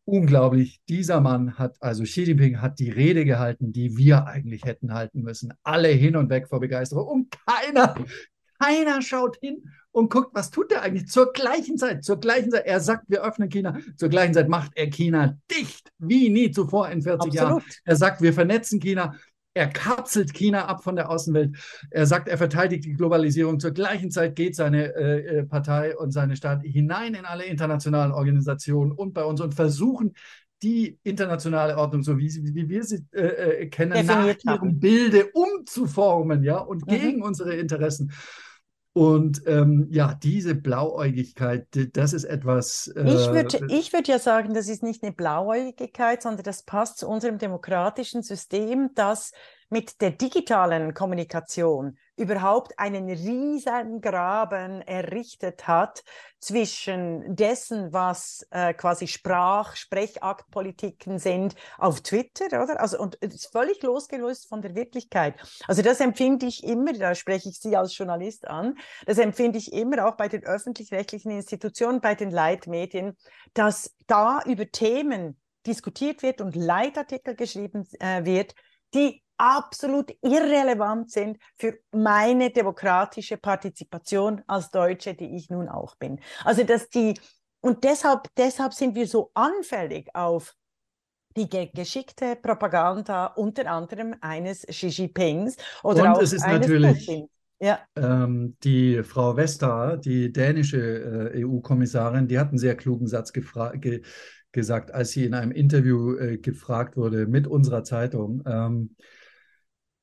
unglaublich. 0.05 0.81
Dieser 0.89 1.21
Mann 1.21 1.57
hat, 1.57 1.75
also 1.81 2.03
Xi 2.03 2.23
Jinping 2.23 2.61
hat 2.61 2.79
die 2.79 2.89
Rede 2.89 3.25
gehalten, 3.25 3.73
die 3.73 3.97
wir 3.97 4.27
eigentlich 4.27 4.63
hätten 4.65 4.93
halten 4.93 5.21
müssen. 5.21 5.53
Alle 5.63 5.89
hin 5.89 6.15
und 6.15 6.29
weg 6.29 6.47
vor 6.47 6.59
Begeisterung 6.59 7.07
und 7.07 7.35
keiner, 7.45 7.95
keiner 8.59 9.01
schaut 9.01 9.37
hin 9.41 9.63
und 9.91 10.09
guckt, 10.09 10.33
was 10.33 10.49
tut 10.49 10.71
er 10.71 10.81
eigentlich 10.81 11.07
zur 11.07 11.31
gleichen 11.31 11.77
Zeit, 11.77 12.03
zur 12.03 12.19
gleichen 12.19 12.51
Zeit. 12.51 12.65
Er 12.65 12.79
sagt, 12.79 13.05
wir 13.07 13.23
öffnen 13.23 13.49
China. 13.49 13.77
Zur 13.97 14.09
gleichen 14.09 14.33
Zeit 14.33 14.49
macht 14.49 14.71
er 14.75 14.89
China 14.89 15.37
dicht, 15.51 15.91
wie 15.99 16.29
nie 16.29 16.51
zuvor 16.51 16.89
in 16.89 17.01
40 17.01 17.27
Absolut. 17.27 17.35
Jahren. 17.35 17.63
Er 17.85 17.95
sagt, 17.95 18.21
wir 18.21 18.33
vernetzen 18.33 18.79
China. 18.79 19.15
Er 19.55 19.67
kapselt 19.67 20.33
China 20.33 20.65
ab 20.65 20.83
von 20.83 20.95
der 20.95 21.09
Außenwelt. 21.09 21.57
Er 21.91 22.07
sagt, 22.07 22.27
er 22.27 22.37
verteidigt 22.37 22.85
die 22.85 22.93
Globalisierung. 22.93 23.59
Zur 23.59 23.71
gleichen 23.71 24.09
Zeit 24.09 24.35
geht 24.35 24.55
seine 24.55 24.95
äh, 24.95 25.19
äh, 25.19 25.43
Partei 25.43 25.95
und 25.95 26.11
seine 26.11 26.35
Staat 26.35 26.63
hinein 26.63 27.13
in 27.13 27.25
alle 27.25 27.45
internationalen 27.45 28.11
Organisationen 28.11 28.91
und 28.91 29.13
bei 29.13 29.23
uns 29.23 29.41
und 29.41 29.53
versuchen, 29.53 30.13
die 30.63 30.97
internationale 31.03 31.77
Ordnung, 31.77 32.03
so 32.03 32.17
wie, 32.17 32.29
wie 32.55 32.69
wir 32.69 32.83
sie 32.83 33.05
äh, 33.11 33.21
äh 33.63 33.67
kennen, 33.67 33.91
Definiert 33.91 34.45
nach 34.45 34.55
ihrem 34.55 34.79
Bilde 34.79 35.29
umzuformen, 35.33 36.41
ja, 36.43 36.57
und 36.57 36.87
mhm. 36.87 36.91
gegen 36.91 37.21
unsere 37.21 37.53
Interessen. 37.53 38.11
Und 38.93 39.41
ähm, 39.47 39.88
ja, 39.89 40.13
diese 40.13 40.53
Blauäugigkeit, 40.53 41.67
das 41.93 42.13
ist 42.13 42.25
etwas. 42.25 42.88
Äh, 42.95 43.06
ich 43.06 43.27
würde 43.32 43.65
ich 43.69 43.91
würd 43.91 44.08
ja 44.08 44.19
sagen, 44.19 44.53
das 44.53 44.67
ist 44.67 44.84
nicht 44.84 45.01
eine 45.01 45.12
Blauäugigkeit, 45.12 46.21
sondern 46.21 46.43
das 46.43 46.62
passt 46.62 46.99
zu 46.99 47.08
unserem 47.08 47.39
demokratischen 47.39 48.21
System, 48.21 48.91
das 48.93 49.32
mit 49.69 49.99
der 49.99 50.12
digitalen 50.12 50.93
Kommunikation 50.93 51.97
überhaupt 52.15 52.78
einen 52.78 53.10
riesen 53.10 54.02
Graben 54.02 54.82
errichtet 54.82 55.67
hat 55.67 56.04
zwischen 56.39 57.36
dessen, 57.36 57.91
was 57.91 58.45
äh, 58.52 58.73
quasi 58.73 59.08
Sprach-, 59.08 59.76
Sprechaktpolitiken 59.76 61.17
sind 61.17 61.56
auf 61.78 62.02
Twitter, 62.02 62.62
oder? 62.62 62.80
Also, 62.80 62.99
und 62.99 63.17
es 63.21 63.34
ist 63.34 63.52
völlig 63.52 63.82
losgelöst 63.82 64.47
von 64.47 64.62
der 64.62 64.76
Wirklichkeit. 64.76 65.36
Also, 65.67 65.82
das 65.82 65.99
empfinde 65.99 66.45
ich 66.45 66.63
immer, 66.63 66.93
da 66.93 67.15
spreche 67.15 67.49
ich 67.49 67.60
Sie 67.60 67.76
als 67.76 67.97
Journalist 67.97 68.47
an, 68.47 68.76
das 69.06 69.17
empfinde 69.17 69.58
ich 69.58 69.73
immer 69.73 70.06
auch 70.08 70.15
bei 70.15 70.28
den 70.28 70.43
öffentlich-rechtlichen 70.43 71.32
Institutionen, 71.32 72.02
bei 72.02 72.13
den 72.13 72.30
Leitmedien, 72.30 73.17
dass 73.54 73.95
da 74.06 74.41
über 74.45 74.69
Themen 74.69 75.39
diskutiert 75.65 76.21
wird 76.21 76.41
und 76.41 76.56
Leitartikel 76.56 77.36
geschrieben 77.36 77.88
äh, 77.99 78.26
wird, 78.26 78.54
die 78.93 79.22
absolut 79.38 80.12
irrelevant 80.22 81.12
sind 81.12 81.38
für 81.56 81.78
meine 81.91 82.52
demokratische 82.52 83.38
Partizipation 83.38 84.41
als 84.48 84.72
Deutsche, 84.72 85.13
die 85.13 85.36
ich 85.36 85.50
nun 85.50 85.67
auch 85.69 85.96
bin. 85.96 86.19
Also 86.43 86.63
dass 86.63 86.89
die 86.89 87.19
und 87.62 87.84
deshalb 87.84 88.28
deshalb 88.38 88.74
sind 88.74 88.96
wir 88.96 89.08
so 89.08 89.32
anfällig 89.34 90.13
auf 90.13 90.54
die 91.36 91.50
ge 91.50 91.69
geschickte 91.74 92.36
Propaganda 92.36 93.28
unter 93.28 93.69
anderem 93.72 94.15
eines 94.22 94.65
Xi 94.67 94.88
Jinpings 94.88 95.58
oder 95.84 96.04
und 96.04 96.08
auch 96.10 96.22
es 96.22 96.34
ist 96.34 96.43
eines 96.43 96.67
natürlich 96.67 97.06
Putin. 97.06 97.30
Ja. 97.60 97.80
Ähm, 97.96 98.58
die 98.63 99.04
Frau 99.04 99.38
Vesta, 99.38 99.96
die 99.96 100.34
dänische 100.34 101.32
äh, 101.34 101.46
EU-Kommissarin, 101.46 102.28
die 102.28 102.38
hat 102.38 102.50
einen 102.50 102.58
sehr 102.58 102.76
klugen 102.76 103.08
Satz 103.08 103.32
ge 103.32 104.02
gesagt, 104.52 104.93
als 104.93 105.12
sie 105.12 105.26
in 105.26 105.34
einem 105.34 105.52
Interview 105.52 106.15
äh, 106.15 106.38
gefragt 106.38 106.98
wurde 106.98 107.26
mit 107.26 107.48
unserer 107.48 107.84
Zeitung. 107.86 108.43
Ähm, 108.46 108.96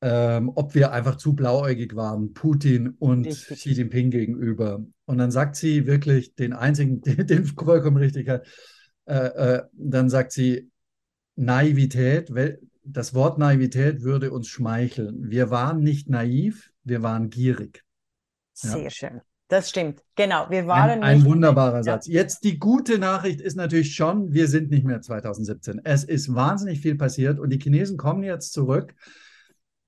ähm, 0.03 0.51
ob 0.55 0.75
wir 0.75 0.93
einfach 0.93 1.17
zu 1.17 1.35
blauäugig 1.35 1.95
waren, 1.95 2.33
Putin 2.33 2.95
und 2.99 3.27
richtig. 3.27 3.59
Xi 3.59 3.73
Jinping 3.73 4.11
gegenüber. 4.11 4.85
Und 5.05 5.19
dann 5.19 5.31
sagt 5.31 5.57
sie 5.57 5.87
wirklich 5.87 6.35
den 6.35 6.53
einzigen, 6.53 7.01
den, 7.03 7.27
den 7.27 7.45
vollkommen 7.45 7.99
richtig 7.99 8.29
hat, 8.29 8.47
äh, 9.07 9.15
äh, 9.15 9.63
dann 9.73 10.09
sagt 10.09 10.33
sie, 10.33 10.71
Naivität, 11.37 12.33
das 12.83 13.15
Wort 13.15 13.39
Naivität 13.39 14.03
würde 14.03 14.31
uns 14.31 14.49
schmeicheln. 14.49 15.31
Wir 15.31 15.51
waren 15.51 15.83
nicht 15.83 16.09
naiv, 16.09 16.71
wir 16.85 17.03
waren 17.03 17.31
gierig. 17.31 17.85
Sehr 18.53 18.83
ja. 18.83 18.91
schön. 18.91 19.21
Das 19.49 19.69
stimmt, 19.69 20.05
genau. 20.15 20.49
Wir 20.49 20.67
waren 20.69 20.91
ein, 20.91 21.03
ein 21.03 21.25
wunderbarer 21.25 21.79
ja. 21.79 21.83
Satz. 21.83 22.07
Jetzt 22.07 22.45
die 22.45 22.59
gute 22.59 22.99
Nachricht 22.99 23.41
ist 23.41 23.57
natürlich 23.57 23.95
schon, 23.97 24.33
wir 24.33 24.47
sind 24.47 24.71
nicht 24.71 24.85
mehr 24.85 25.01
2017. 25.01 25.81
Es 25.83 26.05
ist 26.05 26.33
wahnsinnig 26.35 26.81
viel 26.81 26.95
passiert 26.95 27.41
und 27.41 27.51
die 27.51 27.59
Chinesen 27.59 27.97
kommen 27.97 28.23
jetzt 28.23 28.53
zurück 28.53 28.95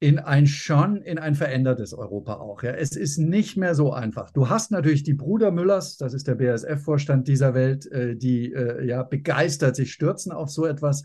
in 0.03 0.19
ein 0.19 0.49
schon 0.49 1.01
in 1.03 1.21
ein 1.21 1.37
verändertes 1.37 1.95
Europa 1.95 2.35
auch. 2.35 2.65
Ja. 2.65 2.73
Es 2.73 2.97
ist 2.97 3.19
nicht 3.19 3.57
mehr 3.57 3.77
so 3.77 3.93
einfach. 3.93 4.33
Du 4.33 4.49
hast 4.49 4.73
natürlich 4.73 5.05
die 5.05 5.15
Bruder 5.15 5.53
Müllers, 5.53 5.97
das 5.97 6.12
ist 6.12 6.27
der 6.27 6.35
BASF-Vorstand 6.35 7.29
dieser 7.29 7.55
Welt, 7.55 7.87
äh, 7.87 8.17
die 8.17 8.53
äh, 8.53 8.85
ja 8.85 9.05
begeistert 9.05 9.77
sich 9.77 9.93
stürzen 9.93 10.33
auf 10.33 10.51
so 10.51 10.67
etwas. 10.67 11.05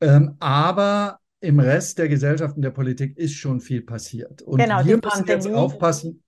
Ähm, 0.00 0.34
aber 0.40 1.20
im 1.38 1.60
Rest 1.60 1.98
der 1.98 2.08
Gesellschaft 2.08 2.56
und 2.56 2.62
der 2.62 2.72
Politik 2.72 3.16
ist 3.16 3.34
schon 3.34 3.60
viel 3.60 3.82
passiert. 3.82 4.42
Und 4.42 4.58
genau, 4.58 4.84
wir 4.84 4.96
müssen 4.96 5.00
Pandemie 5.02 5.44
jetzt 5.44 5.54
aufpassen. 5.54 6.24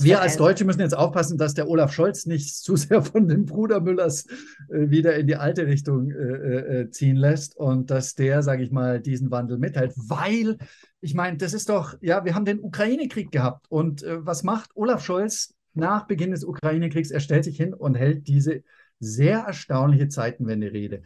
Wir 0.00 0.20
als 0.20 0.36
Deutsche 0.36 0.66
müssen 0.66 0.82
jetzt 0.82 0.96
aufpassen, 0.96 1.38
dass 1.38 1.54
der 1.54 1.66
Olaf 1.66 1.92
Scholz 1.92 2.26
nicht 2.26 2.54
zu 2.62 2.76
sehr 2.76 3.02
von 3.02 3.26
den 3.26 3.44
Bruder 3.46 3.80
Müllers 3.80 4.26
äh, 4.68 4.88
wieder 4.90 5.16
in 5.16 5.26
die 5.26 5.34
alte 5.34 5.66
Richtung 5.66 6.12
äh, 6.12 6.14
äh, 6.14 6.80
äh 6.82 6.90
ziehen 6.90 7.16
lässt 7.16 7.56
und 7.56 7.90
dass 7.90 8.14
der, 8.14 8.44
sage 8.44 8.62
ich 8.62 8.70
mal, 8.70 9.00
diesen 9.00 9.32
Wandel 9.32 9.58
mitteilt, 9.58 9.94
weil 9.96 10.58
ich 11.02 11.14
meine, 11.14 11.36
das 11.36 11.52
ist 11.52 11.68
doch, 11.68 11.96
ja, 12.00 12.24
wir 12.24 12.34
haben 12.34 12.44
den 12.44 12.60
Ukraine-Krieg 12.60 13.32
gehabt. 13.32 13.66
Und 13.68 14.04
äh, 14.04 14.24
was 14.24 14.44
macht 14.44 14.70
Olaf 14.74 15.04
Scholz 15.04 15.52
nach 15.74 16.06
Beginn 16.06 16.30
des 16.30 16.44
Ukraine-Kriegs? 16.44 17.10
Er 17.10 17.20
stellt 17.20 17.44
sich 17.44 17.56
hin 17.56 17.74
und 17.74 17.96
hält 17.96 18.28
diese 18.28 18.62
sehr 19.00 19.40
erstaunliche 19.40 20.08
Zeitenwende-Rede. 20.08 21.02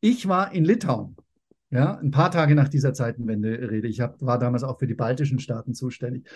Ich 0.00 0.28
war 0.28 0.52
in 0.52 0.64
Litauen, 0.64 1.16
ja, 1.70 1.98
ein 1.98 2.12
paar 2.12 2.30
Tage 2.30 2.54
nach 2.54 2.68
dieser 2.68 2.94
Zeitenwende-Rede. 2.94 3.88
Ich 3.88 4.00
hab, 4.00 4.22
war 4.22 4.38
damals 4.38 4.62
auch 4.62 4.78
für 4.78 4.86
die 4.86 4.94
baltischen 4.94 5.40
Staaten 5.40 5.74
zuständig. 5.74 6.28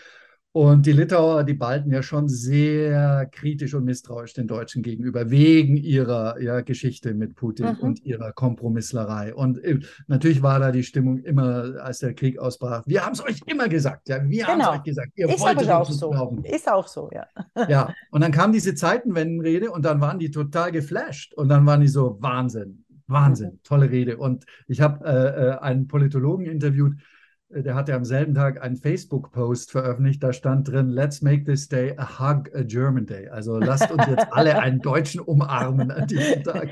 Und 0.57 0.87
die 0.87 0.93
Litauer, 0.93 1.45
die 1.45 1.53
balten 1.53 1.93
ja 1.93 2.03
schon 2.03 2.31
sehr 2.31 3.29
kritisch 3.31 3.75
und 3.75 3.85
misstrauisch 3.85 4.33
den 4.33 4.49
Deutschen 4.49 4.83
gegenüber, 4.83 5.29
wegen 5.31 5.77
ihrer 5.77 6.41
ja, 6.41 6.63
Geschichte 6.63 7.13
mit 7.13 7.35
Putin 7.35 7.77
mhm. 7.77 7.81
und 7.81 8.07
ihrer 8.07 8.33
Kompromisslerei. 8.33 9.35
Und 9.35 9.63
äh, 9.63 9.81
natürlich 10.07 10.41
war 10.41 10.59
da 10.59 10.73
die 10.73 10.83
Stimmung 10.83 11.19
immer, 11.19 11.75
als 11.83 11.99
der 11.99 12.15
Krieg 12.15 12.39
ausbrach. 12.39 12.85
Wir 12.87 13.05
haben 13.05 13.13
es 13.13 13.23
euch 13.23 13.43
immer 13.45 13.69
gesagt, 13.69 14.09
ja, 14.09 14.17
wir 14.27 14.47
genau. 14.47 14.49
haben 14.49 14.61
es 14.61 14.69
euch 14.69 14.83
gesagt. 14.85 15.13
Ihr 15.17 15.29
Ist 15.29 15.41
wolltet 15.41 15.69
auch 15.69 15.91
so. 15.91 16.09
Glauben. 16.09 16.43
Ist 16.47 16.73
auch 16.73 16.89
so, 16.89 17.11
ja. 17.13 17.27
ja, 17.69 17.95
und 18.11 18.23
dann 18.23 18.33
kam 18.33 18.51
diese 18.51 18.75
Zeitenwendenrede 18.75 19.71
und 19.71 19.85
dann 19.85 20.01
waren 20.01 20.19
die 20.19 20.31
total 20.31 20.73
geflasht. 20.73 21.35
Und 21.35 21.51
dann 21.51 21.67
waren 21.67 21.83
die 21.83 21.89
so, 21.89 22.17
Wahnsinn, 22.23 22.83
Wahnsinn, 23.09 23.61
tolle 23.63 23.91
Rede. 23.91 24.17
Und 24.17 24.47
ich 24.69 24.81
habe 24.81 25.05
äh, 25.05 25.49
äh, 25.49 25.59
einen 25.59 25.87
Politologen 25.87 26.47
interviewt, 26.47 26.95
der 27.49 27.75
hatte 27.75 27.95
am 27.95 28.05
selben 28.05 28.35
Tag 28.35 28.61
einen 28.61 28.77
Facebook-Post 28.77 29.71
veröffentlicht, 29.71 30.23
da 30.23 30.33
stand 30.33 30.69
drin, 30.69 30.89
Let's 30.89 31.23
make 31.23 31.45
this 31.45 31.69
day 31.69 31.95
a 31.97 32.19
hug 32.19 32.51
a 32.55 32.63
German 32.63 33.07
day. 33.07 33.29
Also 33.29 33.59
lasst 33.59 33.91
uns 33.91 34.07
jetzt 34.09 34.27
alle 34.33 34.59
einen 34.61 34.81
Deutschen 34.81 35.21
umarmen 35.21 35.91
an 35.91 36.07
diesem 36.07 36.43
Tag. 36.43 36.71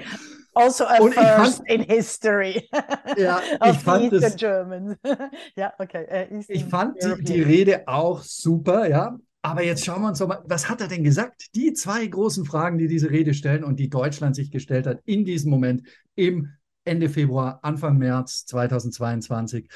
Also 0.55 0.85
a 0.85 0.99
Und 0.99 1.14
first 1.14 1.59
fand, 1.59 1.68
in 1.68 1.83
history. 1.83 2.68
Ja, 3.16 3.41
ich 3.70 3.79
fand 3.79 4.12
das, 4.12 4.37
Germans. 4.37 4.97
ja, 5.57 5.72
okay. 5.79 6.29
ich 6.49 6.64
fand 6.64 6.97
die, 7.03 7.25
die 7.25 7.43
Rede 7.43 7.87
auch 7.87 8.22
super, 8.22 8.89
ja. 8.89 9.18
Aber 9.43 9.62
jetzt 9.62 9.85
schauen 9.85 10.01
wir 10.03 10.09
uns 10.09 10.20
doch 10.20 10.29
mal, 10.29 10.43
was 10.47 10.70
hat 10.70 10.81
er 10.81 10.89
denn 10.89 11.05
gesagt? 11.05 11.55
Die 11.55 11.75
zwei 11.75 12.07
großen 12.07 12.47
Fragen, 12.47 12.79
die 12.79 12.89
diese 12.89 13.11
Rede 13.11 13.35
stellen 13.35 13.62
und 13.62 13.79
die 13.79 13.91
Deutschland 13.91 14.35
sich 14.35 14.51
gestellt 14.51 14.87
hat 14.87 15.01
in 15.05 15.25
diesem 15.25 15.51
Moment 15.51 15.83
im 16.14 16.49
Ende 16.85 17.09
Februar, 17.11 17.59
Anfang 17.62 17.99
März 17.99 18.47
2022. 18.47 19.68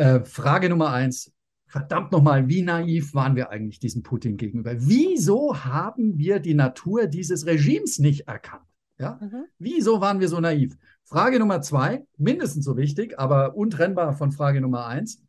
Äh, 0.00 0.24
Frage 0.24 0.70
Nummer 0.70 0.92
eins. 0.92 1.30
Verdammt 1.66 2.10
nochmal, 2.10 2.48
wie 2.48 2.62
naiv 2.62 3.12
waren 3.12 3.36
wir 3.36 3.50
eigentlich 3.50 3.80
diesem 3.80 4.02
Putin 4.02 4.38
gegenüber? 4.38 4.72
Wieso 4.78 5.62
haben 5.62 6.16
wir 6.16 6.40
die 6.40 6.54
Natur 6.54 7.06
dieses 7.06 7.44
Regimes 7.44 7.98
nicht 7.98 8.26
erkannt? 8.26 8.64
Ja? 8.98 9.20
Mhm. 9.20 9.44
Wieso 9.58 10.00
waren 10.00 10.18
wir 10.18 10.28
so 10.28 10.40
naiv? 10.40 10.74
Frage 11.04 11.38
Nummer 11.38 11.60
zwei, 11.60 12.06
mindestens 12.16 12.64
so 12.64 12.78
wichtig, 12.78 13.18
aber 13.18 13.54
untrennbar 13.56 14.14
von 14.14 14.32
Frage 14.32 14.62
Nummer 14.62 14.86
eins. 14.86 15.22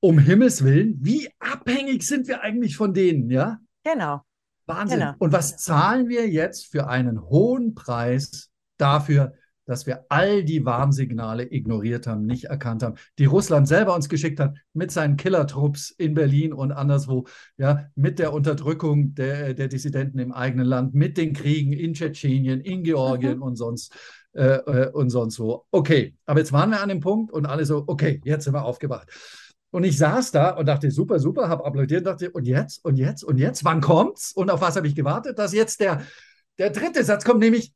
Um 0.00 0.18
Himmels 0.18 0.64
Willen, 0.64 0.98
wie 1.00 1.30
abhängig 1.38 2.02
sind 2.02 2.26
wir 2.26 2.42
eigentlich 2.42 2.76
von 2.76 2.94
denen, 2.94 3.30
ja? 3.30 3.60
Genau. 3.84 4.22
Wahnsinn. 4.66 4.98
Genau. 4.98 5.14
Und 5.18 5.32
was 5.32 5.56
zahlen 5.56 6.08
wir 6.08 6.28
jetzt 6.28 6.66
für 6.66 6.88
einen 6.88 7.22
hohen 7.22 7.76
Preis 7.76 8.50
dafür, 8.76 9.34
dass 9.66 9.86
wir 9.86 10.06
all 10.08 10.44
die 10.44 10.64
Warnsignale 10.64 11.52
ignoriert 11.52 12.06
haben, 12.06 12.24
nicht 12.24 12.44
erkannt 12.44 12.82
haben, 12.82 12.94
die 13.18 13.26
Russland 13.26 13.68
selber 13.68 13.94
uns 13.94 14.08
geschickt 14.08 14.40
hat 14.40 14.56
mit 14.72 14.90
seinen 14.90 15.16
Killertrupps 15.16 15.90
in 15.90 16.14
Berlin 16.14 16.52
und 16.52 16.72
anderswo, 16.72 17.26
ja, 17.58 17.86
mit 17.94 18.18
der 18.18 18.32
Unterdrückung 18.32 19.14
der, 19.14 19.54
der 19.54 19.68
Dissidenten 19.68 20.18
im 20.18 20.32
eigenen 20.32 20.66
Land, 20.66 20.94
mit 20.94 21.18
den 21.18 21.34
Kriegen 21.34 21.72
in 21.72 21.94
Tschetschenien, 21.94 22.60
in 22.60 22.82
Georgien 22.84 23.36
mhm. 23.36 23.42
und 23.42 23.56
sonst 23.56 23.94
äh, 24.36 24.56
äh, 24.56 24.90
und 24.90 25.08
sonst 25.08 25.38
wo. 25.40 25.64
Okay, 25.70 26.14
aber 26.26 26.40
jetzt 26.40 26.52
waren 26.52 26.70
wir 26.70 26.82
an 26.82 26.90
dem 26.90 27.00
Punkt 27.00 27.32
und 27.32 27.46
alle 27.46 27.64
so, 27.64 27.84
okay, 27.86 28.20
jetzt 28.24 28.44
sind 28.44 28.52
wir 28.52 28.64
aufgewacht. 28.64 29.08
Und 29.70 29.84
ich 29.84 29.96
saß 29.96 30.30
da 30.30 30.50
und 30.50 30.66
dachte, 30.66 30.90
super, 30.90 31.18
super, 31.18 31.48
habe 31.48 31.64
applaudiert 31.64 32.00
und 32.00 32.04
dachte, 32.04 32.30
und 32.30 32.46
jetzt, 32.46 32.84
und 32.84 32.96
jetzt, 32.96 33.24
und 33.24 33.38
jetzt, 33.38 33.64
wann 33.64 33.80
kommt's? 33.80 34.32
Und 34.32 34.50
auf 34.50 34.60
was 34.60 34.76
habe 34.76 34.86
ich 34.86 34.94
gewartet? 34.94 35.38
Dass 35.38 35.52
jetzt 35.52 35.80
der, 35.80 36.02
der 36.58 36.70
dritte 36.70 37.02
Satz 37.02 37.24
kommt, 37.24 37.40
nämlich, 37.40 37.72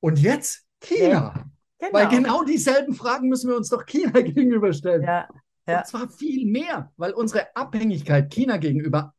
und 0.00 0.20
jetzt 0.20 0.65
China. 0.80 1.34
Genau. 1.78 1.92
Weil 1.92 2.08
genau 2.08 2.42
dieselben 2.42 2.94
Fragen 2.94 3.28
müssen 3.28 3.50
wir 3.50 3.56
uns 3.56 3.68
doch 3.68 3.84
China 3.84 4.10
gegenüberstellen. 4.22 5.02
Ja, 5.02 5.28
ja. 5.66 5.78
Und 5.78 5.86
zwar 5.86 6.08
viel 6.08 6.46
mehr, 6.46 6.92
weil 6.96 7.12
unsere 7.12 7.54
Abhängigkeit 7.54 8.32
China 8.32 8.56
gegenüber 8.56 9.14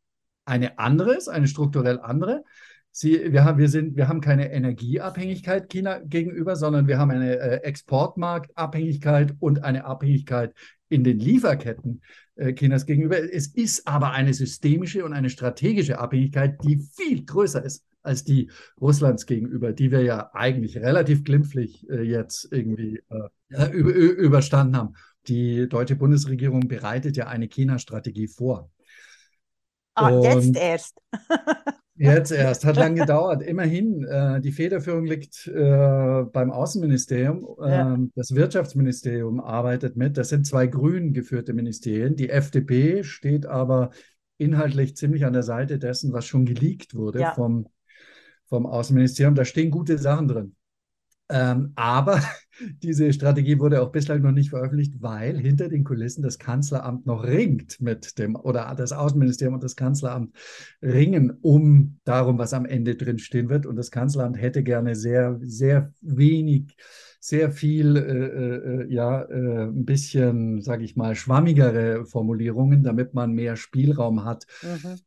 eine 0.45 0.79
andere 0.79 1.15
ist, 1.15 1.27
eine 1.27 1.47
strukturell 1.47 1.99
andere. 1.99 2.43
Sie, 2.91 3.31
wir, 3.31 3.43
haben, 3.45 3.59
wir, 3.59 3.69
sind, 3.69 3.95
wir 3.95 4.07
haben 4.07 4.21
keine 4.21 4.51
Energieabhängigkeit 4.51 5.69
China 5.69 5.99
gegenüber, 5.99 6.55
sondern 6.55 6.87
wir 6.87 6.97
haben 6.97 7.11
eine 7.11 7.37
äh, 7.37 7.55
Exportmarktabhängigkeit 7.57 9.35
und 9.39 9.63
eine 9.63 9.85
Abhängigkeit 9.85 10.55
in 10.89 11.03
den 11.03 11.19
Lieferketten 11.19 12.01
äh, 12.35 12.53
Chinas 12.53 12.85
gegenüber. 12.85 13.17
Es 13.17 13.47
ist 13.47 13.87
aber 13.87 14.11
eine 14.11 14.33
systemische 14.33 15.03
und 15.03 15.13
eine 15.13 15.29
strategische 15.29 15.99
Abhängigkeit, 15.99 16.63
die 16.63 16.77
viel 16.77 17.25
größer 17.25 17.63
ist 17.63 17.83
als 18.03 18.23
die 18.23 18.49
Russlands 18.79 19.25
gegenüber, 19.25 19.73
die 19.73 19.91
wir 19.91 20.01
ja 20.01 20.31
eigentlich 20.33 20.77
relativ 20.77 21.23
glimpflich 21.23 21.87
äh, 21.89 22.01
jetzt 22.01 22.47
irgendwie 22.51 23.01
äh, 23.09 23.71
über, 23.71 23.91
überstanden 23.93 24.77
haben. 24.77 24.95
Die 25.27 25.67
deutsche 25.67 25.97
Bundesregierung 25.97 26.67
bereitet 26.67 27.17
ja 27.17 27.27
eine 27.27 27.49
China-Strategie 27.49 28.27
vor. 28.27 28.71
Ah, 29.93 30.09
Und 30.09 30.23
jetzt 30.23 30.55
erst. 30.55 31.01
Jetzt 31.97 32.31
erst, 32.31 32.65
hat 32.65 32.75
lang 32.75 32.95
gedauert. 32.95 33.41
Immerhin, 33.41 34.03
äh, 34.03 34.39
die 34.39 34.51
Federführung 34.51 35.05
liegt 35.05 35.47
äh, 35.47 36.23
beim 36.31 36.51
Außenministerium. 36.51 37.47
Ja. 37.59 37.93
Ähm, 37.93 38.11
das 38.15 38.35
Wirtschaftsministerium 38.35 39.39
arbeitet 39.39 39.95
mit. 39.95 40.17
Das 40.17 40.29
sind 40.29 40.45
zwei 40.45 40.67
grün 40.67 41.13
geführte 41.13 41.53
Ministerien. 41.53 42.15
Die 42.15 42.29
FDP 42.29 43.03
steht 43.03 43.45
aber 43.45 43.91
inhaltlich 44.37 44.95
ziemlich 44.95 45.25
an 45.25 45.33
der 45.33 45.43
Seite 45.43 45.79
dessen, 45.79 46.13
was 46.13 46.25
schon 46.25 46.45
geleakt 46.45 46.93
wurde 46.93 47.21
ja. 47.21 47.33
vom 47.33 47.67
vom 48.47 48.65
Außenministerium. 48.65 49.35
Da 49.35 49.45
stehen 49.45 49.71
gute 49.71 49.97
Sachen 49.97 50.27
drin. 50.27 50.55
Ähm, 51.29 51.73
aber 51.75 52.21
diese 52.81 53.13
Strategie 53.13 53.59
wurde 53.59 53.81
auch 53.81 53.91
bislang 53.91 54.21
noch 54.21 54.31
nicht 54.31 54.49
veröffentlicht, 54.49 55.01
weil 55.01 55.37
hinter 55.37 55.69
den 55.69 55.83
Kulissen 55.83 56.21
das 56.21 56.39
Kanzleramt 56.39 57.05
noch 57.05 57.23
ringt 57.23 57.81
mit 57.81 58.17
dem, 58.19 58.35
oder 58.35 58.73
das 58.75 58.91
Außenministerium 58.91 59.55
und 59.55 59.63
das 59.63 59.75
Kanzleramt 59.75 60.35
ringen 60.81 61.37
um 61.41 61.99
darum, 62.03 62.37
was 62.37 62.53
am 62.53 62.65
Ende 62.65 62.95
drin 62.95 63.19
stehen 63.19 63.49
wird. 63.49 63.65
Und 63.65 63.75
das 63.75 63.91
Kanzleramt 63.91 64.39
hätte 64.39 64.63
gerne 64.63 64.95
sehr, 64.95 65.39
sehr 65.41 65.93
wenig, 66.01 66.75
sehr 67.19 67.51
viel, 67.51 67.95
äh, 67.97 68.83
äh, 68.83 68.93
ja, 68.93 69.21
äh, 69.23 69.67
ein 69.67 69.85
bisschen, 69.85 70.61
sage 70.61 70.83
ich 70.83 70.95
mal, 70.95 71.15
schwammigere 71.15 72.05
Formulierungen, 72.05 72.83
damit 72.83 73.13
man 73.13 73.33
mehr 73.33 73.55
Spielraum 73.55 74.23
hat. 74.23 74.45
Mhm 74.61 74.99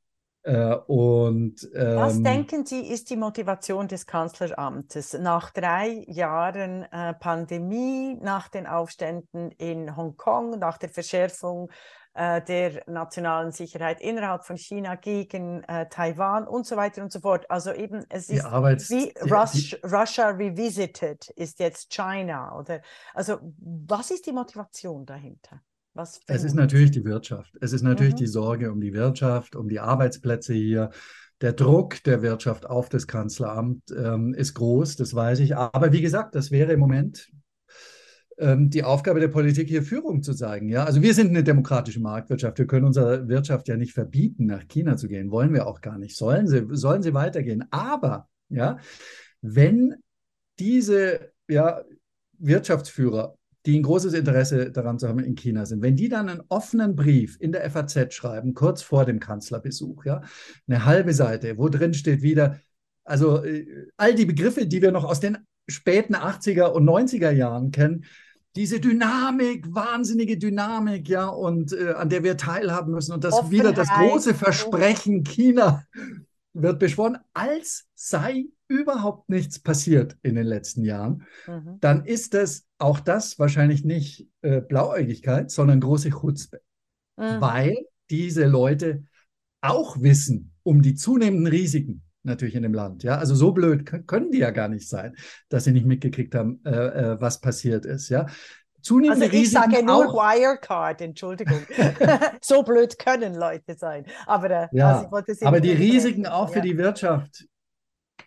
äh, 0.43 0.75
und, 0.87 1.69
ähm, 1.75 1.97
Was 1.97 2.23
denken 2.23 2.65
Sie, 2.65 2.81
ist 2.81 3.11
die 3.11 3.17
Motivation 3.17 3.89
des 3.89 4.07
Kanzleramtes 4.07 5.13
nach 5.15 5.51
drei 5.51 6.05
Jahren 6.07 6.85
äh, 6.85 7.15
Pandemie, 7.15 8.17
nach 8.23 8.49
den 8.49 8.67
Aufständen 8.67 9.51
in 9.53 9.97
Hongkong, 9.97 10.59
nach 10.59 10.79
der 10.79 10.89
Verschärfung 10.89 11.71
äh, 12.15 12.43
der 12.43 12.83
nationalen 12.87 13.53
Sicherheit 13.53 14.01
innerhalb 14.01 14.45
von 14.45 14.57
China 14.57 14.95
gegen 14.97 15.63
äh, 15.65 15.89
Taiwan 15.89 16.49
und 16.49 16.67
so 16.67 16.77
weiter 16.77 17.03
und 17.03 17.13
so 17.13 17.21
fort. 17.21 17.49
Also 17.51 17.73
eben, 17.73 18.05
es 18.09 18.31
ist 18.31 18.45
Arbeits 18.45 18.89
wie 18.91 19.13
die, 19.13 19.31
Rus 19.31 19.53
die, 19.53 19.77
Russia 19.85 20.29
Revisited 20.29 21.29
ist 21.37 21.61
jetzt 21.61 21.91
China. 21.91 22.57
Oder, 22.59 22.81
also 23.15 23.39
was 23.59 24.11
ist 24.11 24.27
die 24.27 24.33
Motivation 24.33 25.05
dahinter? 25.05 25.61
Was 26.01 26.23
es 26.27 26.45
ist 26.45 26.55
natürlich 26.55 26.93
die 26.93 27.05
Wirtschaft. 27.05 27.59
Es 27.61 27.75
ist 27.75 27.83
natürlich 27.83 28.15
mhm. 28.15 28.19
die 28.19 28.27
Sorge 28.27 28.73
um 28.73 28.81
die 28.81 28.95
Wirtschaft, 28.95 29.55
um 29.55 29.69
die 29.69 29.81
Arbeitsplätze 29.81 30.55
hier. 30.55 30.91
Der 31.43 31.53
Druck 31.53 32.03
der 32.05 32.23
Wirtschaft 32.23 32.65
auf 32.65 32.89
das 32.89 33.07
Kanzleramt 33.07 33.83
ähm, 33.95 34.33
ist 34.33 34.55
groß, 34.55 34.97
das 34.97 35.15
weiß 35.15 35.41
ich. 35.41 35.57
Aber 35.57 35.93
wie 35.93 36.01
gesagt, 36.01 36.35
das 36.35 36.51
wäre 36.51 36.73
im 36.73 36.81
Moment 36.81 37.31
ähm, 38.39 38.71
die 38.71 38.83
Aufgabe 38.83 39.21
der 39.21 39.29
Politik, 39.29 39.69
hier 39.69 39.83
Führung 39.83 40.23
zu 40.23 40.33
zeigen. 40.33 40.71
Ja? 40.71 40.85
Also 40.85 41.03
wir 41.03 41.13
sind 41.13 41.29
eine 41.29 41.45
demokratische 41.45 42.01
Marktwirtschaft. 42.01 42.59
Wir 42.59 42.67
können 42.67 42.87
unserer 42.87 43.29
Wirtschaft 43.29 43.69
ja 43.69 43.77
nicht 43.77 43.93
verbieten, 43.93 44.47
nach 44.47 44.67
China 44.69 44.97
zu 44.97 45.07
gehen. 45.07 45.31
Wollen 45.31 45.53
wir 45.53 45.67
auch 45.67 45.83
gar 45.83 45.99
nicht. 45.99 46.17
Sollen 46.17 46.47
sie, 46.47 46.67
sollen 46.71 47.03
sie 47.03 47.13
weitergehen. 47.13 47.67
Aber 47.71 48.27
ja, 48.49 48.79
wenn 49.43 49.97
diese 50.59 51.33
ja, 51.47 51.83
Wirtschaftsführer 52.39 53.37
die 53.67 53.79
ein 53.79 53.83
großes 53.83 54.15
Interesse 54.15 54.71
daran 54.71 54.99
zu 54.99 55.09
haben 55.09 55.19
in 55.21 55.35
China 55.35 55.67
sind, 55.67 55.83
wenn 55.83 55.97
die 55.97 56.09
dann 56.09 56.29
einen 56.29 56.43
offenen 56.49 56.97
Brief 56.97 57.37
in 57.41 57.53
der 57.53 57.69
FAZ 57.71 58.15
schreiben, 58.15 58.55
kurz 58.55 58.83
vor 58.83 59.05
dem 59.05 59.21
Kanzlerbesuch, 59.21 60.05
ja, 60.05 60.23
eine 60.67 60.85
halbe 60.85 61.13
Seite, 61.13 61.59
wo 61.59 61.69
drin 61.69 61.95
steht 61.95 62.23
wieder, 62.23 62.59
also 63.05 63.45
äh, 63.45 63.67
all 63.97 64.15
die 64.15 64.27
Begriffe, 64.27 64.67
die 64.67 64.81
wir 64.81 64.93
noch 64.93 65.05
aus 65.05 65.21
den 65.21 65.39
späten 65.69 66.15
80er 66.15 66.67
und 66.67 66.85
90er 66.85 67.31
Jahren 67.31 67.71
kennen, 67.71 68.05
diese 68.57 68.81
Dynamik, 68.81 69.73
wahnsinnige 69.73 70.37
Dynamik, 70.37 71.09
ja, 71.09 71.29
und 71.29 71.73
äh, 71.73 71.93
an 71.93 72.09
der 72.09 72.25
wir 72.25 72.37
teilhaben 72.37 72.93
müssen 72.93 73.13
und 73.13 73.23
das 73.23 73.35
Offenheit. 73.35 73.53
wieder 73.53 73.73
das 73.73 73.89
große 73.89 74.35
Versprechen 74.35 75.23
China 75.23 75.85
wird 76.53 76.79
beschworen, 76.79 77.19
als 77.33 77.89
sei 77.95 78.47
überhaupt 78.69 79.29
nichts 79.29 79.59
passiert 79.59 80.17
in 80.23 80.35
den 80.35 80.47
letzten 80.47 80.85
Jahren, 80.85 81.25
mhm. 81.47 81.79
dann 81.81 82.05
ist 82.05 82.35
das 82.35 82.67
auch 82.79 83.01
das 83.01 83.39
wahrscheinlich 83.39 83.85
nicht 83.85 84.29
äh, 84.43 84.61
Blauäugigkeit, 84.61 85.51
sondern 85.51 85.81
große 85.81 86.11
Chutzpe. 86.11 86.61
Mhm. 87.17 87.41
Weil 87.41 87.77
diese 88.11 88.47
Leute 88.47 89.05
auch 89.61 90.01
wissen 90.01 90.55
um 90.63 90.83
die 90.83 90.95
zunehmenden 90.95 91.47
Risiken 91.47 92.03
natürlich 92.23 92.55
in 92.55 92.63
dem 92.63 92.75
Land. 92.75 93.03
Ja, 93.03 93.19
also 93.19 93.35
so 93.35 93.53
blöd 93.53 94.07
können 94.07 94.31
die 94.31 94.39
ja 94.39 94.51
gar 94.51 94.69
nicht 94.69 94.89
sein, 94.89 95.17
dass 95.49 95.65
sie 95.65 95.73
nicht 95.73 95.87
mitgekriegt 95.87 96.35
haben, 96.35 96.61
äh, 96.65 96.71
äh, 96.71 97.21
was 97.21 97.41
passiert 97.41 97.87
ist. 97.87 98.09
Ja, 98.09 98.27
zunehmende 98.83 99.25
also 99.27 99.37
ich 99.37 99.43
Risiken 99.43 99.71
sage 99.73 99.85
nur 99.85 100.09
auch. 100.09 100.15
Wirecard, 100.15 101.01
Entschuldigung. 101.01 101.61
so 102.41 102.63
blöd 102.63 102.99
können 102.99 103.35
Leute 103.35 103.77
sein. 103.77 104.05
Aber, 104.27 104.51
äh, 104.51 104.69
Ja, 104.73 105.09
also 105.11 105.47
aber 105.47 105.61
die 105.61 105.73
Risiken 105.73 106.27
auch 106.27 106.49
für 106.51 106.59
Ja. 106.59 106.65
die 106.65 106.79
Wirtschaft 106.79 107.47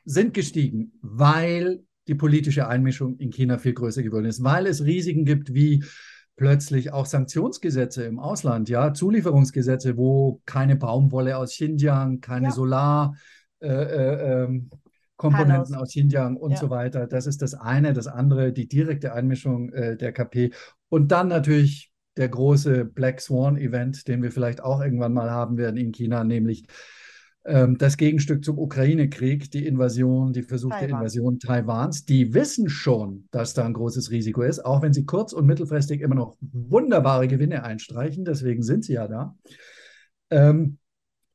sind 0.06 0.34
gestiegen, 0.34 0.93
weil 1.01 1.84
die 2.08 2.16
politische 2.16 2.68
Einmischung 2.68 3.18
in 3.18 3.32
China 3.32 3.58
viel 3.58 3.74
größer 3.74 4.04
geworden 4.04 4.26
ist, 4.26 4.43
weil 4.43 4.68
es 4.68 4.84
Risiken 4.84 5.26
gibt 5.26 5.54
wie 5.54 5.84
plötzlich 6.36 6.91
auch 6.91 7.06
Sanktionsgesetze 7.06 8.04
im 8.04 8.20
Ausland, 8.20 8.68
ja, 8.68 8.93
Zulieferungsgesetze, 8.93 9.97
wo 9.97 10.41
keine 10.45 10.76
Baumwolle 10.76 11.38
aus 11.38 11.51
Xinjiang, 11.51 12.22
keine 12.22 12.47
Ja. 12.47 12.51
Solar 12.51 13.16
äh, 13.62 13.68
äh, 13.68 14.43
ähm, 14.43 14.70
Komponenten 15.30 15.76
aus 15.76 15.90
Xinjiang 15.90 16.36
und 16.38 16.52
Ja. 16.52 16.58
so 16.58 16.70
weiter. 16.70 17.08
Das 17.08 17.28
ist 17.28 17.42
das 17.42 17.54
eine. 17.54 17.94
Das 17.94 18.08
andere, 18.08 18.52
die 18.52 18.68
direkte 18.68 19.14
Einmischung 19.14 19.72
äh, 19.74 19.96
der 19.98 20.12
KP. 20.12 20.52
Und 20.90 21.12
dann 21.12 21.28
natürlich 21.30 21.92
der 22.18 22.30
große 22.30 22.86
Black 22.86 23.22
Swan 23.22 23.58
Event, 23.58 24.08
den 24.08 24.22
wir 24.22 24.32
vielleicht 24.32 24.62
auch 24.62 24.82
irgendwann 24.82 25.14
mal 25.14 25.32
haben 25.32 25.58
werden 25.58 25.78
in 25.78 25.92
China, 25.92 26.24
nämlich 26.24 26.66
ähm, 27.46 27.78
das 27.78 27.98
Gegenstück 27.98 28.44
zum 28.46 28.58
Ukraine-Krieg, 28.60 29.52
die 29.52 29.66
Invasion, 29.66 30.32
die 30.32 30.44
versuchte 30.44 30.80
Taiwan. 30.80 31.00
Invasion 31.00 31.40
Taiwans. 31.40 32.06
Die 32.06 32.34
wissen 32.34 32.70
schon, 32.70 33.28
dass 33.32 33.54
da 33.54 33.66
ein 33.66 33.74
großes 33.74 34.12
Risiko 34.12 34.44
ist, 34.44 34.64
auch 34.64 34.82
wenn 34.82 34.94
sie 34.94 35.06
kurz- 35.06 35.34
und 35.34 35.46
mittelfristig 35.46 36.02
immer 36.02 36.16
noch 36.16 36.38
wunderbare 36.42 37.28
Gewinne 37.28 37.64
einstreichen. 37.64 38.24
Deswegen 38.26 38.64
sind 38.64 38.86
sie 38.86 38.94
ja 38.94 39.08
da. 39.08 39.36
Ähm, 40.30 40.78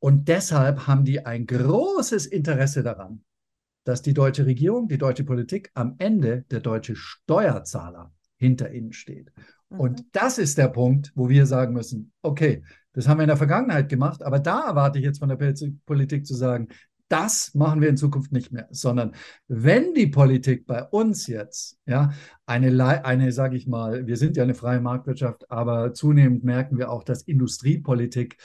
und 0.00 0.28
deshalb 0.28 0.86
haben 0.86 1.04
die 1.04 1.26
ein 1.26 1.46
großes 1.46 2.26
Interesse 2.26 2.82
daran, 2.82 3.22
dass 3.84 4.02
die 4.02 4.14
deutsche 4.14 4.46
Regierung, 4.46 4.88
die 4.88 4.98
deutsche 4.98 5.24
Politik 5.24 5.70
am 5.74 5.94
Ende 5.98 6.44
der 6.50 6.60
deutsche 6.60 6.96
Steuerzahler 6.96 8.12
hinter 8.36 8.72
ihnen 8.72 8.92
steht. 8.92 9.32
Mhm. 9.70 9.80
Und 9.80 10.04
das 10.12 10.38
ist 10.38 10.58
der 10.58 10.68
Punkt, 10.68 11.12
wo 11.14 11.28
wir 11.28 11.46
sagen 11.46 11.74
müssen, 11.74 12.12
okay, 12.22 12.62
das 12.92 13.06
haben 13.06 13.18
wir 13.18 13.24
in 13.24 13.28
der 13.28 13.36
Vergangenheit 13.36 13.88
gemacht, 13.88 14.22
aber 14.22 14.40
da 14.40 14.66
erwarte 14.68 14.98
ich 14.98 15.04
jetzt 15.04 15.20
von 15.20 15.28
der 15.28 15.54
Politik 15.86 16.26
zu 16.26 16.34
sagen, 16.34 16.68
das 17.08 17.54
machen 17.54 17.80
wir 17.80 17.88
in 17.88 17.96
Zukunft 17.96 18.32
nicht 18.32 18.52
mehr, 18.52 18.68
sondern 18.70 19.14
wenn 19.46 19.94
die 19.94 20.08
Politik 20.08 20.66
bei 20.66 20.82
uns 20.82 21.26
jetzt, 21.26 21.78
ja, 21.86 22.12
eine, 22.44 23.04
eine 23.04 23.32
sage 23.32 23.56
ich 23.56 23.66
mal, 23.66 24.06
wir 24.06 24.16
sind 24.16 24.36
ja 24.36 24.42
eine 24.42 24.54
freie 24.54 24.80
Marktwirtschaft, 24.80 25.50
aber 25.50 25.94
zunehmend 25.94 26.44
merken 26.44 26.76
wir 26.76 26.90
auch, 26.90 27.04
dass 27.04 27.22
Industriepolitik 27.22 28.36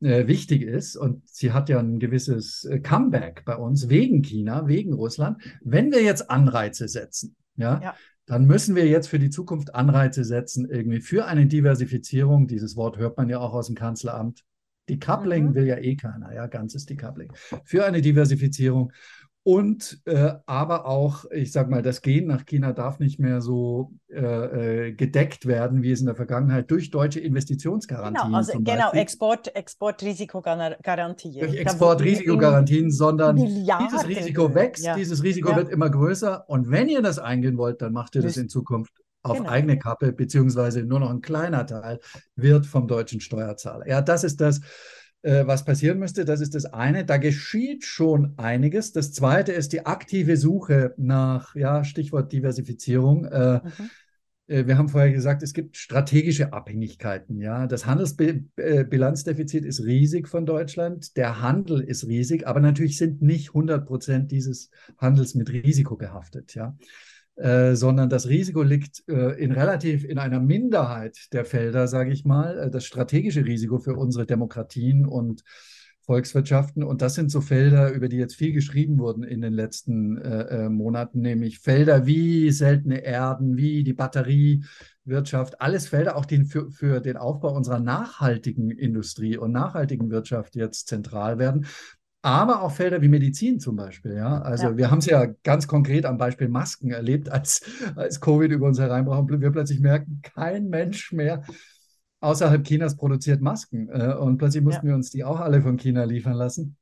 äh, 0.00 0.26
wichtig 0.26 0.62
ist 0.62 0.96
und 0.96 1.26
sie 1.28 1.52
hat 1.52 1.68
ja 1.68 1.78
ein 1.78 1.98
gewisses 1.98 2.64
äh, 2.64 2.80
Comeback 2.80 3.44
bei 3.44 3.56
uns 3.56 3.88
wegen 3.88 4.22
China, 4.22 4.66
wegen 4.66 4.92
Russland. 4.92 5.40
Wenn 5.62 5.90
wir 5.90 6.02
jetzt 6.02 6.30
Anreize 6.30 6.88
setzen, 6.88 7.34
ja, 7.56 7.80
Ja. 7.82 7.94
dann 8.26 8.46
müssen 8.46 8.74
wir 8.76 8.86
jetzt 8.86 9.08
für 9.08 9.18
die 9.18 9.30
Zukunft 9.30 9.74
Anreize 9.74 10.24
setzen, 10.24 10.68
irgendwie 10.68 11.00
für 11.00 11.26
eine 11.26 11.46
Diversifizierung. 11.46 12.46
Dieses 12.46 12.76
Wort 12.76 12.98
hört 12.98 13.16
man 13.16 13.28
ja 13.28 13.38
auch 13.38 13.54
aus 13.54 13.66
dem 13.66 13.76
Kanzleramt. 13.76 14.44
Decoupling 14.88 15.46
Mhm. 15.50 15.54
will 15.54 15.66
ja 15.66 15.78
eh 15.78 15.96
keiner, 15.96 16.32
ja, 16.34 16.46
ganzes 16.46 16.86
Decoupling. 16.86 17.32
Für 17.64 17.84
eine 17.86 18.02
Diversifizierung. 18.02 18.92
Und 19.48 20.00
äh, 20.06 20.32
aber 20.46 20.86
auch, 20.86 21.24
ich 21.30 21.52
sage 21.52 21.70
mal, 21.70 21.80
das 21.80 22.02
Gehen 22.02 22.26
nach 22.26 22.46
China 22.46 22.72
darf 22.72 22.98
nicht 22.98 23.20
mehr 23.20 23.40
so 23.40 23.92
äh, 24.08 24.88
äh, 24.88 24.92
gedeckt 24.92 25.46
werden, 25.46 25.84
wie 25.84 25.92
es 25.92 26.00
in 26.00 26.06
der 26.06 26.16
Vergangenheit 26.16 26.68
durch 26.68 26.90
deutsche 26.90 27.20
Investitionsgarantien 27.20 28.24
Genau, 28.24 28.36
also 28.38 28.58
genau. 28.58 28.90
Export, 28.90 29.54
Exportrisikogarantien. 29.54 31.38
durch 31.38 31.54
Exportrisikogarantien, 31.60 32.90
sondern 32.90 33.36
Milliarden 33.36 33.86
dieses 33.88 34.08
Risiko 34.08 34.52
wächst, 34.52 34.84
Ja. 34.84 34.96
dieses 34.96 35.22
Risiko 35.22 35.50
Ja. 35.50 35.56
wird 35.58 35.68
immer 35.68 35.90
größer. 35.90 36.48
Und 36.48 36.72
wenn 36.72 36.88
ihr 36.88 37.02
das 37.02 37.20
eingehen 37.20 37.56
wollt, 37.56 37.80
dann 37.82 37.92
macht 37.92 38.16
ihr 38.16 38.22
das 38.22 38.36
in 38.36 38.48
Zukunft 38.48 38.94
auf 39.22 39.38
Genau. 39.38 39.48
eigene 39.50 39.78
Kappe, 39.78 40.12
beziehungsweise 40.12 40.82
nur 40.82 40.98
noch 40.98 41.10
ein 41.10 41.20
kleiner 41.20 41.66
Teil 41.66 42.00
wird 42.34 42.66
vom 42.66 42.88
deutschen 42.88 43.20
Steuerzahler. 43.20 43.86
Ja, 43.88 44.00
das 44.02 44.24
ist 44.24 44.40
das, 44.40 44.60
was 45.22 45.64
passieren 45.64 45.98
müsste. 45.98 46.24
Das 46.24 46.40
ist 46.40 46.54
das 46.54 46.66
eine. 46.66 47.04
Da 47.04 47.16
geschieht 47.16 47.84
schon 47.84 48.34
einiges. 48.38 48.92
Das 48.92 49.12
zweite 49.12 49.52
ist 49.52 49.72
die 49.72 49.84
aktive 49.84 50.36
Suche 50.36 50.94
nach, 50.96 51.54
ja, 51.56 51.82
Stichwort 51.84 52.32
Diversifizierung. 52.32 53.24
Äh, 53.24 53.60
Mhm. 53.64 53.90
äh, 54.46 54.66
Wir 54.66 54.78
haben 54.78 54.88
vorher 54.88 55.12
gesagt, 55.12 55.42
es 55.42 55.52
gibt 55.52 55.76
strategische 55.76 56.52
Abhängigkeiten. 56.52 57.40
Ja, 57.40 57.66
das 57.66 57.86
Handelsbilanzdefizit 57.86 59.64
ist 59.64 59.82
riesig 59.82 60.28
von 60.28 60.46
Deutschland. 60.46 61.16
Der 61.16 61.40
Handel 61.40 61.80
ist 61.80 62.06
riesig, 62.06 62.46
aber 62.46 62.60
natürlich 62.60 62.96
sind 62.96 63.22
nicht 63.22 63.52
100 63.54 63.86
Prozent 63.86 64.30
dieses 64.30 64.70
Handels 64.98 65.34
mit 65.34 65.50
Risiko 65.50 65.96
behaftet. 65.96 66.54
Ja, 66.54 66.76
äh, 67.36 67.74
sondern 67.74 68.08
das 68.08 68.28
Risiko 68.28 68.62
liegt 68.62 69.04
äh, 69.08 69.38
in 69.42 69.52
relativ 69.52 70.04
in 70.04 70.18
einer 70.18 70.40
Minderheit 70.40 71.32
der 71.32 71.44
Felder, 71.44 71.86
sage 71.86 72.10
ich 72.10 72.24
mal. 72.24 72.58
Äh, 72.58 72.70
das 72.70 72.84
strategische 72.86 73.44
Risiko 73.44 73.78
für 73.78 73.94
unsere 73.94 74.26
Demokratien 74.26 75.06
und 75.06 75.44
Volkswirtschaften. 76.06 76.84
Und 76.84 77.02
das 77.02 77.14
sind 77.14 77.30
so 77.30 77.40
Felder, 77.40 77.90
über 77.90 78.08
die 78.08 78.16
jetzt 78.16 78.36
viel 78.36 78.52
geschrieben 78.52 78.98
wurden 78.98 79.24
in 79.24 79.40
den 79.40 79.52
letzten 79.52 80.16
äh, 80.18 80.64
äh, 80.64 80.68
Monaten, 80.68 81.20
nämlich 81.20 81.58
Felder 81.58 82.06
wie 82.06 82.50
seltene 82.52 83.04
Erden, 83.04 83.56
wie 83.56 83.82
die 83.82 83.92
Batteriewirtschaft, 83.92 85.60
alles 85.60 85.88
Felder, 85.88 86.16
auch 86.16 86.24
die 86.24 86.44
für, 86.44 86.70
für 86.70 87.00
den 87.00 87.16
Aufbau 87.16 87.54
unserer 87.54 87.80
nachhaltigen 87.80 88.70
Industrie 88.70 89.36
und 89.36 89.52
nachhaltigen 89.52 90.10
Wirtschaft 90.10 90.54
jetzt 90.54 90.86
zentral 90.86 91.38
werden. 91.38 91.66
Aber 92.22 92.62
auch 92.62 92.72
Felder 92.72 93.02
wie 93.02 93.08
Medizin 93.08 93.60
zum 93.60 93.76
Beispiel, 93.76 94.14
ja. 94.16 94.40
Also 94.40 94.68
Ja. 94.68 94.76
wir 94.76 94.90
haben 94.90 94.98
es 94.98 95.06
ja 95.06 95.26
ganz 95.44 95.68
konkret 95.68 96.04
am 96.06 96.18
Beispiel 96.18 96.48
Masken 96.48 96.90
erlebt, 96.90 97.30
als, 97.30 97.62
als 97.94 98.20
Covid 98.20 98.50
über 98.50 98.66
uns 98.66 98.80
hereinbrach 98.80 99.18
und 99.18 99.40
wir 99.40 99.50
plötzlich 99.50 99.80
merken, 99.80 100.20
kein 100.22 100.68
Mensch 100.68 101.12
mehr 101.12 101.44
außerhalb 102.20 102.64
Chinas 102.64 102.96
produziert 102.96 103.40
Masken. 103.40 103.88
Äh, 103.88 104.14
und 104.14 104.38
plötzlich 104.38 104.64
mussten 104.64 104.86
wir 104.86 104.94
uns 104.94 105.10
die 105.10 105.24
auch 105.24 105.40
alle 105.40 105.62
von 105.62 105.76
China 105.76 106.04
liefern 106.04 106.34
lassen. 106.34 106.76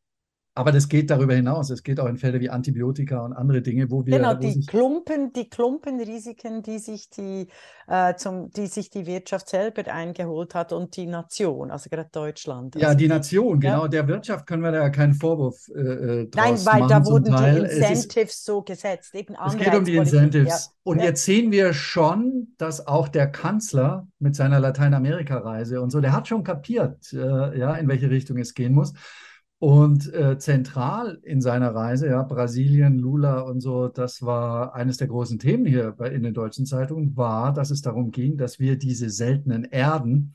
Aber 0.57 0.71
das 0.71 0.89
geht 0.89 1.11
darüber 1.11 1.35
hinaus. 1.35 1.71
Es 1.71 1.83
geht 1.83 1.99
auch 1.99 2.07
in 2.07 2.17
Felder 2.17 2.39
wie 2.39 2.49
Antibiotika 2.49 3.25
und 3.25 3.33
andere 3.33 3.61
Dinge, 3.61 3.91
wo 3.91 4.07
wir, 4.07 4.17
Genau, 4.17 4.35
wo 4.35 4.39
die 4.39 4.65
Klumpen, 4.65 5.33
die 5.33 5.49
Klumpenrisiken, 5.49 6.63
die 6.63 6.79
sich 6.79 7.11
die, 7.11 7.49
äh, 7.89 8.15
zum, 8.15 8.51
die 8.51 8.69
sich 8.69 8.89
die 8.89 9.05
Wirtschaft 9.07 9.49
selber 9.49 9.93
eingeholt 9.93 10.55
hat 10.55 10.73
und 10.73 10.97
die 10.97 11.07
Nation, 11.07 11.73
also 11.73 11.91
gerade 11.91 12.09
Deutschland. 12.13 12.77
Ja, 12.77 12.89
Also 12.89 12.99
die 12.99 13.09
Nation, 13.09 13.61
ja. 13.61 13.73
genau. 13.73 13.89
Der 13.89 14.07
Wirtschaft 14.07 14.47
können 14.47 14.63
wir 14.63 14.71
da 14.71 14.83
ja 14.83 14.91
keinen 14.91 15.15
Vorwurf 15.15 15.69
äh, 15.75 15.81
äh, 15.81 16.31
Nein, 16.37 16.55
weil 16.65 16.81
machen 16.81 16.89
da 16.89 17.05
wurden 17.05 17.25
die 17.25 17.31
Teil. 17.33 17.65
Ist, 17.65 17.79
Incentives 17.79 18.45
so 18.45 18.63
gesetzt, 18.63 19.13
eben 19.17 19.35
es 19.45 19.57
geht 19.57 19.75
um 19.75 19.85
die 19.85 19.97
Incentives. 19.97 20.49
ja. 20.49 20.73
Und 20.85 20.99
Ja. 20.99 21.07
jetzt 21.07 21.25
sehen 21.25 21.51
wir 21.51 21.73
schon, 21.73 22.55
dass 22.59 22.87
auch 22.87 23.09
der 23.09 23.27
Kanzler 23.27 24.07
mit 24.21 24.37
seiner 24.37 24.61
Lateinamerika-Reise 24.61 25.81
und 25.81 25.91
so, 25.91 26.01
der 26.01 26.13
hat 26.13 26.29
schon 26.29 26.45
kapiert, 26.45 27.13
äh, 27.13 27.59
ja, 27.59 27.75
in 27.75 27.89
welche 27.89 28.09
Richtung 28.09 28.39
es 28.39 28.55
gehen 28.55 28.73
muss. 28.73 28.93
Und 29.59 30.13
äh, 30.13 30.37
zentral 30.39 31.21
in 31.23 31.41
seiner 31.41 31.75
Reise, 31.75 32.09
ja, 32.09 32.23
Brasilien, 32.23 32.99
Lula 32.99 33.41
und 33.41 33.61
so, 33.63 33.89
das 33.89 34.21
war 34.21 34.75
eines 34.75 34.99
der 34.99 35.09
großen 35.09 35.39
Themen 35.39 35.65
hier 35.65 35.93
bei, 35.93 36.11
in 36.11 36.23
den 36.23 36.35
deutschen 36.35 36.67
Zeitungen, 36.67 37.17
war, 37.17 37.53
dass 37.55 37.71
es 37.71 37.81
darum 37.81 38.11
ging, 38.11 38.37
dass 38.37 38.59
wir 38.59 38.77
diese 38.77 39.09
seltenen 39.09 39.65
Erden, 39.65 40.35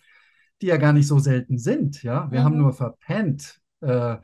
die 0.61 0.67
ja 0.67 0.77
gar 0.77 0.93
nicht 0.93 1.07
so 1.07 1.19
selten 1.19 1.59
sind, 1.59 2.01
ja, 2.01 2.31
wir 2.31 2.39
Mhm. 2.39 2.43
haben 2.45 2.57
nur 2.57 2.73
verpennt, 2.73 3.61
äh, 3.81 4.17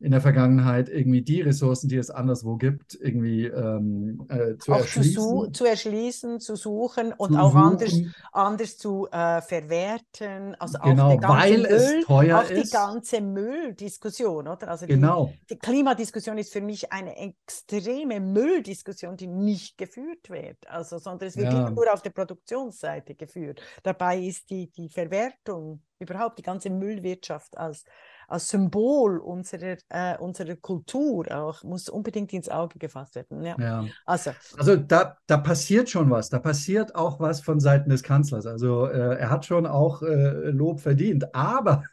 in 0.00 0.10
der 0.12 0.20
Vergangenheit 0.20 0.88
irgendwie 0.88 1.22
die 1.22 1.42
Ressourcen, 1.42 1.88
die 1.88 1.96
es 1.96 2.10
anderswo 2.10 2.56
gibt, 2.56 2.94
irgendwie 3.00 3.46
ähm, 3.46 4.26
äh, 4.28 4.56
zu 4.58 4.72
Auch 4.72 4.86
zu, 4.86 5.02
erschließen, 5.02 5.52
zu 5.52 5.64
erschließen, 5.64 6.38
zu 6.38 6.54
suchen 6.54 7.12
und 7.12 7.34
zu 7.34 7.36
auch 7.36 7.56
anders, 7.56 8.02
suchen. 8.02 8.14
anders 8.30 8.78
zu 8.78 9.08
äh, 9.10 9.42
verwerten, 9.42 10.54
also 10.60 10.78
auch 10.78 11.02
Genau, 11.02 11.18
ganze 11.18 11.58
weil 11.58 11.64
es 11.64 11.98
Müll, 11.98 12.06
teuer 12.06 12.30
auch 12.30 12.50
die 12.50 12.68
ist. 12.68 12.70
ganze 12.70 13.20
Mülldiskussion, 13.20 14.46
oder? 14.46 14.68
Also 14.68 14.86
die, 14.86 14.96
Genau. 14.96 15.40
die 15.50 15.58
Klimadiskussion 15.58 16.38
ist 16.38 16.52
für 16.52 16.60
mich 16.60 16.92
eine 16.92 17.16
extreme 17.16 18.20
Mülldiskussion, 18.20 19.16
die 19.16 19.26
nicht 19.26 19.76
geführt 19.76 20.30
wird, 20.30 20.58
also, 20.68 20.98
sondern 20.98 21.26
es 21.28 21.36
wird 21.36 21.50
Ja. 21.50 21.68
nur 21.74 21.92
auf 21.92 22.02
der 22.02 22.10
Produktionsseite 22.10 23.16
geführt. 23.16 23.60
Dabei 23.82 24.20
ist 24.20 24.50
die, 24.50 24.70
die 24.70 24.88
Verwertung, 24.88 25.82
überhaupt 25.98 26.38
die 26.38 26.42
ganze 26.44 26.70
Müllwirtschaft 26.70 27.56
als, 27.58 27.84
als 28.30 28.48
Symbol 28.48 29.18
unserer, 29.18 29.76
äh, 29.88 30.16
unserer 30.18 30.56
Kultur 30.56 31.26
auch, 31.30 31.62
muss 31.64 31.88
unbedingt 31.88 32.32
ins 32.32 32.48
Auge 32.48 32.78
gefasst 32.78 33.16
werden. 33.16 33.44
Ja. 33.44 33.56
Ja. 33.58 33.84
Also, 34.06 34.30
Also 34.56 34.76
da, 34.76 35.16
da 35.26 35.36
passiert 35.36 35.90
schon 35.90 36.10
was. 36.10 36.30
Da 36.30 36.38
passiert 36.38 36.94
auch 36.94 37.20
was 37.20 37.40
von 37.40 37.60
Seiten 37.60 37.90
des 37.90 38.02
Kanzlers. 38.02 38.46
Also 38.46 38.86
äh, 38.86 39.18
er 39.18 39.30
hat 39.30 39.46
schon 39.46 39.66
auch 39.66 40.02
äh, 40.02 40.50
Lob 40.50 40.80
verdient. 40.80 41.34
Aber 41.34 41.84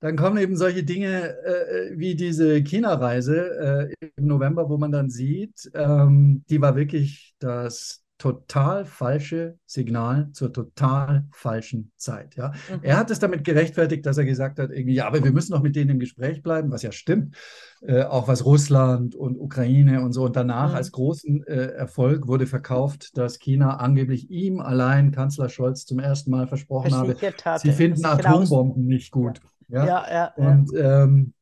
dann 0.00 0.16
kommen 0.16 0.38
eben 0.38 0.56
solche 0.56 0.82
Dinge 0.82 1.36
äh, 1.44 1.98
wie 1.98 2.14
diese 2.14 2.62
China-Reise 2.62 3.90
äh, 4.00 4.06
im 4.16 4.26
November, 4.26 4.70
wo 4.70 4.78
man 4.78 4.92
dann 4.92 5.10
sieht, 5.10 5.70
ähm, 5.74 6.42
die 6.48 6.60
war 6.62 6.74
wirklich 6.74 7.34
das 7.38 8.02
total 8.20 8.84
falsche 8.84 9.58
Signal 9.64 10.28
zur 10.32 10.52
total 10.52 11.26
falschen 11.32 11.90
Zeit. 11.96 12.36
Ja? 12.36 12.52
Mhm. 12.70 12.80
Er 12.82 12.98
hat 12.98 13.10
es 13.10 13.18
damit 13.18 13.44
gerechtfertigt, 13.44 14.04
dass 14.04 14.18
er 14.18 14.26
gesagt 14.26 14.58
hat, 14.58 14.70
irgendwie, 14.70 14.94
ja, 14.94 15.06
aber 15.06 15.24
wir 15.24 15.32
müssen 15.32 15.52
doch 15.52 15.62
mit 15.62 15.74
denen 15.74 15.92
im 15.92 15.98
Gespräch 15.98 16.42
bleiben, 16.42 16.70
was 16.70 16.82
ja 16.82 16.92
stimmt, 16.92 17.34
äh, 17.80 18.02
auch 18.02 18.28
was 18.28 18.44
Russland 18.44 19.14
und 19.14 19.38
Ukraine 19.38 20.02
und 20.02 20.12
so. 20.12 20.24
Und 20.24 20.36
danach 20.36 20.70
mhm. 20.70 20.76
als 20.76 20.92
großen 20.92 21.46
äh, 21.46 21.68
Erfolg 21.68 22.28
wurde 22.28 22.46
verkauft, 22.46 23.16
dass 23.16 23.38
China 23.38 23.78
angeblich 23.78 24.30
ihm 24.30 24.60
allein, 24.60 25.12
Kanzler 25.12 25.48
Scholz, 25.48 25.86
zum 25.86 25.98
ersten 25.98 26.30
Mal 26.30 26.46
versprochen 26.46 26.94
habe, 26.94 27.16
hatte. 27.16 27.60
sie 27.62 27.72
finden 27.72 28.04
Atombomben 28.04 28.84
nicht 28.84 29.12
gut. 29.12 29.40
Ja, 29.68 29.86
ja, 29.86 30.06
ja. 30.10 30.32
Und, 30.36 30.70
ähm, 30.76 31.32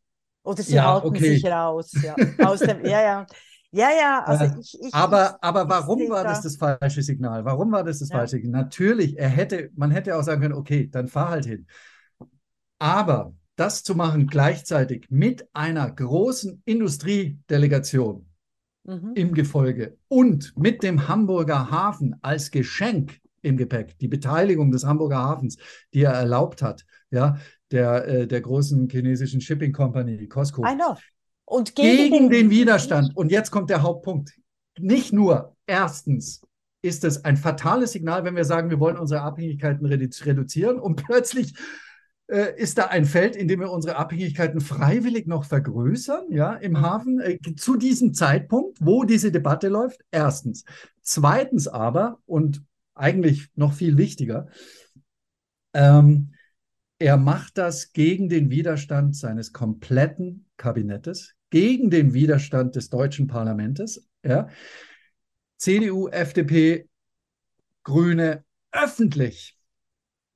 Oder 0.44 0.62
sie 0.62 0.76
ja, 0.76 0.92
halten 0.92 1.08
okay. 1.08 1.34
sich 1.34 1.44
raus. 1.44 1.90
Ja. 2.04 2.14
Aus 2.46 2.60
dem, 2.60 2.84
ja, 2.84 3.02
ja. 3.02 3.26
Ja, 3.70 3.88
ja, 3.90 4.22
also 4.24 4.44
äh, 4.44 4.60
ich, 4.60 4.78
ich, 4.80 4.94
aber, 4.94 5.36
ich, 5.36 5.44
aber 5.44 5.68
warum 5.68 6.08
war 6.08 6.24
das 6.24 6.40
das 6.40 6.56
falsche 6.56 7.02
Signal? 7.02 7.44
Warum 7.44 7.70
war 7.70 7.84
das 7.84 7.98
das 7.98 8.08
ja. 8.08 8.16
falsche 8.16 8.36
Signal? 8.36 8.62
Natürlich, 8.62 9.18
er 9.18 9.28
hätte, 9.28 9.70
man 9.76 9.90
hätte 9.90 10.16
auch 10.16 10.22
sagen 10.22 10.40
können, 10.40 10.54
okay, 10.54 10.88
dann 10.90 11.08
fahr 11.08 11.28
halt 11.30 11.44
hin. 11.44 11.66
Aber 12.78 13.34
das 13.56 13.82
zu 13.82 13.94
machen 13.94 14.26
gleichzeitig 14.26 15.06
mit 15.10 15.48
einer 15.52 15.90
großen 15.90 16.62
Industriedelegation 16.64 18.26
mhm. 18.84 19.12
im 19.14 19.34
Gefolge 19.34 19.98
und 20.08 20.56
mit 20.56 20.82
dem 20.82 21.08
Hamburger 21.08 21.70
Hafen 21.70 22.16
als 22.22 22.50
Geschenk 22.50 23.20
im 23.42 23.56
Gepäck, 23.56 23.98
die 23.98 24.08
Beteiligung 24.08 24.70
des 24.72 24.84
Hamburger 24.84 25.18
Hafens, 25.18 25.58
die 25.92 26.02
er 26.02 26.12
erlaubt 26.12 26.62
hat, 26.62 26.84
ja, 27.10 27.38
der, 27.70 28.06
äh, 28.06 28.26
der 28.26 28.40
großen 28.40 28.88
chinesischen 28.88 29.40
Shipping 29.40 29.72
Company, 29.72 30.26
Costco. 30.26 30.64
I 30.64 30.74
know. 30.74 30.96
Und 31.48 31.74
gegen, 31.74 32.12
gegen 32.12 32.30
den, 32.30 32.50
Widerstand. 32.50 33.16
Und 33.16 33.32
jetzt 33.32 33.50
kommt 33.50 33.70
der 33.70 33.82
Hauptpunkt. 33.82 34.32
Nicht 34.78 35.14
nur, 35.14 35.56
erstens, 35.66 36.42
ist 36.82 37.04
es 37.04 37.24
ein 37.24 37.38
fatales 37.38 37.92
Signal, 37.92 38.24
wenn 38.24 38.36
wir 38.36 38.44
sagen, 38.44 38.68
wir 38.68 38.80
wollen 38.80 38.98
unsere 38.98 39.22
Abhängigkeiten 39.22 39.86
reduzieren 39.86 40.78
und 40.78 40.96
plötzlich 40.96 41.54
äh, 42.26 42.54
ist 42.60 42.76
da 42.76 42.88
ein 42.88 43.06
Feld, 43.06 43.34
in 43.34 43.48
dem 43.48 43.60
wir 43.60 43.70
unsere 43.70 43.96
Abhängigkeiten 43.96 44.60
freiwillig 44.60 45.26
noch 45.26 45.44
vergrößern, 45.44 46.30
ja, 46.30 46.52
im 46.54 46.72
mhm. 46.72 46.80
Hafen, 46.82 47.20
äh, 47.20 47.38
zu 47.56 47.76
diesem 47.76 48.12
Zeitpunkt, 48.12 48.78
wo 48.82 49.04
diese 49.04 49.32
Debatte 49.32 49.68
läuft, 49.68 50.02
erstens. 50.10 50.64
Zweitens 51.00 51.66
aber, 51.66 52.18
und 52.26 52.62
eigentlich 52.94 53.48
noch 53.54 53.72
viel 53.72 53.96
wichtiger, 53.96 54.48
ähm, 55.72 56.34
er 56.98 57.16
macht 57.16 57.56
das 57.56 57.92
gegen 57.92 58.28
den 58.28 58.50
Widerstand 58.50 59.16
seines 59.16 59.52
kompletten 59.54 60.46
Kabinettes, 60.58 61.37
gegen 61.50 61.90
den 61.90 62.14
Widerstand 62.14 62.76
des 62.76 62.90
deutschen 62.90 63.26
Parlaments. 63.26 64.06
Ja. 64.22 64.48
CDU, 65.56 66.08
FDP, 66.08 66.88
Grüne 67.82 68.44
öffentlich 68.72 69.58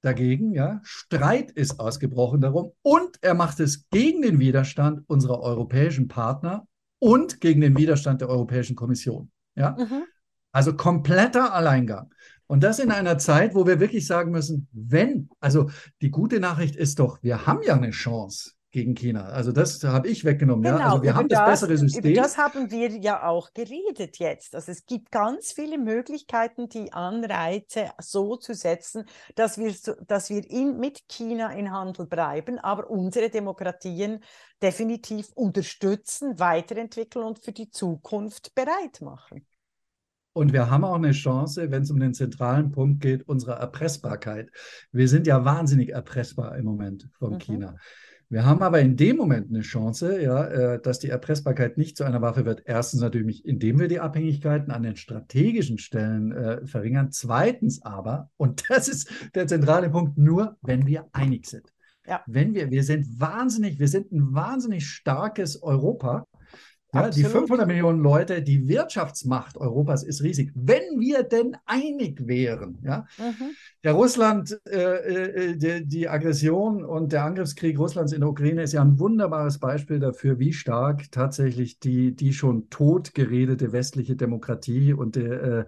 dagegen. 0.01 0.53
Ja. 0.53 0.81
Streit 0.83 1.51
ist 1.53 1.79
ausgebrochen 1.79 2.41
darum 2.41 2.73
und 2.83 3.19
er 3.21 3.35
macht 3.35 3.61
es 3.61 3.89
gegen 3.91 4.23
den 4.23 4.39
Widerstand 4.39 5.03
unserer 5.09 5.41
europäischen 5.41 6.09
Partner 6.09 6.67
und 6.99 7.41
gegen 7.41 7.61
den 7.61 7.77
Widerstand 7.77 8.21
der 8.21 8.29
Europäischen 8.29 8.77
Kommission. 8.77 9.31
Ja. 9.55 9.77
Mhm. 9.79 10.05
Also 10.51 10.75
kompletter 10.77 11.55
Alleingang. 11.55 12.13
Und 12.47 12.63
das 12.63 12.79
in 12.79 12.91
einer 12.91 13.17
Zeit, 13.17 13.55
wo 13.55 13.67
wir 13.67 13.81
wirklich 13.81 14.07
sagen 14.07 14.31
müssen, 14.31 14.69
wenn, 14.73 15.31
also 15.41 15.71
die 16.03 16.11
gute 16.11 16.39
Nachricht 16.39 16.77
ist 16.77 16.99
doch, 16.99 17.23
wir 17.23 17.47
haben 17.47 17.63
ja 17.63 17.75
eine 17.75 17.91
Chance 17.91 18.53
gegen 18.73 18.95
China. 18.95 19.27
Also 19.27 19.53
das 19.53 19.85
habe 19.85 20.09
ich 20.09 20.25
weggenommen. 20.25 20.65
Genau, 20.65 20.79
ja? 20.79 20.87
Also 20.87 21.03
wir 21.03 21.15
haben 21.15 21.29
das, 21.29 21.39
das, 21.39 21.49
bessere 21.51 21.77
System. 21.77 22.13
Über 22.13 22.23
das 22.23 22.39
haben 22.39 22.71
wir 22.71 22.89
ja 22.89 23.23
auch 23.29 23.53
geredet 23.53 24.19
jetzt. 24.19 24.55
Also 24.55 24.73
es 24.73 24.87
gibt 24.87 25.13
ganz 25.13 25.53
viele 25.53 25.79
Möglichkeiten, 25.79 26.69
die 26.69 26.93
Anreize 26.93 27.91
so 27.99 28.37
zu 28.37 28.55
setzen, 28.55 29.05
dass 29.35 29.59
wir, 29.59 29.75
dass 30.07 30.31
wir 30.31 30.51
in, 30.51 30.79
mit 30.79 31.07
China 31.09 31.53
in 31.53 31.71
Handel 31.71 32.07
bleiben, 32.07 32.59
aber 32.59 32.89
unsere 32.91 33.29
Demokratien 33.29 34.21
definitiv 34.63 35.31
unterstützen, 35.35 36.39
weiterentwickeln 36.39 37.27
und 37.27 37.39
für 37.41 37.53
die 37.53 37.71
Zukunft 37.71 38.55
bereit 38.55 39.03
machen. 39.03 39.47
Und 40.35 40.55
wir 40.55 40.71
haben 40.71 40.85
auch 40.85 40.95
eine 40.95 41.13
Chance, 41.13 41.71
wenn 41.71 41.83
es 41.83 41.91
um 41.91 42.01
den 42.01 42.15
zentralen 42.15 42.73
Punkt 42.73 43.03
geht, 43.03 43.29
unserer 43.29 43.57
Erpressbarkeit. 43.57 44.51
Wir 44.91 45.09
sind 45.09 45.27
ja 45.27 45.45
wahnsinnig 45.45 45.91
erpressbar 45.91 46.57
im 46.57 46.65
Moment 46.65 47.11
von 47.19 47.35
mhm. 47.35 47.39
China. 47.39 47.77
Wir 48.33 48.47
haben 48.47 48.63
aber 48.63 48.81
in 48.81 48.97
dem 48.97 49.19
Moment 49.19 49.51
eine 49.51 49.61
Chance, 49.61 50.23
ja, 50.23 50.47
äh, 50.47 50.81
dass 50.81 50.99
die 50.99 51.11
Erpressbarkeit 51.11 51.77
nicht 51.77 51.99
zu 51.99 52.05
einer 52.05 52.23
Waffe 52.23 52.47
wird. 52.47 52.63
Erstens 52.65 53.03
natürlich, 53.03 53.45
indem 53.45 53.79
wir 53.79 53.89
die 53.89 54.01
Abhängigkeiten 54.01 54.73
an 54.73 54.83
den 54.83 54.97
strategischen 54.97 55.77
Stellen 55.77 56.33
äh, 56.33 56.67
verringern. 56.67 57.11
Zweitens 57.13 57.83
aber, 57.83 58.31
und 58.39 58.65
das 58.71 58.89
ist 58.89 59.11
der 59.35 59.47
zentrale 59.49 59.91
Punkt, 59.91 60.17
nur 60.17 60.57
wenn 60.63 60.87
wir 60.87 61.09
einig 61.13 61.45
sind. 61.45 61.75
Ja. 62.07 62.23
Wenn 62.27 62.55
wir, 62.55 62.71
wir 62.71 62.85
sind 62.85 63.21
wahnsinnig, 63.21 63.79
wir 63.79 63.89
sind 63.89 64.11
ein 64.13 64.33
wahnsinnig 64.33 64.89
starkes 64.89 65.63
Europa. 65.63 66.27
Ja, 66.95 67.09
die 67.09 67.25
500 67.25 67.67
Millionen 67.67 68.01
Leute, 68.01 68.43
die 68.43 68.69
Wirtschaftsmacht 68.69 69.57
Europas 69.57 70.03
ist 70.03 70.23
riesig. 70.23 70.53
Wenn 70.55 71.01
wir 71.01 71.23
denn 71.23 71.57
einig 71.65 72.27
wären, 72.27 72.79
ja, 72.85 73.07
mhm. 73.17 73.55
der 73.83 73.93
Russland, 73.93 74.61
äh, 74.69 75.53
äh, 75.53 75.57
die, 75.57 75.87
die, 75.87 76.09
Aggression 76.09 76.85
und 76.85 77.13
der 77.13 77.25
Angriffskrieg 77.25 77.79
Russlands 77.79 78.13
in 78.13 78.21
der 78.21 78.29
Ukraine 78.29 78.63
ist 78.63 78.75
ja 78.75 78.83
ein 78.83 78.99
wunderbares 78.99 79.59
Beispiel 79.59 80.01
dafür, 80.01 80.39
wie 80.39 80.53
stark 80.53 81.11
tatsächlich 81.11 81.79
die, 81.79 82.15
die 82.15 82.35
schon 82.35 82.69
totgeredete 82.69 83.73
westliche 83.73 84.15
Demokratie 84.15 84.93
und 84.93 85.17
der 85.17 85.43
äh, 85.43 85.65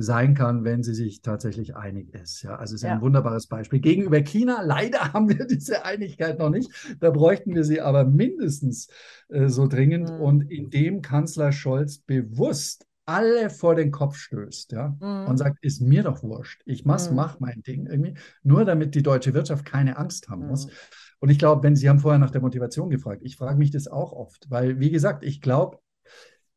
sein 0.00 0.34
kann, 0.34 0.62
wenn 0.62 0.84
sie 0.84 0.94
sich 0.94 1.22
tatsächlich 1.22 1.74
einig 1.74 2.14
ist. 2.14 2.42
Ja, 2.42 2.54
also 2.54 2.74
es 2.74 2.82
ist 2.82 2.86
ja. 2.86 2.94
ein 2.94 3.00
wunderbares 3.00 3.48
Beispiel. 3.48 3.80
Gegenüber 3.80 4.20
China, 4.20 4.62
leider 4.62 4.98
haben 5.12 5.28
wir 5.28 5.44
diese 5.46 5.84
Einigkeit 5.84 6.38
noch 6.38 6.50
nicht. 6.50 6.70
Da 7.00 7.10
bräuchten 7.10 7.54
wir 7.54 7.64
sie 7.64 7.80
aber 7.80 8.04
mindestens 8.04 8.88
äh, 9.28 9.48
so 9.48 9.66
dringend. 9.66 10.10
Mhm. 10.10 10.20
Und 10.20 10.50
indem 10.50 11.02
Kanzler 11.02 11.50
Scholz 11.50 11.98
bewusst 11.98 12.86
alle 13.06 13.50
vor 13.50 13.74
den 13.74 13.90
Kopf 13.90 14.16
stößt, 14.16 14.72
ja, 14.72 14.96
mhm. 15.00 15.28
und 15.28 15.36
sagt, 15.38 15.64
ist 15.64 15.80
mir 15.80 16.02
doch 16.04 16.22
wurscht. 16.22 16.62
Ich 16.64 16.84
mach, 16.84 17.08
mhm. 17.10 17.16
mach 17.16 17.40
mein 17.40 17.62
Ding 17.62 17.86
irgendwie, 17.86 18.14
nur 18.42 18.64
damit 18.64 18.94
die 18.94 19.02
deutsche 19.02 19.34
Wirtschaft 19.34 19.64
keine 19.64 19.96
Angst 19.96 20.28
haben 20.28 20.46
muss. 20.46 20.66
Mhm. 20.66 20.72
Und 21.20 21.30
ich 21.30 21.38
glaube, 21.38 21.64
wenn 21.64 21.74
Sie 21.74 21.88
haben 21.88 21.98
vorher 21.98 22.20
nach 22.20 22.30
der 22.30 22.42
Motivation 22.42 22.90
gefragt, 22.90 23.22
ich 23.24 23.36
frage 23.36 23.58
mich 23.58 23.72
das 23.72 23.88
auch 23.88 24.12
oft, 24.12 24.48
weil, 24.50 24.78
wie 24.78 24.90
gesagt, 24.90 25.24
ich 25.24 25.40
glaube, 25.40 25.78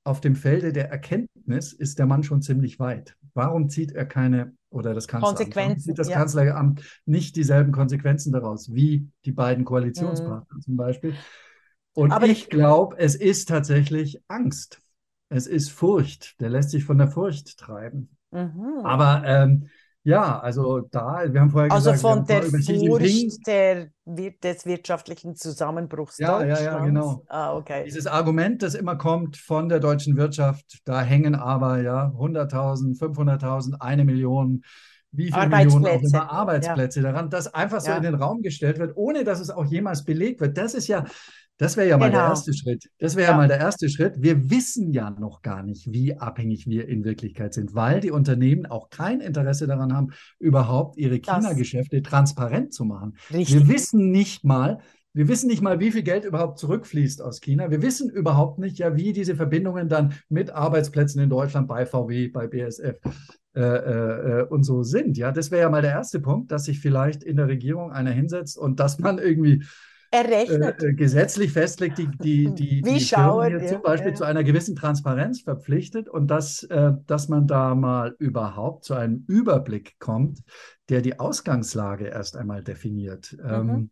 auf 0.04 0.20
dem 0.22 0.36
Felde 0.36 0.74
der 0.74 0.90
Erkenntnis 0.90 1.74
ist 1.74 2.00
der 2.00 2.06
Mann 2.06 2.24
schon 2.24 2.42
ziemlich 2.42 2.80
weit. 2.80 3.16
Warum 3.34 3.70
zieht 3.70 3.92
er 3.92 4.06
keine 4.06 4.54
oder 4.70 4.94
das 4.94 5.08
Kanzleramt, 5.08 5.38
Konsequenzen, 5.38 5.82
zieht 5.82 6.00
das 6.00 6.10
ja. 6.10 6.18
Kanzleramt 6.18 7.02
nicht 7.06 7.36
dieselben 7.36 7.72
Konsequenzen 7.72 8.32
daraus, 8.32 8.74
wie 8.74 9.10
die 9.26 9.32
beiden 9.32 9.66
Koalitionspartner 9.66 10.56
mhm. 10.56 10.62
zum 10.62 10.78
Beispiel? 10.78 11.16
Und 11.94 12.12
Aber 12.12 12.28
ich 12.28 12.50
glaube, 12.50 12.98
es 12.98 13.16
ist 13.16 13.50
tatsächlich 13.50 14.22
Angst. 14.28 14.82
Es 15.30 15.48
ist 15.48 15.70
Furcht. 15.72 16.40
Der 16.40 16.50
lässt 16.50 16.72
sich 16.72 16.84
von 16.84 16.98
der 16.98 17.08
Furcht 17.08 17.58
treiben. 17.58 18.18
Mhm. 18.32 18.82
Aber 18.84 19.24
ähm, 19.26 19.68
ja, 20.04 20.40
also 20.40 20.82
da, 20.92 21.26
wir 21.32 21.42
haben 21.42 21.52
vorher 21.52 21.72
also 21.72 21.92
gesagt, 21.92 22.02
von 22.02 22.26
der 22.26 22.44
Furcht 22.44 23.46
der, 23.46 23.90
des 24.06 24.66
wirtschaftlichen 24.66 25.36
Zusammenbruchs 25.36 26.18
ja, 26.18 26.40
Deutschlands. 26.40 26.62
Ja, 26.62 26.72
ja, 26.80 26.86
genau. 26.86 27.24
Ah, 27.28 27.56
okay. 27.56 27.84
Dieses 27.86 28.08
Argument, 28.08 28.64
das 28.64 28.74
immer 28.74 28.96
kommt 28.96 29.38
von 29.38 29.70
der 29.70 29.80
deutschen 29.80 30.18
Wirtschaft, 30.18 30.80
da 30.86 31.02
hängen 31.02 31.36
aber 31.36 31.82
ja 31.82 32.08
100.000, 32.18 33.00
500.000, 33.00 33.76
eine 33.80 34.04
Million, 34.04 34.64
wie 35.12 35.32
viele 35.32 35.48
Millionen 35.50 35.86
auch 35.86 36.02
immer 36.02 36.32
Arbeitsplätze 36.32 37.02
ja. 37.02 37.12
daran, 37.12 37.30
das 37.30 37.54
einfach 37.54 37.82
so 37.82 37.92
ja. 37.92 37.98
in 37.98 38.04
den 38.04 38.16
Raum 38.16 38.42
gestellt 38.42 38.80
wird, 38.80 38.96
ohne 38.96 39.24
dass 39.24 39.40
es 39.40 39.52
auch 39.52 39.66
jemals 39.66 40.04
belegt 40.04 40.42
wird. 40.42 40.58
Das 40.58 40.74
ist 40.74 40.88
ja, 40.88 41.06
das 41.62 41.78
wäre 41.78 41.88
ja 41.88 41.98
mal 42.00 42.08
genau. 42.10 42.22
der 42.22 42.30
erste 42.30 42.56
Schritt. 42.56 42.90
Das 42.98 43.16
wäre 43.16 43.28
ja. 43.28 43.32
ja. 43.34 43.38
mal 43.38 43.48
der 43.48 43.60
erste 43.60 43.88
Schritt. 43.88 44.16
Wir 44.18 44.50
wissen 44.50 44.92
ja 44.94 45.12
noch 45.12 45.44
gar 45.44 45.62
nicht, 45.62 45.92
wie 45.94 46.18
abhängig 46.18 46.66
wir 46.66 46.90
in 46.90 47.04
Wirklichkeit 47.04 47.54
sind, 47.54 47.76
weil 47.76 48.00
die 48.00 48.10
Unternehmen 48.10 48.66
auch 48.66 48.90
kein 48.90 49.22
Interesse 49.22 49.68
daran 49.68 49.94
haben, 49.94 50.08
überhaupt 50.40 50.98
ihre 50.98 51.20
China-Geschäfte 51.20 52.02
transparent 52.02 52.74
zu 52.74 52.84
machen. 52.84 53.16
Richtig. 53.32 53.54
Wir 53.60 53.68
wissen 53.68 54.10
nicht 54.10 54.44
mal, 54.44 54.80
wir 55.14 55.28
wissen 55.28 55.50
nicht 55.50 55.62
mal, 55.62 55.80
wie 55.80 55.92
viel 55.92 56.02
Geld 56.02 56.26
überhaupt 56.26 56.58
zurückfließt 56.58 57.22
aus 57.22 57.42
China. 57.42 57.70
Wir 57.70 57.84
wissen 57.84 58.10
überhaupt 58.10 58.58
nicht, 58.58 58.80
ja, 58.80 58.96
wie 58.96 59.14
diese 59.14 59.36
Verbindungen 59.36 59.88
dann 59.88 60.14
mit 60.30 60.50
Arbeitsplätzen 60.50 61.22
in 61.22 61.30
Deutschland 61.30 61.68
bei 61.68 61.86
VW, 61.86 62.30
bei 62.30 62.48
BSF 62.48 62.98
äh, 63.54 63.62
äh, 63.62 64.48
und 64.50 64.64
so 64.64 64.82
sind. 64.82 65.16
Ja, 65.16 65.32
das 65.32 65.52
wäre 65.52 65.62
ja 65.62 65.70
mal 65.70 65.84
der 65.84 65.92
erste 65.92 66.22
Punkt, 66.22 66.52
dass 66.52 66.64
sich 66.64 66.80
vielleicht 66.80 67.22
in 67.24 67.36
der 67.36 67.48
Regierung 67.48 67.92
einer 67.92 68.10
hinsetzt 68.10 68.58
und 68.58 68.80
dass 68.80 68.98
man 68.98 69.20
irgendwie 69.20 69.64
errechnet. 70.12 70.84
Äh, 70.84 70.88
äh, 70.88 70.94
gesetzlich 70.94 71.52
festlegt, 71.52 71.98
die, 71.98 72.08
die, 72.22 72.46
die, 72.54 72.82
Wie 72.84 72.94
die 72.94 73.00
schauen, 73.00 73.60
hier 73.60 73.68
zum 73.68 73.82
Beispiel 73.82 74.12
ja. 74.12 74.16
zu 74.16 74.24
einer 74.26 74.44
gewissen 74.44 74.76
Transparenz 74.76 75.42
verpflichtet 75.42 76.10
und 76.10 76.28
dass, 76.28 76.64
äh, 76.64 76.92
dass 77.08 77.30
man 77.30 77.48
da 77.48 77.74
mal 77.74 78.16
überhaupt 78.20 78.84
zu 78.84 78.94
einem 78.94 79.24
Überblick 79.28 79.98
kommt, 80.00 80.44
der 80.90 81.02
die 81.02 81.20
Ausgangslage 81.20 82.08
erst 82.08 82.36
einmal 82.36 82.64
definiert. 82.64 83.36
Mhm. 83.42 83.50
Ähm, 83.50 83.90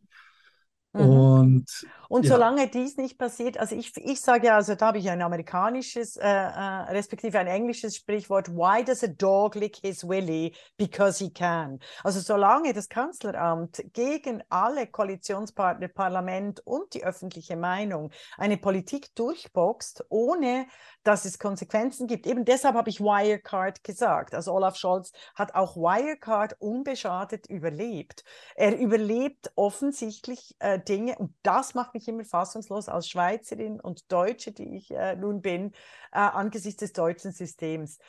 Mhm. 0.94 1.02
Und, 1.02 1.88
und 2.08 2.26
ja. 2.26 2.32
solange 2.32 2.68
dies 2.68 2.98
nicht 2.98 3.20
passiert, 3.20 3.60
also 3.60 3.76
ich, 3.76 3.96
ich 3.98 4.22
sage 4.22 4.48
ja, 4.48 4.56
also 4.56 4.74
da 4.74 4.88
habe 4.88 4.98
ich 4.98 5.10
ein 5.10 5.22
amerikanisches, 5.22 6.18
äh, 6.18 6.28
äh, 6.28 6.92
respektive 6.92 7.38
ein 7.38 7.46
englisches 7.46 7.96
Sprichwort, 7.96 8.50
why 8.50 8.84
does 8.84 9.04
a 9.04 9.08
dog 9.08 9.54
lick 9.54 9.78
his 9.78 10.04
willy? 10.04 10.56
Because 10.78 11.24
he 11.24 11.32
can. 11.32 11.80
Also 12.04 12.22
solange 12.22 12.74
das 12.74 12.90
Kanzleramt 12.90 13.84
gegen 13.94 14.42
alle 14.50 14.88
Koalitionspartner, 14.88 15.90
Parlament 15.90 16.62
und 16.66 16.94
die 16.96 17.04
öffentliche 17.04 17.56
Meinung 17.56 18.10
eine 18.38 18.58
Politik 18.58 19.14
durchboxt, 19.14 20.06
ohne 20.10 20.66
dass 21.04 21.26
es 21.26 21.40
Konsequenzen 21.40 22.08
gibt. 22.08 22.28
Eben 22.28 22.46
deshalb 22.46 22.76
habe 22.76 22.90
ich 22.90 23.00
Wirecard 23.00 23.84
gesagt. 23.84 24.36
Also 24.36 24.54
Olaf 24.54 24.76
Scholz 24.76 25.12
hat 25.36 25.56
auch 25.56 25.76
Wirecard 25.76 26.56
unbeschadet 26.60 27.48
überlebt. 27.48 28.24
Er 28.56 28.78
überlebt 28.78 29.52
offensichtlich 29.56 30.56
äh, 30.60 30.80
Dinge 30.80 31.18
und 31.18 31.36
das 31.44 31.74
macht 31.74 31.94
mich 31.94 32.08
immer 32.08 32.26
fassungslos 32.26 32.90
als 32.90 33.08
Schweizerin 33.10 33.80
und 33.80 34.12
Deutsche, 34.12 34.52
die 34.52 34.76
ich 34.76 34.92
äh, 34.92 35.16
nun 35.16 35.42
bin, 35.42 35.72
äh, 36.12 36.20
angesichts 36.20 36.80
des 36.80 36.94
deutschen 36.94 37.32
Systems. 37.32 38.00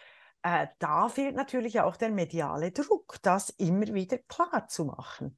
Äh, 0.43 0.69
da 0.79 1.09
fehlt 1.09 1.37
natürlich 1.37 1.81
auch 1.81 1.97
der 1.97 2.11
mediale 2.11 2.73
Druck, 2.73 3.17
das 3.23 3.51
immer 3.51 3.87
wieder 3.95 4.19
klar 4.19 4.69
zu 4.69 4.87
machen 4.87 5.37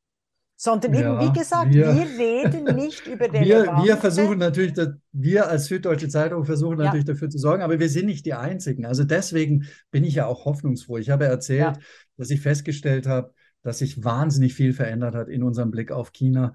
sondern 0.63 0.95
eben, 0.95 1.19
wie 1.19 1.33
gesagt, 1.37 1.75
wir, 1.75 1.93
wir 1.93 2.19
reden 2.21 2.77
nicht 2.77 3.05
über 3.09 3.27
den 3.27 3.45
wir, 3.45 3.65
wir 3.83 3.97
versuchen 3.97 4.39
natürlich, 4.39 4.75
wir 5.11 5.49
als 5.49 5.65
Süddeutsche 5.65 6.09
Zeitung 6.09 6.45
versuchen 6.45 6.79
ja. 6.79 6.85
natürlich 6.85 7.05
dafür 7.05 7.29
zu 7.29 7.39
sorgen, 7.39 7.65
aber 7.65 7.81
wir 7.81 7.89
sind 7.89 8.07
nicht 8.07 8.25
die 8.27 8.35
Einzigen. 8.35 8.87
Also 8.87 9.03
deswegen 9.03 9.67
bin 9.91 10.05
ich 10.05 10.15
ja 10.15 10.27
auch 10.27 10.45
hoffnungsfroh. 10.45 10.99
Ich 10.99 11.11
habe 11.11 11.25
erzählt, 11.25 11.79
ja. 11.79 11.83
dass 12.17 12.31
ich 12.31 12.43
festgestellt 12.43 13.09
habe, 13.09 13.33
dass 13.63 13.79
sich 13.81 14.05
wahnsinnig 14.05 14.55
viel 14.55 14.73
verändert 14.73 15.17
hat 15.17 15.29
in 15.29 15.43
unserem 15.43 15.73
Blick 15.73 15.91
auf 15.91 16.13
China. 16.13 16.55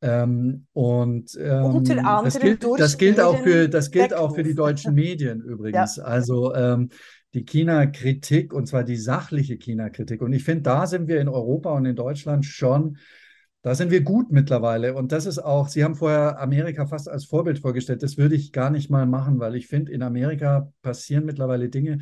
Ähm, 0.00 0.66
und 0.72 1.36
ähm, 1.36 1.82
das, 2.22 2.38
gilt, 2.38 2.64
das 2.78 2.98
gilt 2.98 3.18
auch 3.18 3.36
für 3.36 3.68
das 3.68 3.90
gilt 3.90 4.14
auch 4.14 4.36
für 4.36 4.44
die 4.44 4.54
deutschen 4.54 4.94
Medien 4.94 5.40
übrigens. 5.44 5.96
Ja. 5.96 6.04
Also 6.04 6.54
ähm, 6.54 6.90
die 7.34 7.44
China-Kritik 7.44 8.54
und 8.54 8.66
zwar 8.66 8.84
die 8.84 8.96
sachliche 8.96 9.56
China-Kritik. 9.56 10.22
Und 10.22 10.32
ich 10.34 10.44
finde, 10.44 10.62
da 10.62 10.86
sind 10.86 11.08
wir 11.08 11.20
in 11.20 11.28
Europa 11.28 11.72
und 11.72 11.84
in 11.84 11.96
Deutschland 11.96 12.46
schon 12.46 12.96
da 13.62 13.74
sind 13.74 13.90
wir 13.90 14.00
gut 14.02 14.30
mittlerweile. 14.30 14.94
Und 14.94 15.12
das 15.12 15.26
ist 15.26 15.38
auch, 15.38 15.68
Sie 15.68 15.84
haben 15.84 15.94
vorher 15.94 16.40
Amerika 16.40 16.86
fast 16.86 17.08
als 17.08 17.26
Vorbild 17.26 17.58
vorgestellt. 17.58 18.02
Das 18.02 18.16
würde 18.16 18.34
ich 18.34 18.52
gar 18.52 18.70
nicht 18.70 18.90
mal 18.90 19.06
machen, 19.06 19.38
weil 19.38 19.54
ich 19.54 19.66
finde, 19.66 19.92
in 19.92 20.02
Amerika 20.02 20.72
passieren 20.82 21.24
mittlerweile 21.24 21.68
Dinge, 21.68 21.98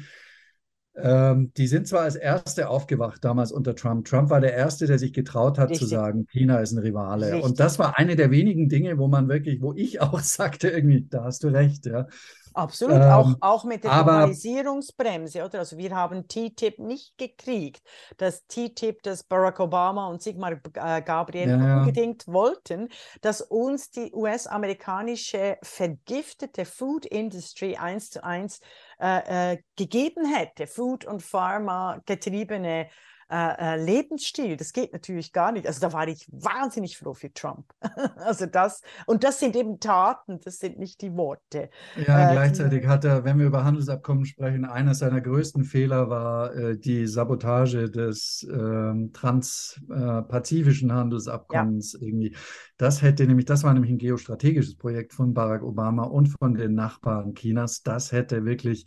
ähm, 1.00 1.52
die 1.56 1.68
sind 1.68 1.86
zwar 1.86 2.02
als 2.02 2.16
Erste 2.16 2.68
aufgewacht 2.68 3.24
damals 3.24 3.52
unter 3.52 3.76
Trump. 3.76 4.06
Trump 4.06 4.30
war 4.30 4.40
der 4.40 4.54
Erste, 4.54 4.86
der 4.86 4.98
sich 4.98 5.12
getraut 5.12 5.58
hat 5.58 5.70
Richtig. 5.70 5.88
zu 5.88 5.94
sagen, 5.94 6.26
China 6.26 6.58
ist 6.58 6.72
ein 6.72 6.78
Rivale. 6.78 7.26
Richtig. 7.26 7.44
Und 7.44 7.60
das 7.60 7.78
war 7.78 7.98
eine 7.98 8.16
der 8.16 8.30
wenigen 8.30 8.68
Dinge, 8.68 8.98
wo 8.98 9.06
man 9.06 9.28
wirklich, 9.28 9.60
wo 9.60 9.72
ich 9.74 10.00
auch 10.00 10.20
sagte, 10.20 10.68
irgendwie, 10.68 11.06
da 11.08 11.24
hast 11.24 11.44
du 11.44 11.48
recht, 11.48 11.86
ja. 11.86 12.06
Absolut, 12.54 12.96
ähm, 12.96 13.02
auch, 13.02 13.34
auch 13.40 13.64
mit 13.64 13.84
der 13.84 13.92
aber, 13.92 14.12
Globalisierungsbremse, 14.12 15.44
oder? 15.44 15.60
Also 15.60 15.76
wir 15.78 15.94
haben 15.94 16.26
TTIP 16.28 16.78
nicht 16.78 17.16
gekriegt. 17.18 17.82
Das 18.16 18.46
TTIP, 18.46 19.02
das 19.02 19.24
Barack 19.24 19.60
Obama 19.60 20.08
und 20.08 20.22
Sigmar 20.22 20.52
äh, 20.74 21.02
Gabriel 21.02 21.50
ja. 21.50 21.78
unbedingt 21.80 22.26
wollten, 22.26 22.88
dass 23.20 23.40
uns 23.40 23.90
die 23.90 24.12
US-amerikanische 24.12 25.58
vergiftete 25.62 26.64
Food 26.64 27.06
Industry 27.06 27.76
eins 27.76 28.10
zu 28.10 28.24
eins 28.24 28.60
äh, 29.00 29.52
äh, 29.52 29.58
gegeben 29.76 30.26
hätte. 30.26 30.66
Food- 30.66 31.04
und 31.04 31.22
Pharma 31.22 32.00
getriebene 32.06 32.88
äh, 33.30 33.74
äh, 33.74 33.84
Lebensstil. 33.84 34.56
Das 34.56 34.72
geht 34.72 34.94
natürlich 34.94 35.34
gar 35.34 35.52
nicht. 35.52 35.66
Also 35.66 35.80
da 35.80 35.92
war 35.92 36.08
ich 36.08 36.26
wahnsinnig 36.32 36.96
froh 36.96 37.12
für 37.12 37.30
Trump. 37.32 37.66
also 38.16 38.46
das, 38.46 38.80
und 39.04 39.22
das 39.22 39.38
sind 39.38 39.54
eben 39.54 39.80
Taten, 39.80 40.40
das 40.40 40.58
sind 40.58 40.78
nicht 40.78 41.02
die 41.02 41.14
Worte. 41.14 41.68
Ja, 41.96 42.30
äh, 42.30 42.32
gleichzeitig 42.32 42.86
hat 42.86 43.04
er, 43.04 43.24
wenn 43.24 43.38
wir 43.38 43.46
über 43.46 43.64
Handelsabkommen 43.64 44.24
sprechen, 44.24 44.64
einer 44.64 44.94
seiner 44.94 45.20
größten 45.20 45.64
Fehler 45.64 46.08
war 46.08 46.54
äh, 46.54 46.78
die 46.78 47.06
Sabotage 47.06 47.90
des 47.90 48.48
ähm, 48.50 49.12
transpazifischen 49.12 50.90
Handelsabkommens 50.92 51.92
ja. 51.92 52.06
irgendwie. 52.06 52.34
Das 52.78 53.02
hätte 53.02 53.26
nämlich, 53.26 53.44
das 53.44 53.62
war 53.62 53.74
nämlich 53.74 53.92
ein 53.92 53.98
geostrategisches 53.98 54.76
Projekt 54.76 55.12
von 55.12 55.34
Barack 55.34 55.62
Obama 55.62 56.04
und 56.04 56.28
von 56.28 56.54
den 56.54 56.74
Nachbarn 56.74 57.34
Chinas. 57.34 57.82
Das 57.82 58.10
hätte 58.10 58.46
wirklich 58.46 58.86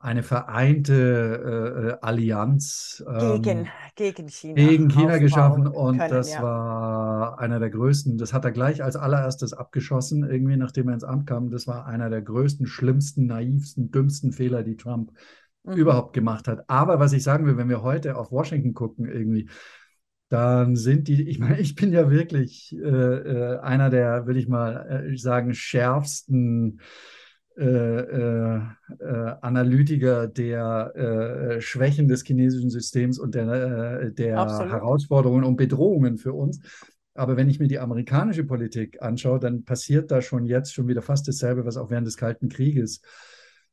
eine 0.00 0.22
vereinte 0.22 1.98
äh, 2.00 2.06
Allianz 2.06 3.04
ähm, 3.08 3.42
gegen, 3.42 3.68
gegen 3.96 4.28
China, 4.28 4.54
gegen 4.54 4.88
China 4.88 5.18
geschaffen 5.18 5.66
und 5.66 5.98
können, 5.98 6.10
das 6.10 6.32
ja. 6.32 6.42
war 6.42 7.38
einer 7.40 7.58
der 7.58 7.70
größten, 7.70 8.16
das 8.16 8.32
hat 8.32 8.44
er 8.44 8.52
gleich 8.52 8.82
als 8.82 8.94
allererstes 8.94 9.52
abgeschossen, 9.52 10.22
irgendwie 10.22 10.56
nachdem 10.56 10.88
er 10.88 10.94
ins 10.94 11.04
Amt 11.04 11.26
kam. 11.26 11.50
Das 11.50 11.66
war 11.66 11.86
einer 11.86 12.10
der 12.10 12.22
größten, 12.22 12.66
schlimmsten, 12.66 13.26
naivsten, 13.26 13.90
dümmsten 13.90 14.32
Fehler, 14.32 14.62
die 14.62 14.76
Trump 14.76 15.10
mhm. 15.64 15.72
überhaupt 15.72 16.12
gemacht 16.12 16.46
hat. 16.46 16.70
Aber 16.70 17.00
was 17.00 17.12
ich 17.12 17.24
sagen 17.24 17.44
will, 17.46 17.56
wenn 17.56 17.68
wir 17.68 17.82
heute 17.82 18.16
auf 18.16 18.30
Washington 18.30 18.74
gucken, 18.74 19.06
irgendwie, 19.06 19.48
dann 20.28 20.76
sind 20.76 21.08
die, 21.08 21.28
ich 21.28 21.40
meine, 21.40 21.58
ich 21.58 21.74
bin 21.74 21.92
ja 21.92 22.08
wirklich 22.08 22.72
äh, 22.72 22.86
äh 22.86 23.58
einer 23.58 23.90
der, 23.90 24.28
will 24.28 24.36
ich 24.36 24.46
mal 24.46 25.08
äh, 25.10 25.16
sagen, 25.16 25.54
schärfsten 25.54 26.80
äh, 27.58 27.64
äh, 27.64 28.60
äh, 29.00 29.34
Analytiker 29.40 30.28
der 30.28 30.94
äh, 30.94 31.60
Schwächen 31.60 32.06
des 32.06 32.24
chinesischen 32.24 32.70
Systems 32.70 33.18
und 33.18 33.34
der, 33.34 34.10
der 34.10 34.36
Herausforderungen 34.36 35.44
und 35.44 35.56
Bedrohungen 35.56 36.18
für 36.18 36.32
uns. 36.32 36.60
Aber 37.14 37.36
wenn 37.36 37.50
ich 37.50 37.58
mir 37.58 37.66
die 37.66 37.80
amerikanische 37.80 38.44
Politik 38.44 39.02
anschaue, 39.02 39.40
dann 39.40 39.64
passiert 39.64 40.10
da 40.12 40.22
schon 40.22 40.44
jetzt 40.44 40.72
schon 40.72 40.86
wieder 40.86 41.02
fast 41.02 41.26
dasselbe, 41.26 41.66
was 41.66 41.76
auch 41.76 41.90
während 41.90 42.06
des 42.06 42.16
Kalten 42.16 42.48
Krieges 42.48 43.02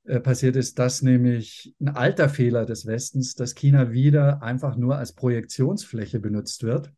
äh, 0.05 0.19
passiert 0.19 0.55
ist, 0.55 0.79
dass 0.79 1.03
nämlich 1.03 1.75
ein 1.79 1.89
alter 1.89 2.27
Fehler 2.27 2.65
des 2.65 2.88
Westens, 2.88 3.36
dass 3.36 3.53
China 3.53 3.91
wieder 3.91 4.41
einfach 4.41 4.77
nur 4.77 4.97
als 4.97 5.13
Projektionsfläche 5.13 6.19
benutzt 6.19 6.63
wird 6.63 6.91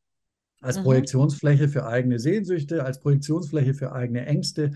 als 0.61 0.79
mhm. 0.79 0.83
Projektionsfläche 0.83 1.69
für 1.69 1.85
eigene 1.85 2.19
Sehnsüchte, 2.19 2.83
als 2.83 2.99
Projektionsfläche 2.99 3.73
für 3.73 3.91
eigene 3.91 4.25
Ängste, 4.25 4.71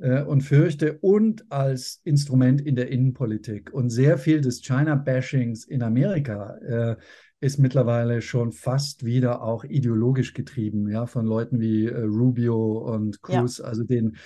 und 0.00 0.40
fürchte 0.40 0.98
und 1.00 1.44
als 1.52 2.00
Instrument 2.04 2.60
in 2.60 2.74
der 2.74 2.88
Innenpolitik. 2.88 3.72
Und 3.72 3.90
sehr 3.90 4.16
viel 4.16 4.40
des 4.40 4.62
China-Bashings 4.62 5.64
in 5.64 5.82
Amerika 5.82 6.56
äh, 6.56 6.96
ist 7.40 7.58
mittlerweile 7.58 8.20
schon 8.20 8.52
fast 8.52 9.04
wieder 9.04 9.42
auch 9.42 9.64
ideologisch 9.64 10.34
getrieben, 10.34 10.88
ja, 10.88 11.06
von 11.06 11.24
Leuten 11.26 11.58
wie 11.60 11.86
äh, 11.86 12.02
Rubio 12.02 12.78
und 12.78 13.22
Cruz, 13.22 13.58
ja. 13.58 13.64
also 13.64 13.82
den, 13.82 14.16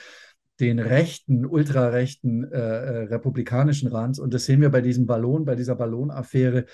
den 0.61 0.81
rechten, 0.81 1.47
ultrarechten 1.47 2.45
äh, 2.53 2.59
äh, 2.59 2.99
republikanischen 3.05 3.89
Rand. 3.89 4.19
Und 4.19 4.35
das 4.35 4.47
sehen 4.47 4.61
wir 4.61 4.71
bei 4.71 4.81
diesem 4.81 5.07
Ballon, 5.07 5.45
bei 5.45 5.55
dieser 5.55 5.77
Ballonaffäre 5.77 6.67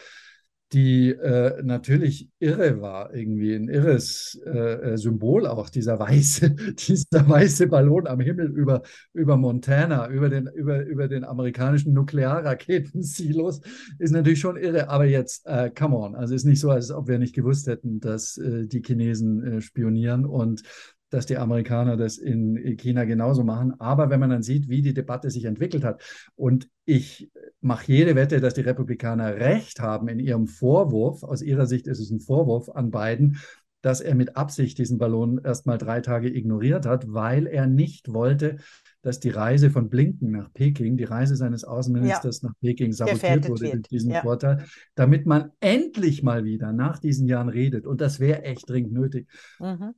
die 0.72 1.10
äh, 1.10 1.60
natürlich 1.62 2.30
irre 2.38 2.80
war, 2.80 3.12
irgendwie 3.12 3.54
ein 3.54 3.68
irres 3.68 4.40
äh, 4.46 4.92
äh 4.92 4.98
Symbol 4.98 5.46
auch, 5.46 5.68
dieser 5.68 5.98
weiße, 5.98 6.50
dieser 6.74 7.28
weiße 7.28 7.66
Ballon 7.66 8.06
am 8.06 8.20
Himmel 8.20 8.46
über, 8.50 8.82
über 9.12 9.36
Montana, 9.36 10.08
über 10.08 10.28
den, 10.28 10.46
über, 10.46 10.84
über 10.84 11.08
den 11.08 11.24
amerikanischen 11.24 11.92
Nuklearraketensilos, 11.92 13.60
ist 13.98 14.12
natürlich 14.12 14.40
schon 14.40 14.56
irre. 14.56 14.88
Aber 14.88 15.06
jetzt, 15.06 15.44
äh, 15.46 15.70
come 15.76 15.96
on, 15.96 16.14
also 16.14 16.34
ist 16.34 16.44
nicht 16.44 16.60
so, 16.60 16.70
als 16.70 16.92
ob 16.92 17.08
wir 17.08 17.18
nicht 17.18 17.34
gewusst 17.34 17.66
hätten, 17.66 17.98
dass 17.98 18.36
äh, 18.36 18.66
die 18.66 18.82
Chinesen 18.82 19.42
äh, 19.42 19.60
spionieren 19.60 20.24
und 20.24 20.62
dass 21.10 21.26
die 21.26 21.36
Amerikaner 21.36 21.96
das 21.96 22.16
in 22.16 22.76
China 22.76 23.04
genauso 23.04 23.44
machen. 23.44 23.78
Aber 23.78 24.10
wenn 24.10 24.20
man 24.20 24.30
dann 24.30 24.42
sieht, 24.42 24.68
wie 24.68 24.80
die 24.80 24.94
Debatte 24.94 25.30
sich 25.30 25.44
entwickelt 25.44 25.84
hat, 25.84 26.02
und 26.36 26.68
ich 26.84 27.30
mache 27.60 27.92
jede 27.92 28.14
Wette, 28.14 28.40
dass 28.40 28.54
die 28.54 28.62
Republikaner 28.62 29.36
recht 29.36 29.80
haben 29.80 30.08
in 30.08 30.18
ihrem 30.18 30.46
Vorwurf, 30.46 31.22
aus 31.22 31.42
ihrer 31.42 31.66
Sicht 31.66 31.86
ist 31.86 32.00
es 32.00 32.10
ein 32.10 32.20
Vorwurf 32.20 32.70
an 32.70 32.90
Biden, 32.90 33.38
dass 33.82 34.00
er 34.00 34.14
mit 34.14 34.36
Absicht 34.36 34.78
diesen 34.78 34.98
Ballon 34.98 35.40
erst 35.42 35.66
mal 35.66 35.78
drei 35.78 36.00
Tage 36.00 36.28
ignoriert 36.28 36.86
hat, 36.86 37.12
weil 37.12 37.46
er 37.46 37.66
nicht 37.66 38.12
wollte, 38.12 38.56
dass 39.02 39.20
die 39.20 39.30
Reise 39.30 39.70
von 39.70 39.88
Blinken 39.88 40.32
nach 40.32 40.52
Peking, 40.52 40.96
die 40.96 41.04
Reise 41.04 41.36
seines 41.36 41.64
Außenministers 41.64 42.42
ja. 42.42 42.48
nach 42.48 42.54
Peking 42.60 42.92
sabotiert 42.92 43.48
wurde 43.48 43.62
wird. 43.62 43.74
mit 43.74 43.90
diesem 43.90 44.10
ja. 44.10 44.20
Vorteil, 44.20 44.64
damit 44.94 45.26
man 45.26 45.52
endlich 45.60 46.22
mal 46.22 46.44
wieder 46.44 46.72
nach 46.72 46.98
diesen 46.98 47.26
Jahren 47.26 47.48
redet. 47.48 47.86
Und 47.86 48.00
das 48.02 48.20
wäre 48.20 48.42
echt 48.42 48.68
dringend 48.68 48.92
nötig. 48.92 49.28
Mhm. 49.58 49.94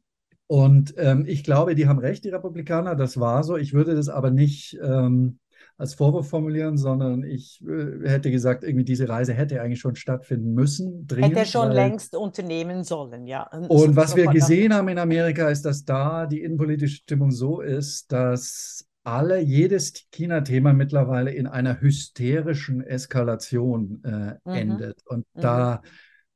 Und 0.53 0.93
ähm, 0.99 1.25
ich 1.27 1.45
glaube, 1.45 1.75
die 1.75 1.89
haben 1.89 1.99
recht, 1.99 2.25
die 2.25 2.29
Republikaner, 2.29 2.95
das 2.95 3.19
war 3.19 3.43
so. 3.43 3.57
Ich 3.57 3.73
würde 3.73 3.95
das 3.95 4.11
aber 4.11 4.31
nicht 4.31 4.79
ähm, 4.83 5.39
als 5.79 5.95
Vorwurf 5.95 6.29
formulieren, 6.29 6.77
sondern 6.77 7.25
ich 7.25 7.65
äh, 7.67 8.07
hätte 8.07 8.31
gesagt, 8.31 8.63
irgendwie 8.63 8.85
diese 8.85 9.09
Reise 9.09 9.33
hätte 9.33 9.63
eigentlich 9.63 9.81
schon 9.81 9.97
stattfinden 9.97 10.53
müssen. 10.53 11.07
Dringend, 11.07 11.37
hätte 11.37 11.49
schon 11.49 11.69
weil, 11.69 11.77
längst 11.77 12.15
unternehmen 12.15 12.85
sollen, 12.85 13.27
ja. 13.27 13.49
Und 13.51 13.97
was 13.97 14.15
wir 14.15 14.27
gesehen 14.27 14.75
haben 14.75 14.89
in 14.89 14.99
Amerika 14.99 15.49
ist, 15.49 15.65
dass 15.65 15.87
da 15.87 16.27
die 16.27 16.43
innenpolitische 16.43 16.97
Stimmung 16.97 17.31
so 17.31 17.63
ist, 17.63 18.13
dass 18.13 18.87
alle, 19.05 19.41
jedes 19.41 19.95
China-Thema 20.11 20.75
mittlerweile 20.75 21.33
in 21.33 21.47
einer 21.47 21.81
hysterischen 21.81 22.83
Eskalation 22.83 24.03
äh, 24.05 24.35
mhm. 24.45 24.55
endet. 24.55 25.01
Und 25.07 25.25
mhm. 25.33 25.41
da 25.41 25.83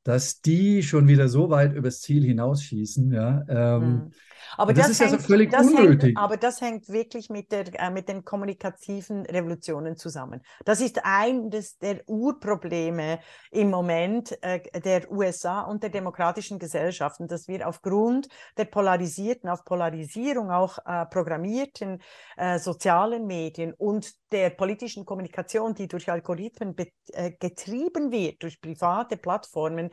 dass 0.07 0.40
die 0.40 0.84
schon 0.84 1.09
wieder 1.09 1.28
so 1.28 1.50
weit 1.50 1.72
übers 1.72 2.00
Ziel 2.00 2.24
hinausschießen. 2.24 3.12
Ja, 3.12 3.44
ähm, 3.48 3.82
Hm. 3.82 4.12
Aber 4.57 4.72
das 4.72 4.87
das 4.87 4.93
ist 4.93 5.01
ja 5.01 5.09
so 5.09 5.16
hängt, 5.16 5.26
völlig 5.26 5.51
das 5.51 5.66
hängt, 5.66 5.78
unnötig. 5.78 6.16
aber 6.16 6.37
das 6.37 6.61
hängt 6.61 6.89
wirklich 6.89 7.30
mit 7.30 7.53
der, 7.53 7.64
äh, 7.80 7.91
mit 7.91 8.09
den 8.09 8.24
kommunikativen 8.24 9.26
Revolutionen 9.26 9.97
zusammen. 9.97 10.43
Das 10.64 10.80
ist 10.80 11.01
eines 11.05 11.78
der 11.78 12.09
Urprobleme 12.09 13.20
im 13.51 13.70
Moment 13.70 14.37
äh, 14.43 14.61
der 14.80 15.11
USA 15.11 15.62
und 15.62 15.82
der 15.82 15.91
demokratischen 15.91 16.59
Gesellschaften, 16.59 17.28
dass 17.28 17.49
wir 17.49 17.66
aufgrund 17.68 18.28
der 18.57 18.66
polarisierten, 18.66 19.49
auf 19.49 19.64
Polarisierung 19.64 20.51
auch 20.51 20.78
äh, 20.87 21.07
programmierten 21.07 22.01
äh, 22.37 22.59
sozialen 22.59 23.26
Medien 23.26 23.72
und 23.74 24.12
der 24.32 24.51
politischen 24.51 25.05
Kommunikation, 25.05 25.74
die 25.74 25.89
durch 25.89 26.11
Algorithmen 26.11 26.74
äh, 27.12 27.32
getrieben 27.32 28.11
wird, 28.11 28.43
durch 28.43 28.61
private 28.61 29.16
Plattformen, 29.16 29.91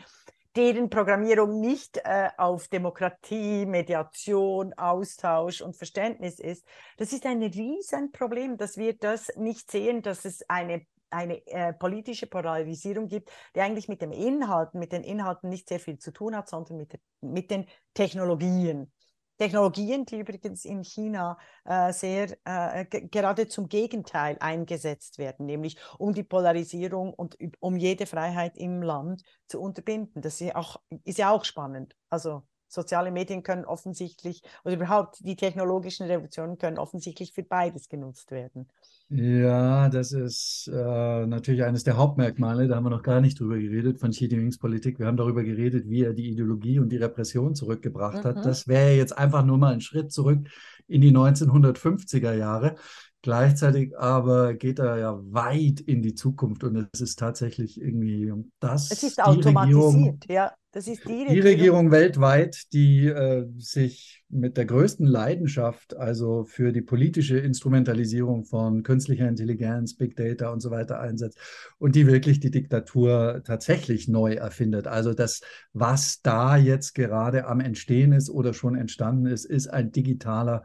deren 0.56 0.89
Programmierung 0.89 1.60
nicht 1.60 1.97
äh, 2.04 2.30
auf 2.38 2.68
Demokratie, 2.68 3.66
Mediation, 3.66 4.74
Austausch 4.74 5.62
und 5.62 5.76
Verständnis 5.76 6.39
ist. 6.39 6.66
Das 6.97 7.12
ist 7.12 7.26
ein 7.26 7.41
Riesenproblem, 7.41 8.58
dass 8.58 8.78
wir 8.78 8.93
das 8.97 9.32
nicht 9.36 9.72
sehen, 9.72 10.01
dass 10.01 10.26
es 10.26 10.47
eine 10.49 10.86
eine 11.14 11.45
äh, 11.47 11.74
politische 11.74 12.28
Polarisierung 12.28 13.08
gibt, 13.08 13.30
die 13.56 13.62
eigentlich 13.62 13.88
mit 13.88 14.01
dem 14.01 14.12
Inhalt, 14.12 14.74
mit 14.74 14.91
den 14.91 15.04
Inhalten 15.04 15.47
nicht 15.49 15.70
sehr 15.70 15.80
viel 15.80 15.99
zu 15.99 16.12
tun 16.12 16.36
hat, 16.36 16.49
sondern 16.49 16.78
mit, 16.78 16.99
mit 17.22 17.51
den 17.51 17.68
Technologien. 17.93 18.91
Technologien, 19.38 20.06
die 20.06 20.20
übrigens 20.20 20.66
in 20.66 20.84
China 20.84 21.38
äh, 21.66 21.92
sehr 21.92 22.38
äh, 22.46 22.86
gerade 22.86 23.48
zum 23.48 23.68
Gegenteil 23.68 24.38
eingesetzt 24.40 25.18
werden, 25.18 25.46
nämlich 25.46 25.78
um 25.98 26.14
die 26.14 26.24
Polarisierung 26.24 27.14
und 27.14 27.38
um 27.60 27.78
jede 27.78 28.06
Freiheit 28.06 28.58
im 28.58 28.82
Land 28.82 29.24
zu 29.48 29.60
unterbinden. 29.60 30.22
Das 30.22 30.36
ist 30.36 30.48
ja 30.48 30.56
auch, 30.56 30.82
ist 31.04 31.18
ja 31.18 31.32
auch 31.32 31.46
spannend. 31.46 31.96
Also 32.10 32.44
soziale 32.74 33.11
Medien 33.11 33.43
können 33.43 33.65
offensichtlich, 33.65 34.41
oder 34.63 34.76
überhaupt 34.76 35.19
die 35.26 35.36
technologischen 35.36 36.07
Revolutionen 36.07 36.57
können 36.57 36.78
offensichtlich 36.80 37.34
für 37.34 37.43
beides 37.43 37.89
genutzt 37.89 38.32
werden. 38.32 38.67
Ja, 39.09 39.89
das 39.89 40.11
ist 40.11 40.67
äh, 40.74 41.26
natürlich 41.28 41.63
eines 41.63 41.84
der 41.84 41.97
Hauptmerkmale, 41.97 42.67
da 42.67 42.76
haben 42.76 42.86
wir 42.86 42.89
noch 42.89 43.03
gar 43.03 43.21
nicht 43.21 43.39
drüber 43.39 43.59
geredet, 43.59 43.99
von 43.99 44.09
Xi 44.09 44.26
Jinpings 44.26 44.57
Politik. 44.57 44.97
Wir 44.97 45.05
haben 45.05 45.17
darüber 45.17 45.43
geredet, 45.43 45.88
wie 45.88 46.01
er 46.03 46.13
die 46.13 46.30
Ideologie 46.32 46.80
und 46.80 46.89
die 46.89 46.97
Repression 46.97 47.53
zurückgebracht 47.53 48.24
Mhm. 48.24 48.24
hat. 48.24 48.43
Das 48.43 48.67
wäre 48.67 48.93
jetzt 48.95 49.15
einfach 49.15 49.45
nur 49.45 49.59
mal 49.59 49.74
ein 49.74 49.82
Schritt 49.82 50.11
zurück 50.11 50.47
in 50.88 51.01
die 51.01 51.11
1950er 51.11 52.34
Jahre. 52.34 52.76
Gleichzeitig 53.24 53.97
aber 53.97 54.53
geht 54.53 54.80
er 54.80 54.97
ja 54.97 55.19
weit 55.32 55.80
in 55.80 56.01
die 56.01 56.13
Zukunft 56.13 56.63
und 56.65 56.89
es 56.91 56.99
ist 56.99 57.17
tatsächlich 57.17 57.80
irgendwie 57.80 58.34
das, 58.59 58.91
Es 58.91 59.01
ist 59.01 59.17
die 59.17 59.21
Regierung, 59.21 59.47
automatisiert, 59.55 60.26
ja. 60.30 60.51
Das 60.74 60.88
ist 60.88 61.03
die 61.07 61.24
die 61.30 61.39
Regierung. 61.39 61.41
Regierung 61.41 61.91
weltweit, 61.91 62.74
die 62.74 63.05
äh, 63.05 63.45
sich 63.59 64.24
mit 64.28 64.57
der 64.57 64.65
größten 64.65 65.05
Leidenschaft, 65.05 65.95
also 65.95 66.45
für 66.45 66.71
die 66.71 66.82
politische 66.82 67.38
Instrumentalisierung 67.38 68.43
von 68.43 68.82
künstlicher 68.82 69.28
Intelligenz, 69.30 69.95
Big 69.95 70.15
Data 70.15 70.49
und 70.49 70.61
so 70.61 70.71
weiter 70.71 70.99
einsetzt 70.99 71.38
und 71.78 71.95
die 71.95 72.07
wirklich 72.07 72.39
die 72.39 72.49
Diktatur 72.51 73.43
tatsächlich 73.45 74.07
neu 74.07 74.34
erfindet. 74.34 74.88
Also 74.88 75.13
das, 75.13 75.41
was 75.74 76.21
da 76.24 76.57
jetzt 76.57 76.95
gerade 76.95 77.45
am 77.45 77.59
Entstehen 77.59 78.11
ist 78.11 78.32
oder 78.32 78.53
schon 78.53 78.76
entstanden 78.76 79.28
ist, 79.28 79.45
ist 79.45 79.67
ein 79.67 79.91
digitaler 79.91 80.63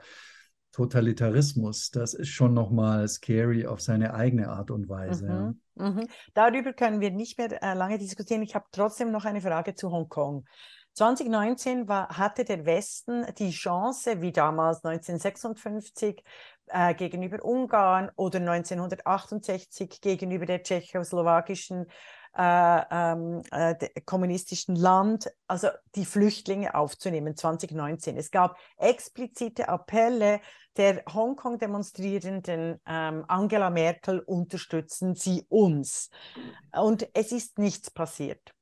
Totalitarismus. 0.79 1.91
Das 1.91 2.15
ist 2.15 2.29
schon 2.29 2.55
nochmal 2.55 3.09
scary 3.09 3.67
auf 3.67 3.81
seine 3.81 4.15
eigene 4.15 4.49
Art 4.49 4.71
und 4.71 4.89
Weise. 4.89 5.57
Mhm, 5.75 5.85
mhm. 5.85 6.07
Darüber 6.35 6.73
können 6.73 7.01
wir 7.01 7.11
nicht 7.11 7.37
mehr 7.37 7.61
äh, 7.61 7.75
lange 7.75 7.99
diskutieren. 7.99 8.43
Ich 8.43 8.55
habe 8.55 8.67
trotzdem 8.71 9.11
noch 9.11 9.25
eine 9.25 9.41
Frage 9.41 9.75
zu 9.75 9.91
Hongkong. 9.91 10.45
2019 10.93 11.89
war, 11.89 12.17
hatte 12.17 12.45
der 12.45 12.65
Westen 12.65 13.27
die 13.39 13.51
Chance, 13.51 14.21
wie 14.21 14.31
damals 14.31 14.85
1956 14.85 16.23
äh, 16.69 16.95
gegenüber 16.95 17.45
Ungarn 17.45 18.13
oder 18.15 18.39
1968 18.39 20.01
gegenüber 20.01 20.47
der 20.47 20.63
tschechoslowakischen 20.63 21.87
äh, 22.37 22.83
ähm, 22.91 23.43
äh, 23.51 23.75
kommunistischen 24.05 24.77
Land, 24.77 25.31
also 25.47 25.69
die 25.95 26.05
Flüchtlinge 26.05 26.75
aufzunehmen 26.75 27.37
2019. 27.37 28.17
Es 28.17 28.31
gab 28.31 28.59
explizite 28.77 29.69
Appelle 29.69 30.41
der 30.77 31.03
Hongkong-Demonstrierenden, 31.13 32.81
ähm, 32.87 33.25
Angela 33.27 33.71
Merkel 33.71 34.21
unterstützen 34.21 35.15
Sie 35.15 35.45
uns. 35.49 36.11
Und 36.73 37.09
es 37.15 37.33
ist 37.33 37.59
nichts 37.59 37.91
passiert. 37.91 38.55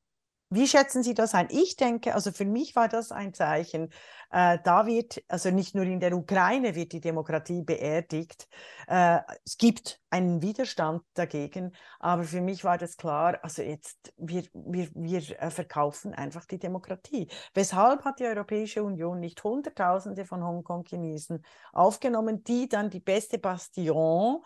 Wie 0.48 0.68
schätzen 0.68 1.02
Sie 1.02 1.14
das 1.14 1.34
ein? 1.34 1.48
Ich 1.50 1.74
denke, 1.74 2.14
also 2.14 2.30
für 2.30 2.44
mich 2.44 2.76
war 2.76 2.86
das 2.88 3.10
ein 3.10 3.34
Zeichen. 3.34 3.90
Äh, 4.30 4.58
da 4.62 4.86
wird, 4.86 5.20
also 5.26 5.50
nicht 5.50 5.74
nur 5.74 5.84
in 5.84 5.98
der 5.98 6.16
Ukraine 6.16 6.76
wird 6.76 6.92
die 6.92 7.00
Demokratie 7.00 7.62
beerdigt. 7.62 8.48
Äh, 8.86 9.20
es 9.44 9.56
gibt 9.58 10.00
einen 10.08 10.42
Widerstand 10.42 11.02
dagegen, 11.14 11.74
aber 11.98 12.22
für 12.22 12.40
mich 12.40 12.62
war 12.62 12.78
das 12.78 12.96
klar, 12.96 13.40
also 13.42 13.62
jetzt, 13.62 14.14
wir, 14.18 14.44
wir, 14.52 14.88
wir 14.94 15.42
äh, 15.42 15.50
verkaufen 15.50 16.14
einfach 16.14 16.44
die 16.44 16.60
Demokratie. 16.60 17.28
Weshalb 17.54 18.04
hat 18.04 18.20
die 18.20 18.26
Europäische 18.26 18.84
Union 18.84 19.18
nicht 19.18 19.42
Hunderttausende 19.42 20.24
von 20.24 20.44
Hongkong-Chinesen 20.44 21.44
aufgenommen, 21.72 22.44
die 22.44 22.68
dann 22.68 22.88
die 22.88 23.00
beste 23.00 23.38
Bastion 23.38 24.44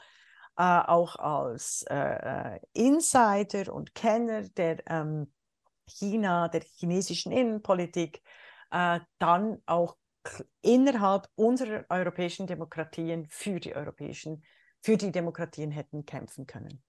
äh, 0.56 0.62
auch 0.62 1.16
als 1.16 1.84
äh, 1.90 2.54
äh, 2.54 2.60
Insider 2.72 3.70
und 3.72 3.94
Kenner 3.94 4.48
der 4.48 4.78
ähm, 4.88 5.30
China, 5.90 6.48
der 6.48 6.62
chinesischen 6.62 7.32
Innenpolitik, 7.32 8.22
äh, 8.70 9.00
dann 9.18 9.58
auch 9.66 9.96
innerhalb 10.62 11.28
unserer 11.34 11.84
europäischen 11.88 12.46
Demokratien 12.46 13.26
für 13.30 13.58
die 13.60 13.74
europäischen, 13.74 14.42
für 14.82 14.96
die 14.96 15.12
Demokratien 15.12 15.70
hätten 15.70 16.04
kämpfen 16.04 16.46
können. 16.46 16.82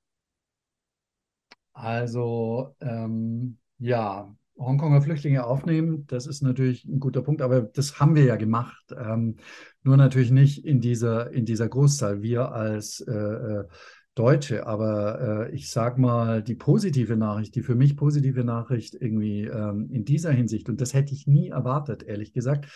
Also 1.73 2.75
ähm, 2.81 3.57
ja, 3.79 4.35
Hongkonger 4.57 5.01
Flüchtlinge 5.01 5.45
aufnehmen, 5.45 6.05
das 6.07 6.27
ist 6.27 6.41
natürlich 6.41 6.85
ein 6.85 6.99
guter 6.99 7.21
Punkt, 7.21 7.41
aber 7.41 7.61
das 7.61 7.99
haben 7.99 8.15
wir 8.15 8.25
ja 8.25 8.35
gemacht. 8.35 8.93
Ähm, 8.95 9.37
nur 9.81 9.97
natürlich 9.97 10.31
nicht 10.31 10.65
in 10.65 10.81
dieser, 10.81 11.31
in 11.31 11.45
dieser 11.45 11.69
Großzahl, 11.69 12.21
wir 12.21 12.51
als 12.51 12.99
äh, 13.01 13.11
äh, 13.11 13.67
Deutsche. 14.15 14.67
Aber 14.67 15.49
äh, 15.49 15.55
ich 15.55 15.69
sag 15.71 15.97
mal, 15.97 16.43
die 16.43 16.55
positive 16.55 17.15
Nachricht, 17.15 17.55
die 17.55 17.63
für 17.63 17.75
mich 17.75 17.95
positive 17.95 18.43
Nachricht 18.43 18.95
irgendwie 18.99 19.43
ähm, 19.43 19.89
in 19.91 20.05
dieser 20.05 20.31
Hinsicht, 20.31 20.69
und 20.69 20.81
das 20.81 20.93
hätte 20.93 21.13
ich 21.13 21.27
nie 21.27 21.49
erwartet, 21.49 22.03
ehrlich 22.03 22.33
gesagt. 22.33 22.67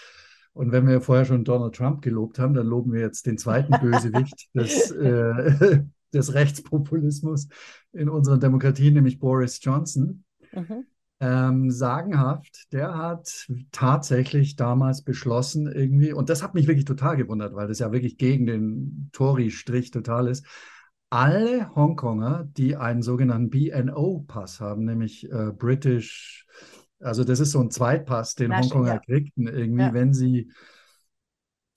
Und 0.53 0.71
wenn 0.71 0.87
wir 0.87 1.01
vorher 1.01 1.25
schon 1.25 1.43
Donald 1.43 1.75
Trump 1.75 2.01
gelobt 2.01 2.39
haben, 2.39 2.53
dann 2.53 2.67
loben 2.67 2.93
wir 2.93 3.01
jetzt 3.01 3.25
den 3.25 3.37
zweiten 3.37 3.73
Bösewicht 3.81 4.47
des, 4.53 4.91
äh, 4.91 5.83
des 6.13 6.33
Rechtspopulismus 6.33 7.49
in 7.91 8.07
unseren 8.07 8.39
Demokratien, 8.39 8.93
nämlich 8.93 9.19
Boris 9.19 9.59
Johnson. 9.61 10.23
Mhm. 10.53 10.85
Ähm, 11.21 11.71
sagenhaft, 11.71 12.73
der 12.73 12.95
hat 12.95 13.47
tatsächlich 13.71 14.57
damals 14.57 15.01
beschlossen, 15.01 15.67
irgendwie, 15.67 16.11
und 16.11 16.29
das 16.29 16.43
hat 16.43 16.55
mich 16.55 16.67
wirklich 16.67 16.85
total 16.85 17.15
gewundert, 17.15 17.55
weil 17.55 17.67
das 17.67 17.79
ja 17.79 17.91
wirklich 17.93 18.17
gegen 18.17 18.45
den 18.45 19.09
Tory-Strich 19.13 19.91
total 19.91 20.27
ist. 20.27 20.45
Alle 21.09 21.73
Hongkonger, 21.75 22.47
die 22.57 22.75
einen 22.75 23.01
sogenannten 23.01 23.49
BNO-Pass 23.49 24.59
haben, 24.59 24.85
nämlich 24.85 25.31
äh, 25.31 25.51
British, 25.51 26.45
also 26.99 27.23
das 27.23 27.39
ist 27.39 27.51
so 27.51 27.61
ein 27.61 27.69
Zweitpass, 27.71 28.35
den 28.35 28.49
National- 28.49 28.71
Hongkonger 28.71 28.93
ja. 28.95 28.99
kriegten, 28.99 29.47
irgendwie, 29.47 29.83
Ja. 29.83 29.93
wenn 29.93 30.13
sie 30.13 30.51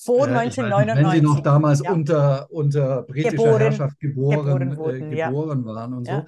Vor 0.01 0.26
äh, 0.26 0.31
ich 0.31 0.37
weiß 0.37 0.57
nicht, 0.57 0.72
1999. 0.72 1.05
wenn 1.05 1.11
sie 1.20 1.26
noch 1.26 1.41
damals 1.43 1.83
ja. 1.85 1.93
unter, 1.93 2.51
unter 2.51 3.03
britischer 3.03 3.31
Geboren- 3.37 3.59
Herrschaft 3.61 4.01
geboren, 4.01 4.39
geboren 4.47 4.72
äh, 4.72 4.76
wurden, 4.76 5.12
ja. 5.12 5.29
geboren 5.29 5.64
waren 5.64 5.93
und 5.95 6.07
so. 6.07 6.24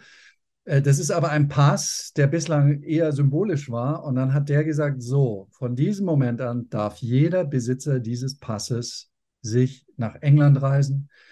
Äh, 0.65 0.83
Das 0.83 0.99
ist 0.99 1.11
aber 1.11 1.31
ein 1.31 1.49
Pass, 1.49 2.13
der 2.17 2.27
bislang 2.27 2.83
eher 2.83 3.13
symbolisch 3.13 3.71
war. 3.71 4.05
Und 4.05 4.17
dann 4.17 4.35
hat 4.35 4.49
der 4.51 4.63
gesagt, 4.65 5.03
so, 5.03 5.49
von 5.53 5.75
diesem 5.75 6.05
Moment 6.05 6.41
an 6.43 6.69
darf 6.69 6.99
jeder 6.99 7.45
Besitzer 7.45 7.99
dieses 7.99 8.39
Passes 8.39 9.11
sich 9.41 9.87
nach 9.97 10.17
England 10.21 10.61
reisen, 10.61 11.09
äh, 11.09 11.30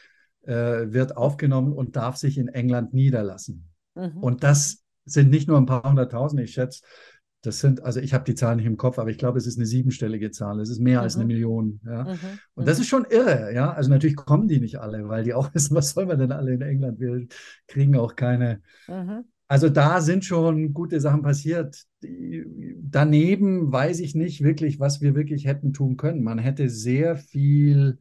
wird 0.52 1.16
aufgenommen 1.16 1.72
und 1.72 1.96
darf 1.96 2.16
sich 2.16 2.38
in 2.38 2.48
England 2.48 2.94
niederlassen. 2.94 3.68
Mhm. 3.94 4.16
Und 4.18 4.42
das 4.44 4.82
sind 5.04 5.30
nicht 5.30 5.48
nur 5.48 5.58
ein 5.58 5.66
paar 5.66 5.82
hunderttausend, 5.88 6.40
ich 6.40 6.52
schätze, 6.52 6.82
das 7.42 7.60
sind, 7.60 7.82
also 7.84 8.00
ich 8.00 8.14
habe 8.14 8.24
die 8.24 8.34
Zahlen 8.34 8.56
nicht 8.56 8.66
im 8.66 8.76
Kopf, 8.76 8.98
aber 8.98 9.10
ich 9.10 9.18
glaube, 9.18 9.38
es 9.38 9.46
ist 9.46 9.58
eine 9.58 9.66
siebenstellige 9.66 10.32
Zahl. 10.32 10.58
Es 10.60 10.70
ist 10.70 10.80
mehr 10.80 11.02
als 11.02 11.14
eine 11.14 11.24
Mhm. 11.24 11.28
Million. 11.28 11.80
Ja. 11.86 12.02
Mhm. 12.04 12.18
Und 12.54 12.66
das 12.66 12.78
Mhm. 12.78 12.82
ist 12.82 12.88
schon 12.88 13.06
irre, 13.08 13.54
ja. 13.54 13.72
Also 13.72 13.90
natürlich 13.90 14.16
kommen 14.16 14.48
die 14.48 14.58
nicht 14.58 14.80
alle, 14.80 15.08
weil 15.08 15.22
die 15.22 15.34
auch 15.34 15.54
wissen, 15.54 15.76
was 15.76 15.90
sollen 15.90 16.08
wir 16.08 16.16
denn 16.16 16.32
alle 16.32 16.52
in 16.52 16.62
England? 16.62 16.98
Wir 16.98 17.26
kriegen 17.68 17.94
auch 17.96 18.16
keine. 18.16 18.60
Mhm. 18.88 19.24
Also 19.46 19.68
da 19.68 20.00
sind 20.00 20.24
schon 20.24 20.74
gute 20.74 21.00
Sachen 21.00 21.22
passiert. 21.22 21.86
Daneben 22.02 23.70
weiß 23.72 24.00
ich 24.00 24.14
nicht 24.14 24.42
wirklich, 24.42 24.80
was 24.80 25.00
wir 25.00 25.14
wirklich 25.14 25.46
hätten 25.46 25.72
tun 25.72 25.96
können. 25.96 26.22
Man 26.22 26.38
hätte 26.38 26.68
sehr 26.68 27.16
viel 27.16 27.98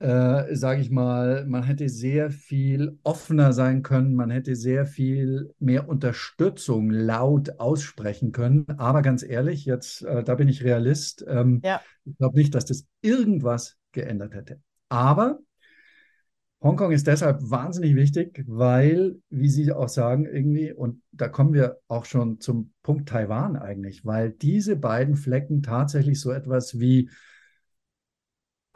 äh, 0.00 0.54
sage 0.54 0.80
ich 0.80 0.90
mal, 0.90 1.46
man 1.46 1.62
hätte 1.62 1.88
sehr 1.88 2.30
viel 2.30 2.98
offener 3.04 3.52
sein 3.52 3.82
können, 3.82 4.14
man 4.14 4.30
hätte 4.30 4.56
sehr 4.56 4.86
viel 4.86 5.54
mehr 5.58 5.88
Unterstützung 5.88 6.90
laut 6.90 7.58
aussprechen 7.60 8.32
können. 8.32 8.66
Aber 8.76 9.02
ganz 9.02 9.22
ehrlich, 9.22 9.64
jetzt, 9.64 10.02
äh, 10.02 10.24
da 10.24 10.34
bin 10.34 10.48
ich 10.48 10.64
Realist, 10.64 11.24
ähm, 11.28 11.60
ja. 11.64 11.80
ich 12.04 12.16
glaube 12.18 12.36
nicht, 12.36 12.54
dass 12.54 12.64
das 12.64 12.86
irgendwas 13.02 13.76
geändert 13.92 14.34
hätte. 14.34 14.60
Aber 14.88 15.38
Hongkong 16.64 16.92
ist 16.92 17.06
deshalb 17.06 17.40
wahnsinnig 17.42 17.94
wichtig, 17.94 18.42
weil, 18.46 19.16
wie 19.28 19.50
Sie 19.50 19.70
auch 19.70 19.90
sagen, 19.90 20.24
irgendwie, 20.24 20.72
und 20.72 21.02
da 21.12 21.28
kommen 21.28 21.52
wir 21.52 21.76
auch 21.88 22.06
schon 22.06 22.40
zum 22.40 22.72
Punkt 22.82 23.06
Taiwan 23.10 23.56
eigentlich, 23.56 24.06
weil 24.06 24.30
diese 24.30 24.74
beiden 24.74 25.14
Flecken 25.14 25.62
tatsächlich 25.62 26.18
so 26.18 26.32
etwas 26.32 26.80
wie 26.80 27.10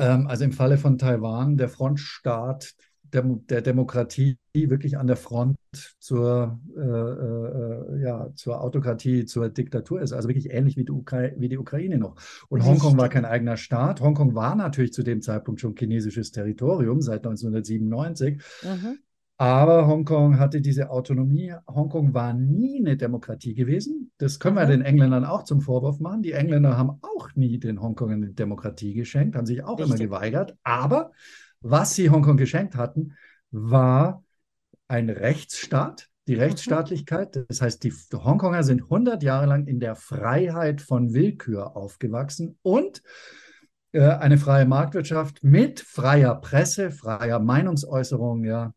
also 0.04 0.44
im 0.44 0.52
Falle 0.52 0.78
von 0.78 0.98
Taiwan, 0.98 1.56
der 1.56 1.68
Frontstaat 1.68 2.74
der, 3.12 3.22
der 3.22 3.62
Demokratie 3.62 4.38
wirklich 4.54 4.98
an 4.98 5.06
der 5.06 5.16
Front 5.16 5.56
zur, 5.98 6.60
äh, 6.76 6.80
äh, 6.80 8.02
ja, 8.02 8.28
zur 8.34 8.60
Autokratie, 8.60 9.24
zur 9.24 9.48
Diktatur 9.48 10.00
ist. 10.00 10.12
Also 10.12 10.28
wirklich 10.28 10.50
ähnlich 10.50 10.76
wie 10.76 10.84
die, 10.84 10.92
Ukra 10.92 11.30
wie 11.36 11.48
die 11.48 11.58
Ukraine 11.58 11.98
noch. 11.98 12.16
Und 12.48 12.64
Hongkong 12.64 12.98
war 12.98 13.08
kein 13.08 13.24
eigener 13.24 13.56
Staat. 13.56 14.00
Hongkong 14.00 14.34
war 14.34 14.56
natürlich 14.56 14.92
zu 14.92 15.02
dem 15.02 15.22
Zeitpunkt 15.22 15.60
schon 15.60 15.76
chinesisches 15.76 16.32
Territorium 16.32 17.00
seit 17.00 17.26
1997. 17.26 18.42
Mhm. 18.62 18.98
Aber 19.40 19.86
Hongkong 19.86 20.40
hatte 20.40 20.60
diese 20.60 20.90
Autonomie. 20.90 21.54
Hongkong 21.68 22.12
war 22.12 22.34
nie 22.34 22.80
eine 22.80 22.96
Demokratie 22.96 23.54
gewesen. 23.54 24.10
Das 24.18 24.40
können 24.40 24.56
wir 24.56 24.66
den 24.66 24.82
Engländern 24.82 25.24
auch 25.24 25.44
zum 25.44 25.60
Vorwurf 25.60 26.00
machen. 26.00 26.22
Die 26.22 26.32
Engländer 26.32 26.76
haben 26.76 26.98
auch 27.02 27.28
nie 27.36 27.60
den 27.60 27.80
Hongkong 27.80 28.10
eine 28.10 28.30
Demokratie 28.30 28.94
geschenkt, 28.94 29.36
haben 29.36 29.46
sich 29.46 29.62
auch 29.62 29.78
Richtig. 29.78 29.94
immer 29.94 29.96
geweigert. 29.96 30.56
Aber 30.64 31.12
was 31.60 31.94
sie 31.94 32.10
Hongkong 32.10 32.36
geschenkt 32.36 32.74
hatten, 32.74 33.14
war 33.52 34.24
ein 34.88 35.08
Rechtsstaat, 35.08 36.08
die 36.26 36.34
mhm. 36.34 36.40
Rechtsstaatlichkeit. 36.40 37.44
Das 37.48 37.62
heißt, 37.62 37.84
die 37.84 37.92
Hongkonger 38.12 38.64
sind 38.64 38.82
100 38.82 39.22
Jahre 39.22 39.46
lang 39.46 39.68
in 39.68 39.78
der 39.78 39.94
Freiheit 39.94 40.80
von 40.80 41.14
Willkür 41.14 41.76
aufgewachsen 41.76 42.58
und 42.62 43.04
äh, 43.92 44.00
eine 44.00 44.36
freie 44.36 44.66
Marktwirtschaft 44.66 45.44
mit 45.44 45.78
freier 45.78 46.34
Presse, 46.34 46.90
freier 46.90 47.38
Meinungsäußerung, 47.38 48.44
ja, 48.44 48.72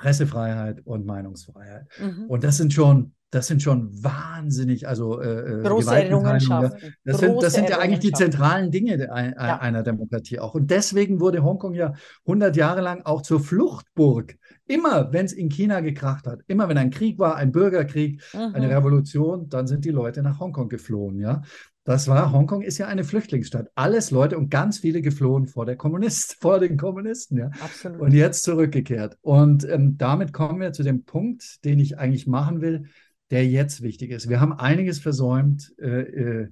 Pressefreiheit 0.00 0.80
und 0.84 1.04
Meinungsfreiheit. 1.04 1.86
Mhm. 2.00 2.24
Und 2.26 2.42
das 2.42 2.56
sind 2.56 2.72
schon, 2.72 3.12
das 3.30 3.46
sind 3.46 3.62
schon 3.62 3.90
wahnsinnig, 4.02 4.88
also 4.88 5.20
äh, 5.20 5.60
äh 5.60 5.62
große 5.62 5.94
Errungenschaften. 5.94 6.94
Das, 7.04 7.18
sind, 7.18 7.42
das 7.42 7.52
sind 7.52 7.68
ja 7.68 7.78
eigentlich 7.78 8.00
die 8.00 8.12
zentralen 8.12 8.70
Dinge 8.70 8.96
de, 8.96 9.08
ein, 9.08 9.34
ja. 9.36 9.58
einer 9.58 9.82
Demokratie 9.82 10.40
auch. 10.40 10.54
Und 10.54 10.70
deswegen 10.70 11.20
wurde 11.20 11.44
Hongkong 11.44 11.74
ja 11.74 11.92
100 12.26 12.56
Jahre 12.56 12.80
lang 12.80 13.02
auch 13.04 13.20
zur 13.20 13.40
Fluchtburg. 13.40 14.36
Immer, 14.66 15.12
wenn 15.12 15.26
es 15.26 15.32
in 15.32 15.50
China 15.50 15.80
gekracht 15.80 16.26
hat, 16.26 16.40
immer 16.46 16.68
wenn 16.68 16.78
ein 16.78 16.90
Krieg 16.90 17.18
war, 17.18 17.36
ein 17.36 17.52
Bürgerkrieg, 17.52 18.22
mhm. 18.32 18.54
eine 18.54 18.70
Revolution, 18.70 19.48
dann 19.48 19.66
sind 19.66 19.84
die 19.84 19.90
Leute 19.90 20.22
nach 20.22 20.40
Hongkong 20.40 20.68
geflohen. 20.68 21.18
Ja, 21.18 21.42
das 21.84 22.08
war, 22.08 22.32
Hongkong 22.32 22.62
ist 22.62 22.78
ja 22.78 22.86
eine 22.88 23.04
Flüchtlingsstadt. 23.04 23.70
Alles 23.74 24.10
Leute 24.10 24.36
und 24.36 24.50
ganz 24.50 24.78
viele 24.78 25.00
geflohen 25.00 25.46
vor, 25.46 25.64
der 25.64 25.76
Kommunist, 25.76 26.36
vor 26.40 26.60
den 26.60 26.76
Kommunisten. 26.76 27.38
Ja. 27.38 27.50
Absolut. 27.60 28.00
Und 28.00 28.12
jetzt 28.12 28.44
zurückgekehrt. 28.44 29.16
Und 29.22 29.68
ähm, 29.68 29.96
damit 29.96 30.32
kommen 30.32 30.60
wir 30.60 30.72
zu 30.72 30.82
dem 30.82 31.04
Punkt, 31.04 31.64
den 31.64 31.78
ich 31.78 31.98
eigentlich 31.98 32.26
machen 32.26 32.60
will, 32.60 32.84
der 33.30 33.46
jetzt 33.46 33.82
wichtig 33.82 34.10
ist. 34.10 34.28
Wir 34.28 34.40
haben 34.40 34.52
einiges 34.52 34.98
versäumt, 34.98 35.72
äh, 35.78 36.00
äh, 36.00 36.48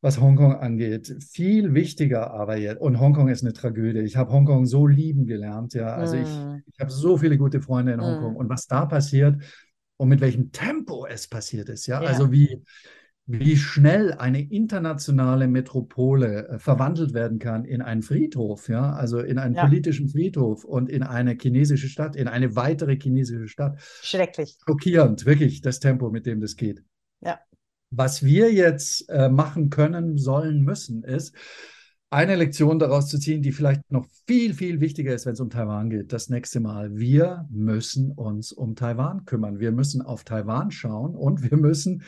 was 0.00 0.20
Hongkong 0.20 0.54
angeht. 0.54 1.16
Viel 1.30 1.74
wichtiger 1.74 2.30
aber 2.30 2.56
jetzt, 2.56 2.80
und 2.80 3.00
Hongkong 3.00 3.28
ist 3.28 3.42
eine 3.42 3.52
Tragödie. 3.52 4.00
Ich 4.00 4.16
habe 4.16 4.32
Hongkong 4.32 4.66
so 4.66 4.86
lieben 4.86 5.26
gelernt. 5.26 5.74
Ja. 5.74 5.94
Also 5.94 6.16
mm. 6.16 6.20
ich, 6.20 6.74
ich 6.74 6.80
habe 6.80 6.90
so 6.90 7.16
viele 7.16 7.38
gute 7.38 7.60
Freunde 7.60 7.92
in 7.92 8.02
Hongkong. 8.02 8.34
Mm. 8.34 8.36
Und 8.36 8.48
was 8.48 8.66
da 8.66 8.84
passiert 8.84 9.42
und 9.96 10.08
mit 10.08 10.20
welchem 10.20 10.52
Tempo 10.52 11.06
es 11.06 11.26
passiert 11.26 11.68
ist. 11.68 11.86
Ja. 11.86 12.02
ja. 12.02 12.08
Also 12.08 12.30
wie 12.30 12.62
wie 13.26 13.56
schnell 13.56 14.12
eine 14.12 14.42
internationale 14.42 15.48
Metropole 15.48 16.48
äh, 16.48 16.58
verwandelt 16.58 17.14
werden 17.14 17.38
kann 17.38 17.64
in 17.64 17.80
einen 17.80 18.02
Friedhof, 18.02 18.68
ja, 18.68 18.92
also 18.92 19.18
in 19.20 19.38
einen 19.38 19.54
ja. 19.54 19.64
politischen 19.64 20.08
Friedhof 20.08 20.64
und 20.64 20.90
in 20.90 21.02
eine 21.02 21.36
chinesische 21.40 21.88
Stadt, 21.88 22.16
in 22.16 22.28
eine 22.28 22.54
weitere 22.54 22.98
chinesische 23.00 23.48
Stadt. 23.48 23.80
Schrecklich. 24.02 24.58
Schockierend, 24.66 25.24
wirklich, 25.24 25.62
das 25.62 25.80
Tempo, 25.80 26.10
mit 26.10 26.26
dem 26.26 26.40
das 26.40 26.56
geht. 26.56 26.82
Ja. 27.20 27.40
Was 27.90 28.22
wir 28.22 28.52
jetzt 28.52 29.08
äh, 29.08 29.30
machen 29.30 29.70
können, 29.70 30.18
sollen, 30.18 30.62
müssen, 30.62 31.02
ist, 31.02 31.34
eine 32.10 32.36
Lektion 32.36 32.78
daraus 32.78 33.08
zu 33.08 33.18
ziehen, 33.18 33.42
die 33.42 33.50
vielleicht 33.50 33.90
noch 33.90 34.06
viel, 34.26 34.54
viel 34.54 34.80
wichtiger 34.80 35.14
ist, 35.14 35.26
wenn 35.26 35.32
es 35.32 35.40
um 35.40 35.50
Taiwan 35.50 35.90
geht, 35.90 36.12
das 36.12 36.28
nächste 36.28 36.60
Mal. 36.60 36.94
Wir 36.94 37.48
müssen 37.50 38.12
uns 38.12 38.52
um 38.52 38.76
Taiwan 38.76 39.24
kümmern. 39.24 39.58
Wir 39.58 39.72
müssen 39.72 40.00
auf 40.00 40.22
Taiwan 40.22 40.70
schauen 40.70 41.16
und 41.16 41.50
wir 41.50 41.56
müssen 41.56 42.04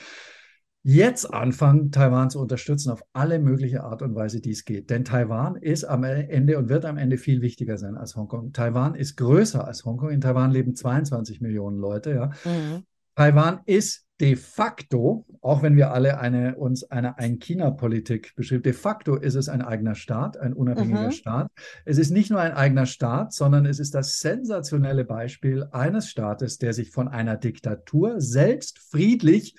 jetzt 0.88 1.34
anfangen, 1.34 1.90
Taiwan 1.90 2.30
zu 2.30 2.38
unterstützen 2.38 2.92
auf 2.92 3.02
alle 3.12 3.40
mögliche 3.40 3.82
Art 3.82 4.02
und 4.02 4.14
Weise, 4.14 4.40
die 4.40 4.52
es 4.52 4.64
geht. 4.64 4.88
Denn 4.88 5.04
Taiwan 5.04 5.56
ist 5.56 5.82
am 5.82 6.04
Ende 6.04 6.58
und 6.58 6.68
wird 6.68 6.84
am 6.84 6.96
Ende 6.96 7.18
viel 7.18 7.42
wichtiger 7.42 7.76
sein 7.76 7.96
als 7.96 8.14
Hongkong. 8.14 8.52
Taiwan 8.52 8.94
ist 8.94 9.16
größer 9.16 9.66
als 9.66 9.84
Hongkong. 9.84 10.10
In 10.10 10.20
Taiwan 10.20 10.52
leben 10.52 10.76
22 10.76 11.40
Millionen 11.40 11.78
Leute. 11.78 12.12
Ja. 12.12 12.26
Mhm. 12.44 12.84
Taiwan 13.16 13.60
ist 13.66 14.06
de 14.20 14.36
facto, 14.36 15.26
auch 15.40 15.64
wenn 15.64 15.74
wir 15.74 15.90
alle 15.90 16.20
eine, 16.20 16.54
uns 16.54 16.88
eine 16.88 17.18
Ein-China-Politik 17.18 18.36
beschreiben, 18.36 18.62
de 18.62 18.72
facto 18.72 19.16
ist 19.16 19.34
es 19.34 19.48
ein 19.48 19.62
eigener 19.62 19.96
Staat, 19.96 20.36
ein 20.36 20.52
unabhängiger 20.52 21.06
mhm. 21.06 21.10
Staat. 21.10 21.50
Es 21.84 21.98
ist 21.98 22.10
nicht 22.10 22.30
nur 22.30 22.40
ein 22.40 22.52
eigener 22.52 22.86
Staat, 22.86 23.32
sondern 23.32 23.66
es 23.66 23.80
ist 23.80 23.96
das 23.96 24.20
sensationelle 24.20 25.04
Beispiel 25.04 25.66
eines 25.72 26.08
Staates, 26.08 26.58
der 26.58 26.72
sich 26.72 26.92
von 26.92 27.08
einer 27.08 27.36
Diktatur 27.36 28.20
selbst 28.20 28.78
friedlich 28.78 29.56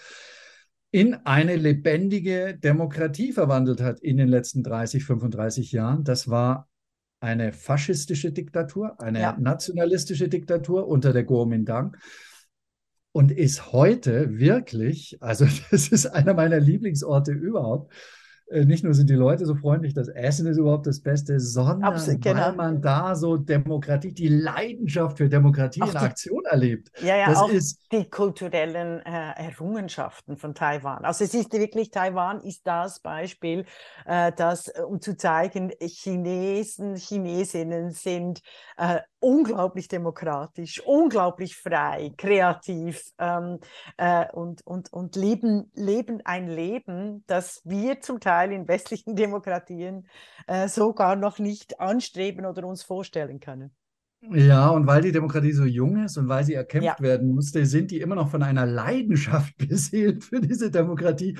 in 0.91 1.13
eine 1.25 1.55
lebendige 1.55 2.57
Demokratie 2.57 3.33
verwandelt 3.33 3.81
hat 3.81 3.99
in 3.99 4.17
den 4.17 4.29
letzten 4.29 4.63
30, 4.63 5.03
35 5.03 5.71
Jahren. 5.71 6.03
Das 6.03 6.29
war 6.29 6.69
eine 7.19 7.51
faschistische 7.51 8.31
Diktatur, 8.31 8.99
eine 9.01 9.21
ja. 9.21 9.37
nationalistische 9.39 10.29
Diktatur 10.29 10.87
unter 10.87 11.13
der 11.13 11.25
Kuomintang 11.25 11.97
und 13.11 13.31
ist 13.31 13.71
heute 13.71 14.37
wirklich, 14.37 15.17
also 15.21 15.45
das 15.71 15.87
ist 15.89 16.05
einer 16.05 16.33
meiner 16.33 16.59
Lieblingsorte 16.59 17.31
überhaupt, 17.31 17.91
nicht 18.49 18.83
nur 18.83 18.93
sind 18.93 19.09
die 19.09 19.15
Leute 19.15 19.45
so 19.45 19.55
freundlich, 19.55 19.93
das 19.93 20.07
Essen 20.07 20.47
ist 20.47 20.57
überhaupt 20.57 20.87
das 20.87 21.01
Beste, 21.01 21.39
sondern 21.39 21.83
Absolut, 21.83 22.21
genau. 22.21 22.39
weil 22.39 22.53
man 22.53 22.81
da 22.81 23.15
so 23.15 23.35
Demokratie, 23.35 24.13
die 24.13 24.29
Leidenschaft 24.29 25.17
für 25.17 25.27
Demokratie 25.27 25.81
auch 25.81 25.87
in 25.87 25.91
die, 25.91 25.97
Aktion 25.97 26.45
erlebt. 26.45 26.89
Ja, 27.01 27.17
ja, 27.17 27.27
das 27.27 27.39
auch 27.39 27.49
ist, 27.49 27.79
die 27.91 28.09
kulturellen 28.09 29.01
äh, 29.05 29.31
Errungenschaften 29.35 30.37
von 30.37 30.55
Taiwan. 30.55 31.03
Also 31.03 31.25
es 31.25 31.33
ist 31.33 31.51
wirklich, 31.51 31.91
Taiwan 31.91 32.39
ist 32.41 32.65
das 32.65 33.01
Beispiel, 33.01 33.65
äh, 34.05 34.31
das, 34.35 34.69
äh, 34.69 34.81
um 34.81 35.01
zu 35.01 35.17
zeigen, 35.17 35.73
Chinesen, 35.81 36.95
Chinesinnen 36.95 37.91
sind 37.91 38.41
äh, 38.77 38.99
unglaublich 39.19 39.87
demokratisch, 39.87 40.81
unglaublich 40.85 41.55
frei, 41.55 42.13
kreativ 42.17 43.11
ähm, 43.19 43.59
äh, 43.97 44.25
und, 44.31 44.65
und, 44.65 44.91
und 44.93 45.15
leben, 45.15 45.71
leben 45.73 46.21
ein 46.25 46.47
Leben, 46.47 47.23
das 47.27 47.61
wir 47.65 48.01
zum 48.01 48.19
Teil 48.19 48.51
in 48.51 48.67
westlichen 48.67 49.15
Demokratien 49.17 50.07
äh, 50.47 50.67
sogar 50.67 51.15
noch 51.15 51.39
nicht 51.39 51.79
anstreben 51.79 52.45
oder 52.45 52.65
uns 52.65 52.83
vorstellen 52.83 53.39
können. 53.39 53.71
Ja, 54.21 54.69
und 54.69 54.87
weil 54.87 55.01
die 55.01 55.11
Demokratie 55.11 55.51
so 55.51 55.63
jung 55.63 56.03
ist 56.03 56.17
und 56.17 56.27
weil 56.27 56.43
sie 56.43 56.55
erkämpft 56.55 56.99
ja. 56.99 56.99
werden 56.99 57.33
musste, 57.35 57.65
sind 57.65 57.91
die 57.91 58.01
immer 58.01 58.15
noch 58.15 58.29
von 58.29 58.41
einer 58.41 58.65
Leidenschaft 58.65 59.55
beseelt 59.69 60.23
für 60.23 60.41
diese 60.41 60.71
Demokratie 60.71 61.37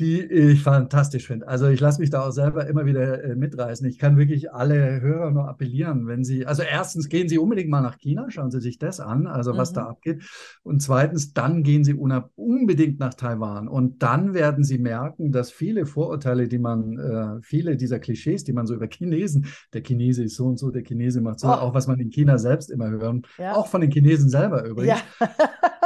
die 0.00 0.22
ich 0.22 0.62
fantastisch 0.62 1.26
finde. 1.26 1.46
Also 1.46 1.68
ich 1.68 1.78
lasse 1.78 2.00
mich 2.00 2.08
da 2.08 2.26
auch 2.26 2.30
selber 2.30 2.66
immer 2.66 2.86
wieder 2.86 3.22
äh, 3.22 3.36
mitreißen. 3.36 3.86
Ich 3.86 3.98
kann 3.98 4.16
wirklich 4.16 4.50
alle 4.50 5.00
Hörer 5.02 5.30
nur 5.30 5.46
appellieren, 5.46 6.06
wenn 6.06 6.24
sie, 6.24 6.46
also 6.46 6.62
erstens 6.62 7.10
gehen 7.10 7.28
Sie 7.28 7.38
unbedingt 7.38 7.68
mal 7.68 7.82
nach 7.82 7.98
China, 7.98 8.30
schauen 8.30 8.50
Sie 8.50 8.60
sich 8.60 8.78
das 8.78 8.98
an, 8.98 9.26
also 9.26 9.56
was 9.56 9.72
mhm. 9.72 9.74
da 9.74 9.86
abgeht. 9.86 10.22
Und 10.62 10.80
zweitens, 10.80 11.34
dann 11.34 11.62
gehen 11.62 11.84
Sie 11.84 11.92
unbedingt 11.92 12.98
nach 12.98 13.12
Taiwan. 13.12 13.68
Und 13.68 14.02
dann 14.02 14.32
werden 14.32 14.64
Sie 14.64 14.78
merken, 14.78 15.32
dass 15.32 15.50
viele 15.50 15.84
Vorurteile, 15.84 16.48
die 16.48 16.58
man, 16.58 16.98
äh, 16.98 17.42
viele 17.42 17.76
dieser 17.76 17.98
Klischees, 17.98 18.44
die 18.44 18.54
man 18.54 18.66
so 18.66 18.74
über 18.74 18.88
Chinesen, 18.90 19.46
der 19.74 19.82
Chinese 19.82 20.24
ist 20.24 20.36
so 20.36 20.46
und 20.46 20.58
so, 20.58 20.70
der 20.70 20.82
Chinese 20.82 21.20
macht 21.20 21.40
so, 21.40 21.48
oh. 21.48 21.52
auch 21.52 21.74
was 21.74 21.86
man 21.86 22.00
in 22.00 22.08
China 22.10 22.38
selbst 22.38 22.70
immer 22.70 22.88
hören, 22.88 23.22
ja. 23.36 23.54
auch 23.54 23.66
von 23.66 23.82
den 23.82 23.90
Chinesen 23.90 24.30
selber 24.30 24.64
übrigens. 24.64 24.98
Ja. 25.20 25.28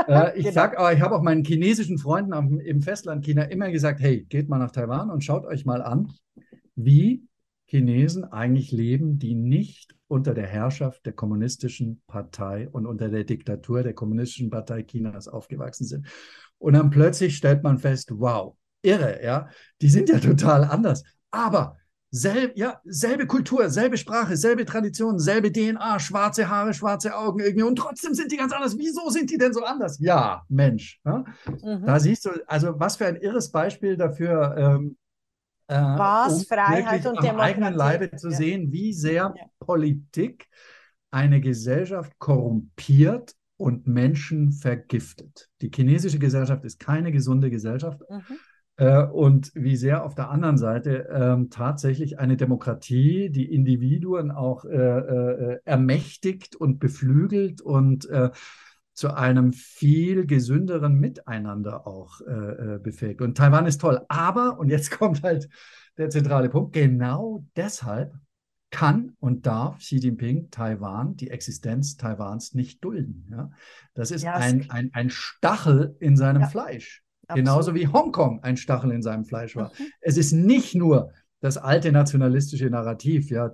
äh, 0.29 0.39
ich 0.39 0.45
genau. 0.45 0.55
sag, 0.55 0.79
aber 0.79 0.93
ich 0.93 1.01
habe 1.01 1.17
auch 1.17 1.23
meinen 1.23 1.45
chinesischen 1.45 1.99
Freunden 1.99 2.33
am, 2.33 2.61
im 2.61 2.81
Festland 2.81 3.25
China 3.25 3.43
immer 3.43 3.71
gesagt, 3.71 4.01
hey, 4.05 4.23
geht 4.23 4.51
mal 4.51 4.59
nach 4.59 4.71
Taiwan 4.71 5.11
und 5.11 5.25
schaut 5.25 5.47
euch 5.47 5.65
mal 5.65 5.81
an, 5.81 6.13
wie 6.77 7.27
Chinesen 7.65 8.25
eigentlich 8.25 8.71
leben, 8.71 9.19
die 9.19 9.35
nicht 9.35 9.97
unter 10.09 10.35
der 10.35 10.47
Herrschaft 10.47 11.07
der 11.07 11.15
kommunistischen 11.15 12.03
Partei 12.07 12.69
und 12.69 12.85
unter 12.85 13.09
der 13.09 13.25
Diktatur 13.25 13.83
der 13.83 13.95
kommunistischen 13.95 14.51
Partei 14.51 14.83
Chinas 14.83 15.27
aufgewachsen 15.27 15.87
sind. 15.87 16.07
Und 16.59 16.75
dann 16.75 16.91
plötzlich 16.91 17.35
stellt 17.35 17.63
man 17.63 17.79
fest, 17.79 18.11
wow, 18.13 18.55
irre, 18.83 19.25
ja, 19.25 19.49
die 19.81 19.89
sind 19.89 20.11
ja 20.11 20.19
total 20.19 20.65
anders. 20.65 21.03
Aber 21.31 21.79
Selb, 22.17 22.57
ja, 22.57 22.81
selbe 22.85 23.27
Kultur, 23.27 23.69
selbe 23.71 23.97
Sprache, 23.97 24.37
selbe 24.37 24.65
Tradition, 24.65 25.19
selbe 25.19 25.51
DNA, 25.51 25.99
schwarze 25.99 26.49
Haare, 26.49 26.73
schwarze 26.73 27.17
Augen 27.17 27.41
irgendwie 27.41 27.65
und 27.65 27.75
trotzdem 27.75 28.15
sind 28.15 28.31
die 28.31 28.37
ganz 28.37 28.53
anders. 28.53 28.79
Wieso 28.79 29.11
sind 29.11 29.31
die 29.31 29.37
denn 29.37 29.53
so 29.53 29.65
anders? 29.65 29.99
Ja, 29.99 30.45
Mensch. 30.49 31.01
Ja? 31.05 31.25
Mhm. 31.45 31.85
Da 31.85 31.99
siehst 31.99 32.25
du, 32.25 32.31
also 32.47 32.79
was 32.79 32.95
für 32.95 33.07
ein 33.07 33.17
irres 33.17 33.51
Beispiel 33.51 33.97
dafür, 33.97 34.55
ähm, 34.57 34.97
äh, 35.67 35.75
was 35.75 36.35
um 36.35 36.45
Freiheit 36.45 37.05
und 37.05 37.19
am 37.19 37.25
Demokratie. 37.25 37.53
eigenen 37.53 37.75
Leibe 37.75 38.15
zu 38.15 38.29
ja. 38.29 38.37
sehen, 38.37 38.71
wie 38.71 38.93
sehr 38.93 39.35
ja. 39.37 39.47
Politik 39.59 40.47
eine 41.11 41.41
Gesellschaft 41.41 42.13
korrumpiert 42.21 43.35
und 43.57 43.89
Menschen 43.89 44.53
vergiftet. 44.53 45.51
Die 45.63 45.71
chinesische 45.75 46.21
Gesellschaft 46.21 46.65
ist 46.65 46.79
keine 46.79 47.11
gesunde 47.11 47.51
Gesellschaft. 47.51 47.99
Mhm. 48.09 48.39
Äh, 48.77 49.05
und 49.05 49.53
wie 49.55 49.77
sehr 49.77 50.05
auf 50.05 50.15
der 50.15 50.31
anderen 50.31 50.59
Seite 50.59 51.09
äh, 51.09 51.49
tatsächlich 51.49 52.19
eine 52.19 52.37
Demokratie 52.37 53.31
die 53.31 53.53
Individuen 53.53 54.31
auch 54.31 54.65
äh, 54.65 54.77
äh 54.77 55.59
ermächtigt 55.65 56.57
und 56.57 56.79
beflügelt 56.81 57.61
und 57.61 58.09
äh, 58.11 58.31
zu 58.93 59.15
einem 59.15 59.53
viel 59.53 60.27
gesünderen 60.27 60.95
Miteinander 60.95 61.87
auch 61.87 62.21
äh, 62.21 62.79
befähigt. 62.79 63.21
Und 63.21 63.37
Taiwan 63.37 63.67
ist 63.67 63.81
toll. 63.81 64.01
Aber, 64.09 64.59
und 64.59 64.69
jetzt 64.71 64.91
kommt 64.99 65.23
halt 65.23 65.49
der 65.99 66.11
zentrale 66.11 66.49
Punkt, 66.49 66.73
genau 66.73 67.45
deshalb 67.57 68.15
kann 68.71 69.17
und 69.21 69.47
darf 69.47 69.79
Xi 69.79 69.99
Jinping 69.99 70.51
Taiwan, 70.51 71.15
die 71.15 71.31
Existenz 71.31 71.97
Taiwans 71.97 72.55
nicht 72.55 72.83
dulden. 72.83 73.29
Ja? 73.31 73.51
Das 73.95 74.11
ist 74.11 74.23
ja, 74.23 74.35
ein, 74.35 74.69
ein, 74.69 74.91
ein 74.93 75.11
Stachel 75.11 75.97
in 76.01 76.17
seinem 76.17 76.43
ja, 76.43 76.49
Fleisch. 76.49 77.04
Absolut. 77.35 77.47
Genauso 77.47 77.75
wie 77.75 77.89
Hongkong 77.89 78.43
ein 78.43 78.57
Stachel 78.57 78.91
in 78.91 79.03
seinem 79.03 79.25
Fleisch 79.25 79.57
war. 79.57 79.73
Mhm. 79.79 79.85
Es 80.01 80.17
ist 80.17 80.33
nicht 80.33 80.75
nur 80.75 81.11
das 81.45 81.59
alte 81.59 81.93
nationalistische 81.93 82.71
Narrativ, 82.71 83.29
ja, 83.29 83.51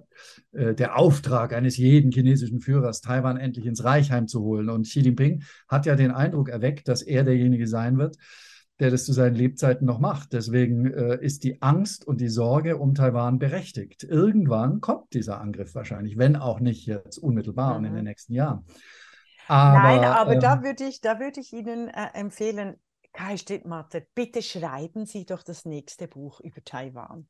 äh, 0.52 0.74
der 0.74 0.96
Auftrag 0.96 1.52
eines 1.52 1.76
jeden 1.76 2.12
chinesischen 2.12 2.60
Führers, 2.60 3.00
Taiwan 3.00 3.36
endlich 3.36 3.66
ins 3.66 3.82
Reich 3.82 4.12
heimzuholen. 4.12 4.68
Und 4.68 4.86
Xi 4.86 5.00
Jinping 5.00 5.42
hat 5.66 5.86
ja 5.86 5.96
den 5.96 6.12
Eindruck 6.12 6.50
erweckt, 6.50 6.86
dass 6.86 7.02
er 7.02 7.24
derjenige 7.24 7.66
sein 7.66 7.98
wird, 7.98 8.16
der 8.78 8.92
das 8.92 9.04
zu 9.04 9.12
seinen 9.12 9.34
Lebzeiten 9.34 9.86
noch 9.86 9.98
macht. 9.98 10.34
Deswegen 10.34 10.86
äh, 10.86 11.18
ist 11.20 11.42
die 11.42 11.60
Angst 11.62 12.06
und 12.06 12.20
die 12.20 12.28
Sorge 12.28 12.76
um 12.76 12.94
Taiwan 12.94 13.40
berechtigt. 13.40 14.04
Irgendwann 14.04 14.80
kommt 14.80 15.12
dieser 15.12 15.40
Angriff 15.40 15.74
wahrscheinlich, 15.74 16.16
wenn 16.16 16.36
auch 16.36 16.60
nicht 16.60 16.86
jetzt 16.86 17.18
unmittelbar 17.18 17.72
mhm. 17.72 17.78
und 17.78 17.84
in 17.86 17.92
den 17.94 18.02
mhm. 18.04 18.08
nächsten 18.08 18.34
Jahren. 18.34 18.64
Aber, 19.48 19.78
Nein, 19.82 20.04
aber 20.04 20.34
ähm, 20.34 20.40
da 20.40 20.62
würde 20.62 20.84
ich, 20.84 21.00
da 21.00 21.18
ich 21.18 21.52
Ihnen 21.52 21.88
äh, 21.88 22.06
empfehlen, 22.14 22.76
Kai 23.12 23.36
Strittmatter, 23.36 24.02
bitte 24.14 24.42
schreiben 24.42 25.06
Sie 25.06 25.26
doch 25.26 25.42
das 25.42 25.64
nächste 25.64 26.08
Buch 26.08 26.40
über 26.40 26.62
Taiwan. 26.64 27.28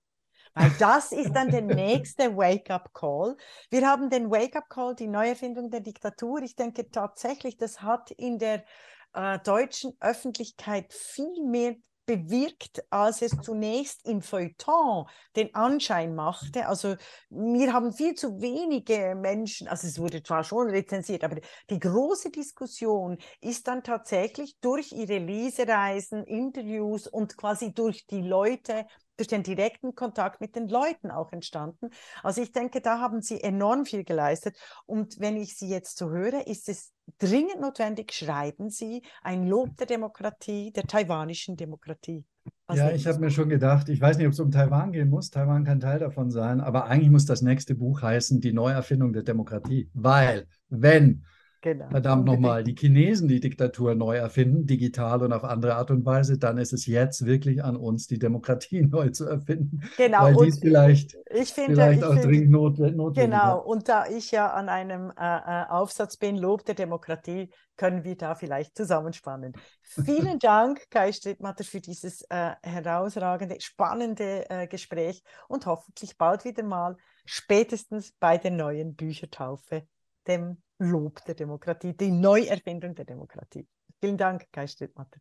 Weil 0.54 0.70
das 0.78 1.12
ist 1.12 1.32
dann 1.32 1.50
der 1.50 1.62
nächste 1.62 2.36
Wake-up-Call. 2.36 3.36
Wir 3.70 3.86
haben 3.86 4.10
den 4.10 4.30
Wake-up-Call, 4.30 4.96
die 4.96 5.06
Neuerfindung 5.06 5.70
der 5.70 5.80
Diktatur. 5.80 6.42
Ich 6.42 6.56
denke 6.56 6.90
tatsächlich, 6.90 7.56
das 7.56 7.82
hat 7.82 8.10
in 8.10 8.38
der 8.38 8.64
äh, 9.12 9.38
deutschen 9.40 9.96
Öffentlichkeit 10.00 10.92
viel 10.92 11.44
mehr 11.44 11.76
bewirkt, 12.10 12.82
als 12.90 13.22
es 13.22 13.32
zunächst 13.40 14.04
im 14.06 14.20
Feuilleton 14.20 15.06
den 15.36 15.54
Anschein 15.54 16.14
machte. 16.14 16.66
Also 16.66 16.96
wir 17.28 17.72
haben 17.72 17.92
viel 17.92 18.14
zu 18.14 18.40
wenige 18.40 19.14
Menschen, 19.14 19.68
also 19.68 19.86
es 19.86 19.98
wurde 19.98 20.22
zwar 20.22 20.42
schon 20.42 20.68
rezensiert, 20.70 21.22
aber 21.22 21.36
die 21.68 21.78
große 21.78 22.30
Diskussion 22.30 23.18
ist 23.40 23.68
dann 23.68 23.84
tatsächlich 23.84 24.58
durch 24.60 24.90
ihre 24.92 25.18
Lesereisen, 25.18 26.24
Interviews 26.24 27.06
und 27.06 27.36
quasi 27.36 27.72
durch 27.72 28.06
die 28.06 28.22
Leute 28.22 28.86
durch 29.20 29.28
den 29.28 29.42
direkten 29.42 29.94
Kontakt 29.94 30.40
mit 30.40 30.56
den 30.56 30.68
Leuten 30.68 31.10
auch 31.10 31.32
entstanden. 31.32 31.90
Also 32.22 32.42
ich 32.42 32.52
denke, 32.52 32.80
da 32.80 32.98
haben 32.98 33.20
Sie 33.20 33.40
enorm 33.40 33.84
viel 33.84 34.04
geleistet. 34.04 34.56
Und 34.86 35.20
wenn 35.20 35.36
ich 35.36 35.56
Sie 35.56 35.68
jetzt 35.68 35.98
so 35.98 36.10
höre, 36.10 36.46
ist 36.46 36.68
es 36.68 36.92
dringend 37.18 37.60
notwendig, 37.60 38.12
schreiben 38.12 38.70
Sie 38.70 39.02
ein 39.22 39.46
Lob 39.46 39.76
der 39.76 39.86
Demokratie, 39.86 40.72
der 40.72 40.84
taiwanischen 40.84 41.56
Demokratie. 41.56 42.24
Was 42.66 42.78
ja, 42.78 42.90
ich 42.92 43.06
habe 43.06 43.18
mir 43.18 43.30
schon 43.30 43.48
gedacht, 43.48 43.88
ich 43.88 44.00
weiß 44.00 44.16
nicht, 44.16 44.26
ob 44.26 44.32
es 44.32 44.40
um 44.40 44.50
Taiwan 44.50 44.92
gehen 44.92 45.10
muss. 45.10 45.30
Taiwan 45.30 45.64
kann 45.64 45.80
Teil 45.80 45.98
davon 45.98 46.30
sein, 46.30 46.60
aber 46.60 46.86
eigentlich 46.86 47.10
muss 47.10 47.26
das 47.26 47.42
nächste 47.42 47.74
Buch 47.74 48.02
heißen 48.02 48.40
Die 48.40 48.52
Neuerfindung 48.52 49.12
der 49.12 49.22
Demokratie. 49.22 49.90
Weil, 49.92 50.46
wenn 50.68 51.24
Genau. 51.62 51.90
Verdammt 51.90 52.24
nochmal, 52.24 52.64
die 52.64 52.74
Chinesen 52.74 53.28
die 53.28 53.38
Diktatur 53.38 53.94
neu 53.94 54.16
erfinden, 54.16 54.66
digital 54.66 55.22
und 55.22 55.34
auf 55.34 55.44
andere 55.44 55.74
Art 55.74 55.90
und 55.90 56.06
Weise, 56.06 56.38
dann 56.38 56.56
ist 56.56 56.72
es 56.72 56.86
jetzt 56.86 57.26
wirklich 57.26 57.62
an 57.62 57.76
uns, 57.76 58.06
die 58.06 58.18
Demokratie 58.18 58.80
neu 58.90 59.10
zu 59.10 59.26
erfinden. 59.26 59.82
Genau. 59.98 60.22
Weil 60.22 60.36
dies 60.46 60.58
vielleicht, 60.58 61.18
ich 61.30 61.52
finde, 61.52 61.74
vielleicht 61.74 61.98
ich 61.98 62.04
auch 62.04 62.12
finde, 62.14 62.28
dringend 62.28 62.50
not, 62.50 62.78
notwendig 62.78 63.24
Genau, 63.24 63.58
hat. 63.58 63.66
und 63.66 63.88
da 63.90 64.06
ich 64.06 64.30
ja 64.30 64.50
an 64.50 64.70
einem 64.70 65.10
äh, 65.10 65.36
äh, 65.36 65.66
Aufsatz 65.68 66.16
bin, 66.16 66.38
Lob 66.38 66.64
der 66.64 66.74
Demokratie, 66.74 67.50
können 67.76 68.04
wir 68.04 68.16
da 68.16 68.34
vielleicht 68.34 68.74
zusammenspannen. 68.74 69.52
Vielen 69.82 70.38
Dank, 70.38 70.88
Kai 70.90 71.12
Strittmatter, 71.12 71.64
für 71.64 71.80
dieses 71.80 72.22
äh, 72.30 72.52
herausragende, 72.62 73.60
spannende 73.60 74.48
äh, 74.48 74.66
Gespräch 74.66 75.22
und 75.46 75.66
hoffentlich 75.66 76.16
bald 76.16 76.46
wieder 76.46 76.62
mal, 76.62 76.96
spätestens 77.26 78.12
bei 78.18 78.38
der 78.38 78.50
neuen 78.50 78.94
Büchertaufe, 78.94 79.82
dem 80.26 80.56
Lob 80.80 81.24
der 81.26 81.34
Demokratie, 81.34 81.92
die 81.92 82.10
Neuerfindung 82.10 82.94
der 82.94 83.04
Demokratie. 83.04 83.66
Vielen 84.00 84.16
Dank, 84.16 84.46
Kai 84.50 84.66
Strittmatter. 84.66 85.20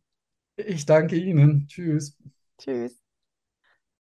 Ich 0.56 0.86
danke 0.86 1.16
Ihnen. 1.16 1.66
Tschüss. 1.68 2.16
Tschüss. 2.58 3.02